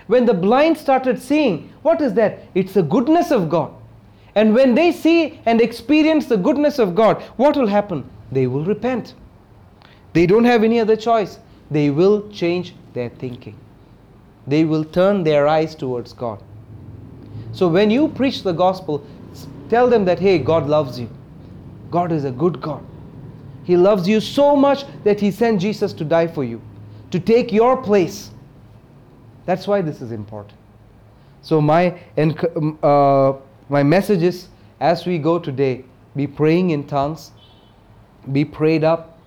When 0.09 0.27
the 0.27 0.35
blind 0.35 0.77
started 0.77 1.21
seeing, 1.21 1.73
what 1.83 2.01
is 2.01 2.15
that? 2.15 2.41
It's 2.55 2.75
the 2.75 2.83
goodness 2.83 3.31
of 3.31 3.49
God. 3.49 3.73
And 4.35 4.55
when 4.55 4.75
they 4.75 4.91
see 4.93 5.41
and 5.47 5.61
experience 5.61 6.27
the 6.27 6.37
goodness 6.37 6.79
of 6.79 6.95
God, 6.95 7.23
what 7.37 7.57
will 7.57 7.67
happen? 7.67 8.09
They 8.33 8.47
will 8.47 8.65
repent. 8.65 9.15
They 10.13 10.27
don't 10.27 10.45
have 10.45 10.65
any 10.65 10.81
other 10.81 10.97
choice. 10.97 11.39
They 11.71 11.91
will 11.91 12.29
change 12.31 12.75
their 12.95 13.11
thinking. 13.11 13.57
They 14.47 14.65
will 14.65 14.85
turn 14.85 15.25
their 15.25 15.47
eyes 15.47 15.75
towards 15.75 16.13
God. 16.13 16.43
So 17.53 17.69
when 17.69 17.91
you 17.91 18.09
preach 18.09 18.43
the 18.43 18.53
gospel, 18.53 19.07
tell 19.69 19.89
them 19.89 20.05
that, 20.07 20.19
hey, 20.19 20.39
God 20.39 20.67
loves 20.67 20.99
you. 20.99 21.11
God 21.91 22.13
is 22.13 22.25
a 22.25 22.31
good 22.31 22.61
God. 22.61 22.85
He 23.65 23.77
loves 23.77 24.09
you 24.09 24.21
so 24.21 24.57
much 24.57 24.85
that 25.05 25.21
He 25.21 25.31
sent 25.31 25.61
Jesus 25.61 25.93
to 25.95 26.05
die 26.05 26.27
for 26.27 26.45
you, 26.45 26.63
to 27.11 27.21
take 27.21 27.53
your 27.53 27.77
place. 27.83 28.31
That's 29.49 29.67
why 29.67 29.81
this 29.81 30.03
is 30.03 30.13
important. 30.13 30.59
So, 31.41 31.63
my, 31.63 31.99
uh, 32.83 33.33
my 33.71 33.83
message 33.83 34.23
is 34.23 34.49
as 34.79 35.07
we 35.07 35.17
go 35.17 35.39
today, 35.39 35.87
be 36.15 36.27
praying 36.27 36.69
in 36.69 36.87
tongues, 36.87 37.31
be 38.31 38.45
prayed 38.45 38.85
up, 38.85 39.19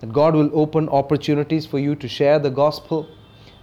that 0.00 0.12
God 0.12 0.34
will 0.34 0.50
open 0.52 0.88
opportunities 0.88 1.64
for 1.64 1.78
you 1.78 1.94
to 1.94 2.08
share 2.08 2.40
the 2.40 2.50
gospel 2.50 3.08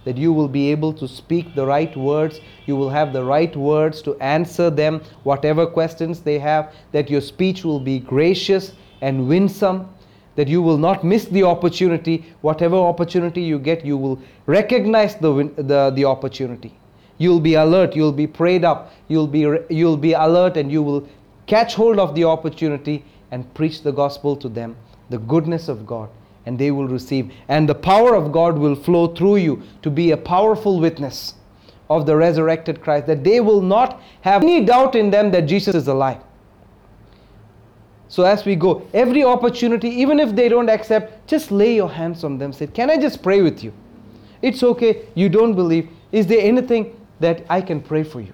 that 0.06 0.16
you 0.16 0.32
will 0.32 0.48
be 0.48 0.70
able 0.70 0.94
to 0.94 1.06
speak 1.06 1.54
the 1.54 1.66
right 1.66 1.94
words, 1.94 2.40
you 2.64 2.76
will 2.76 2.88
have 2.88 3.12
the 3.12 3.22
right 3.22 3.54
words 3.54 4.00
to 4.00 4.14
answer 4.20 4.70
them, 4.70 5.02
whatever 5.24 5.66
questions 5.66 6.20
they 6.20 6.38
have, 6.38 6.72
that 6.92 7.10
your 7.10 7.20
speech 7.20 7.62
will 7.62 7.80
be 7.80 7.98
gracious 7.98 8.72
and 9.02 9.28
winsome, 9.28 9.92
that 10.36 10.48
you 10.48 10.62
will 10.62 10.78
not 10.78 11.04
miss 11.04 11.24
the 11.26 11.42
opportunity, 11.42 12.24
whatever 12.40 12.76
opportunity 12.76 13.42
you 13.42 13.58
get, 13.58 13.84
you 13.84 13.96
will 13.96 14.18
recognize 14.46 15.16
the, 15.16 15.52
the, 15.56 15.90
the 15.94 16.04
opportunity. 16.04 16.74
You'll 17.18 17.40
be 17.40 17.54
alert, 17.54 17.96
you'll 17.96 18.12
be 18.12 18.26
prayed 18.26 18.64
up, 18.64 18.92
you'll 19.08 19.26
be, 19.26 19.40
you'll 19.68 19.96
be 19.96 20.12
alert, 20.12 20.56
and 20.56 20.70
you 20.70 20.82
will 20.82 21.08
catch 21.46 21.74
hold 21.74 21.98
of 21.98 22.14
the 22.14 22.24
opportunity 22.24 23.04
and 23.30 23.52
preach 23.54 23.82
the 23.82 23.92
gospel 23.92 24.36
to 24.36 24.48
them, 24.48 24.76
the 25.10 25.18
goodness 25.18 25.68
of 25.68 25.86
God 25.86 26.08
and 26.46 26.58
they 26.58 26.70
will 26.70 26.86
receive. 26.88 27.32
And 27.48 27.68
the 27.68 27.74
power 27.74 28.14
of 28.14 28.32
God 28.32 28.56
will 28.56 28.76
flow 28.76 29.08
through 29.08 29.36
you 29.36 29.62
to 29.82 29.90
be 29.90 30.12
a 30.12 30.16
powerful 30.16 30.80
witness 30.80 31.34
of 31.90 32.06
the 32.06 32.16
resurrected 32.16 32.80
Christ, 32.80 33.06
that 33.08 33.22
they 33.22 33.40
will 33.40 33.60
not 33.60 34.00
have 34.22 34.42
any 34.42 34.64
doubt 34.64 34.94
in 34.94 35.10
them 35.10 35.30
that 35.32 35.42
Jesus 35.42 35.74
is 35.74 35.88
alive. 35.88 36.18
So, 38.08 38.22
as 38.22 38.44
we 38.44 38.54
go, 38.54 38.86
every 38.94 39.24
opportunity, 39.24 39.88
even 39.88 40.20
if 40.20 40.34
they 40.34 40.48
don't 40.48 40.68
accept, 40.70 41.26
just 41.26 41.50
lay 41.50 41.74
your 41.74 41.90
hands 41.90 42.22
on 42.22 42.38
them. 42.38 42.52
Say, 42.52 42.68
Can 42.68 42.90
I 42.90 42.96
just 42.96 43.22
pray 43.22 43.42
with 43.42 43.64
you? 43.64 43.72
It's 44.42 44.62
okay, 44.62 45.06
you 45.14 45.28
don't 45.28 45.54
believe. 45.54 45.88
Is 46.12 46.26
there 46.26 46.40
anything 46.40 46.98
that 47.20 47.44
I 47.50 47.60
can 47.60 47.80
pray 47.80 48.04
for 48.04 48.20
you? 48.20 48.32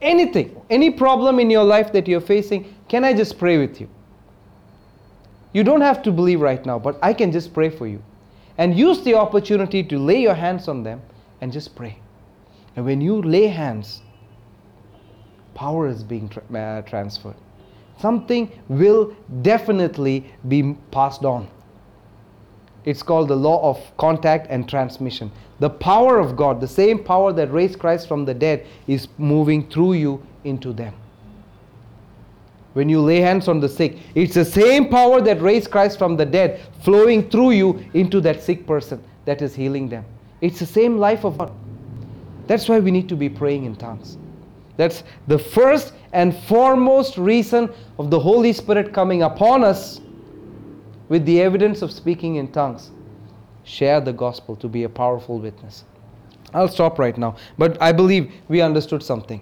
Anything, 0.00 0.60
any 0.70 0.90
problem 0.90 1.38
in 1.38 1.50
your 1.50 1.64
life 1.64 1.92
that 1.92 2.06
you're 2.06 2.20
facing, 2.20 2.74
can 2.88 3.04
I 3.04 3.12
just 3.12 3.38
pray 3.38 3.58
with 3.58 3.80
you? 3.80 3.88
You 5.52 5.64
don't 5.64 5.80
have 5.80 6.02
to 6.02 6.12
believe 6.12 6.40
right 6.40 6.64
now, 6.64 6.78
but 6.78 6.98
I 7.02 7.12
can 7.12 7.32
just 7.32 7.54
pray 7.54 7.70
for 7.70 7.86
you. 7.86 8.02
And 8.58 8.78
use 8.78 9.02
the 9.02 9.14
opportunity 9.14 9.82
to 9.84 9.98
lay 9.98 10.20
your 10.20 10.34
hands 10.34 10.68
on 10.68 10.82
them 10.82 11.02
and 11.40 11.52
just 11.52 11.74
pray. 11.74 11.98
And 12.74 12.84
when 12.84 13.00
you 13.00 13.22
lay 13.22 13.46
hands, 13.46 14.02
power 15.54 15.88
is 15.88 16.02
being 16.02 16.28
tra- 16.28 16.42
uh, 16.54 16.82
transferred. 16.82 17.36
Something 17.98 18.50
will 18.68 19.16
definitely 19.42 20.30
be 20.48 20.76
passed 20.90 21.24
on. 21.24 21.48
It's 22.84 23.02
called 23.02 23.28
the 23.28 23.36
law 23.36 23.68
of 23.68 23.96
contact 23.96 24.46
and 24.48 24.68
transmission. 24.68 25.32
The 25.58 25.70
power 25.70 26.18
of 26.18 26.36
God, 26.36 26.60
the 26.60 26.68
same 26.68 27.02
power 27.02 27.32
that 27.32 27.52
raised 27.52 27.78
Christ 27.78 28.06
from 28.06 28.24
the 28.24 28.34
dead, 28.34 28.66
is 28.86 29.08
moving 29.18 29.68
through 29.68 29.94
you 29.94 30.24
into 30.44 30.72
them 30.72 30.94
when 32.76 32.90
you 32.90 33.00
lay 33.00 33.20
hands 33.20 33.48
on 33.48 33.58
the 33.58 33.68
sick. 33.68 33.96
It's 34.14 34.34
the 34.34 34.44
same 34.44 34.90
power 34.90 35.22
that 35.22 35.40
raised 35.40 35.70
Christ 35.70 35.98
from 35.98 36.14
the 36.14 36.26
dead 36.26 36.60
flowing 36.82 37.30
through 37.30 37.52
you 37.52 37.82
into 37.94 38.20
that 38.20 38.42
sick 38.42 38.66
person 38.66 39.02
that 39.24 39.40
is 39.40 39.54
healing 39.54 39.88
them. 39.88 40.04
It's 40.42 40.58
the 40.58 40.66
same 40.66 40.98
life 40.98 41.24
of 41.24 41.38
God. 41.38 41.52
That's 42.46 42.68
why 42.68 42.78
we 42.80 42.90
need 42.90 43.08
to 43.08 43.16
be 43.16 43.30
praying 43.30 43.64
in 43.64 43.76
tongues. 43.76 44.18
That's 44.76 45.02
the 45.26 45.38
first 45.38 45.92
and 46.12 46.36
foremost 46.44 47.18
reason 47.18 47.70
of 47.98 48.10
the 48.10 48.18
Holy 48.18 48.52
Spirit 48.52 48.92
coming 48.92 49.22
upon 49.22 49.64
us 49.64 50.00
with 51.08 51.24
the 51.24 51.40
evidence 51.40 51.82
of 51.82 51.92
speaking 51.92 52.36
in 52.36 52.52
tongues. 52.52 52.90
Share 53.64 54.00
the 54.00 54.12
gospel 54.12 54.56
to 54.56 54.68
be 54.68 54.84
a 54.84 54.88
powerful 54.88 55.38
witness. 55.38 55.84
I'll 56.54 56.68
stop 56.68 56.98
right 56.98 57.16
now. 57.18 57.36
But 57.58 57.80
I 57.82 57.92
believe 57.92 58.32
we 58.48 58.60
understood 58.60 59.02
something. 59.02 59.40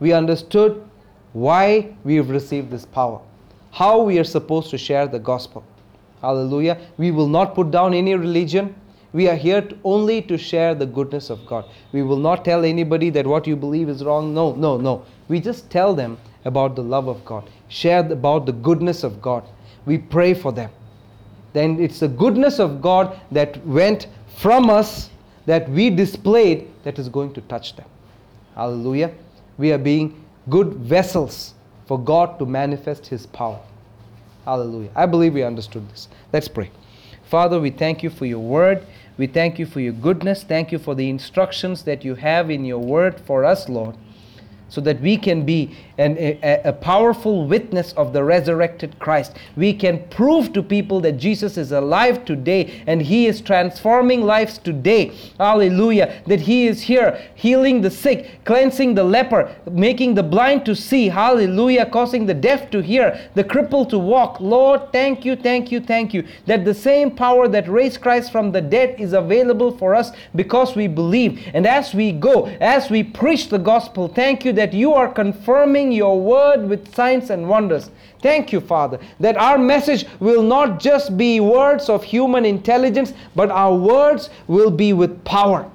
We 0.00 0.12
understood 0.12 0.84
why 1.32 1.94
we 2.04 2.16
have 2.16 2.28
received 2.30 2.70
this 2.70 2.84
power, 2.84 3.20
how 3.70 4.02
we 4.02 4.18
are 4.18 4.24
supposed 4.24 4.70
to 4.70 4.78
share 4.78 5.06
the 5.06 5.18
gospel. 5.18 5.64
Hallelujah. 6.20 6.78
We 6.98 7.10
will 7.10 7.28
not 7.28 7.54
put 7.54 7.70
down 7.70 7.94
any 7.94 8.14
religion. 8.14 8.74
We 9.12 9.28
are 9.28 9.36
here 9.36 9.60
to 9.60 9.78
only 9.84 10.22
to 10.22 10.38
share 10.38 10.74
the 10.74 10.86
goodness 10.86 11.28
of 11.28 11.44
God. 11.46 11.66
We 11.92 12.02
will 12.02 12.16
not 12.16 12.44
tell 12.44 12.64
anybody 12.64 13.10
that 13.10 13.26
what 13.26 13.46
you 13.46 13.56
believe 13.56 13.88
is 13.88 14.04
wrong. 14.04 14.32
No, 14.32 14.54
no, 14.54 14.78
no. 14.78 15.04
We 15.28 15.40
just 15.40 15.70
tell 15.70 15.94
them 15.94 16.18
about 16.44 16.74
the 16.76 16.82
love 16.82 17.08
of 17.08 17.24
God, 17.24 17.48
share 17.68 18.00
about 18.00 18.46
the 18.46 18.52
goodness 18.52 19.04
of 19.04 19.20
God. 19.20 19.44
We 19.84 19.98
pray 19.98 20.34
for 20.34 20.52
them. 20.52 20.70
Then 21.52 21.78
it's 21.78 22.00
the 22.00 22.08
goodness 22.08 22.58
of 22.58 22.80
God 22.80 23.20
that 23.30 23.64
went 23.66 24.08
from 24.38 24.70
us 24.70 25.10
that 25.46 25.68
we 25.68 25.90
displayed 25.90 26.68
that 26.84 26.98
is 26.98 27.08
going 27.08 27.34
to 27.34 27.40
touch 27.42 27.76
them. 27.76 27.86
Hallelujah. 28.54 29.12
We 29.58 29.72
are 29.72 29.78
being 29.78 30.24
good 30.48 30.74
vessels 30.74 31.54
for 31.86 31.98
God 31.98 32.38
to 32.38 32.46
manifest 32.46 33.06
His 33.06 33.26
power. 33.26 33.60
Hallelujah. 34.44 34.90
I 34.94 35.06
believe 35.06 35.34
we 35.34 35.42
understood 35.42 35.88
this. 35.90 36.08
Let's 36.32 36.48
pray. 36.48 36.70
Father, 37.24 37.60
we 37.60 37.70
thank 37.70 38.02
you 38.02 38.10
for 38.10 38.26
your 38.26 38.40
word. 38.40 38.86
We 39.18 39.26
thank 39.26 39.58
you 39.58 39.66
for 39.66 39.80
your 39.80 39.92
goodness. 39.92 40.42
Thank 40.42 40.72
you 40.72 40.78
for 40.78 40.94
the 40.94 41.10
instructions 41.10 41.82
that 41.84 42.04
you 42.04 42.14
have 42.14 42.50
in 42.50 42.64
your 42.64 42.78
word 42.78 43.20
for 43.20 43.44
us, 43.44 43.68
Lord, 43.68 43.96
so 44.72 44.80
that 44.80 44.98
we 45.02 45.18
can 45.18 45.44
be 45.44 45.76
an, 45.98 46.16
a, 46.16 46.62
a 46.64 46.72
powerful 46.72 47.46
witness 47.46 47.92
of 47.92 48.14
the 48.14 48.24
resurrected 48.24 48.98
Christ. 48.98 49.36
We 49.54 49.74
can 49.74 50.02
prove 50.08 50.54
to 50.54 50.62
people 50.62 50.98
that 51.02 51.18
Jesus 51.18 51.58
is 51.58 51.72
alive 51.72 52.24
today 52.24 52.82
and 52.86 53.02
he 53.02 53.26
is 53.26 53.42
transforming 53.42 54.22
lives 54.22 54.56
today. 54.56 55.12
Hallelujah. 55.36 56.22
That 56.26 56.40
he 56.40 56.66
is 56.66 56.80
here 56.80 57.22
healing 57.34 57.82
the 57.82 57.90
sick, 57.90 58.44
cleansing 58.46 58.94
the 58.94 59.04
leper, 59.04 59.54
making 59.70 60.14
the 60.14 60.22
blind 60.22 60.64
to 60.64 60.74
see. 60.74 61.08
Hallelujah. 61.08 61.84
Causing 61.84 62.24
the 62.24 62.32
deaf 62.32 62.70
to 62.70 62.80
hear, 62.80 63.30
the 63.34 63.44
crippled 63.44 63.90
to 63.90 63.98
walk. 63.98 64.40
Lord, 64.40 64.90
thank 64.90 65.26
you, 65.26 65.36
thank 65.36 65.70
you, 65.70 65.80
thank 65.80 66.14
you. 66.14 66.26
That 66.46 66.64
the 66.64 66.72
same 66.74 67.10
power 67.10 67.46
that 67.48 67.68
raised 67.68 68.00
Christ 68.00 68.32
from 68.32 68.52
the 68.52 68.62
dead 68.62 68.98
is 68.98 69.12
available 69.12 69.76
for 69.76 69.94
us 69.94 70.12
because 70.34 70.74
we 70.74 70.86
believe. 70.86 71.46
And 71.52 71.66
as 71.66 71.92
we 71.92 72.12
go, 72.12 72.46
as 72.60 72.88
we 72.88 73.02
preach 73.02 73.50
the 73.50 73.58
gospel, 73.58 74.08
thank 74.08 74.46
you 74.46 74.52
that 74.62 74.72
you 74.72 74.94
are 74.94 75.12
confirming 75.12 75.90
your 75.90 76.20
word 76.20 76.68
with 76.68 76.94
signs 76.94 77.30
and 77.30 77.48
wonders. 77.48 77.90
Thank 78.20 78.52
you, 78.52 78.60
Father, 78.60 79.00
that 79.18 79.36
our 79.36 79.58
message 79.58 80.06
will 80.20 80.44
not 80.44 80.78
just 80.78 81.16
be 81.16 81.40
words 81.40 81.88
of 81.88 82.04
human 82.04 82.44
intelligence, 82.44 83.12
but 83.34 83.50
our 83.50 83.74
words 83.74 84.30
will 84.46 84.70
be 84.70 84.92
with 84.92 85.24
power 85.24 85.68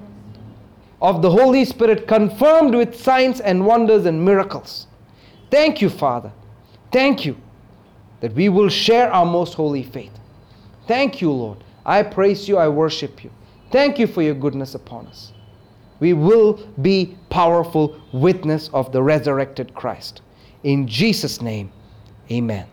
of 1.02 1.22
the 1.22 1.30
Holy 1.30 1.66
Spirit, 1.66 2.08
confirmed 2.08 2.76
with 2.76 2.98
signs 2.98 3.42
and 3.42 3.66
wonders 3.66 4.06
and 4.06 4.24
miracles. 4.24 4.88
Thank 5.52 5.82
you, 5.82 5.90
Father. 5.90 6.32
Thank 6.90 7.26
you 7.26 7.36
that 8.22 8.32
we 8.36 8.48
will 8.48 8.70
share 8.70 9.12
our 9.12 9.26
most 9.26 9.54
holy 9.54 9.84
faith. 9.84 10.18
Thank 10.88 11.20
you, 11.20 11.30
Lord. 11.30 11.62
I 11.86 12.04
praise 12.04 12.48
you, 12.48 12.56
I 12.58 12.70
worship 12.70 13.22
you. 13.22 13.32
Thank 13.70 14.00
you 14.00 14.08
for 14.08 14.22
your 14.22 14.36
goodness 14.36 14.76
upon 14.76 15.08
us. 15.08 15.34
We 16.00 16.14
will 16.14 16.54
be 16.82 17.18
powerful 17.30 18.00
witness 18.12 18.70
of 18.74 18.92
the 18.92 19.02
resurrected 19.02 19.74
Christ. 19.74 20.22
In 20.64 20.88
Jesus' 20.88 21.42
name, 21.42 21.72
amen. 22.32 22.68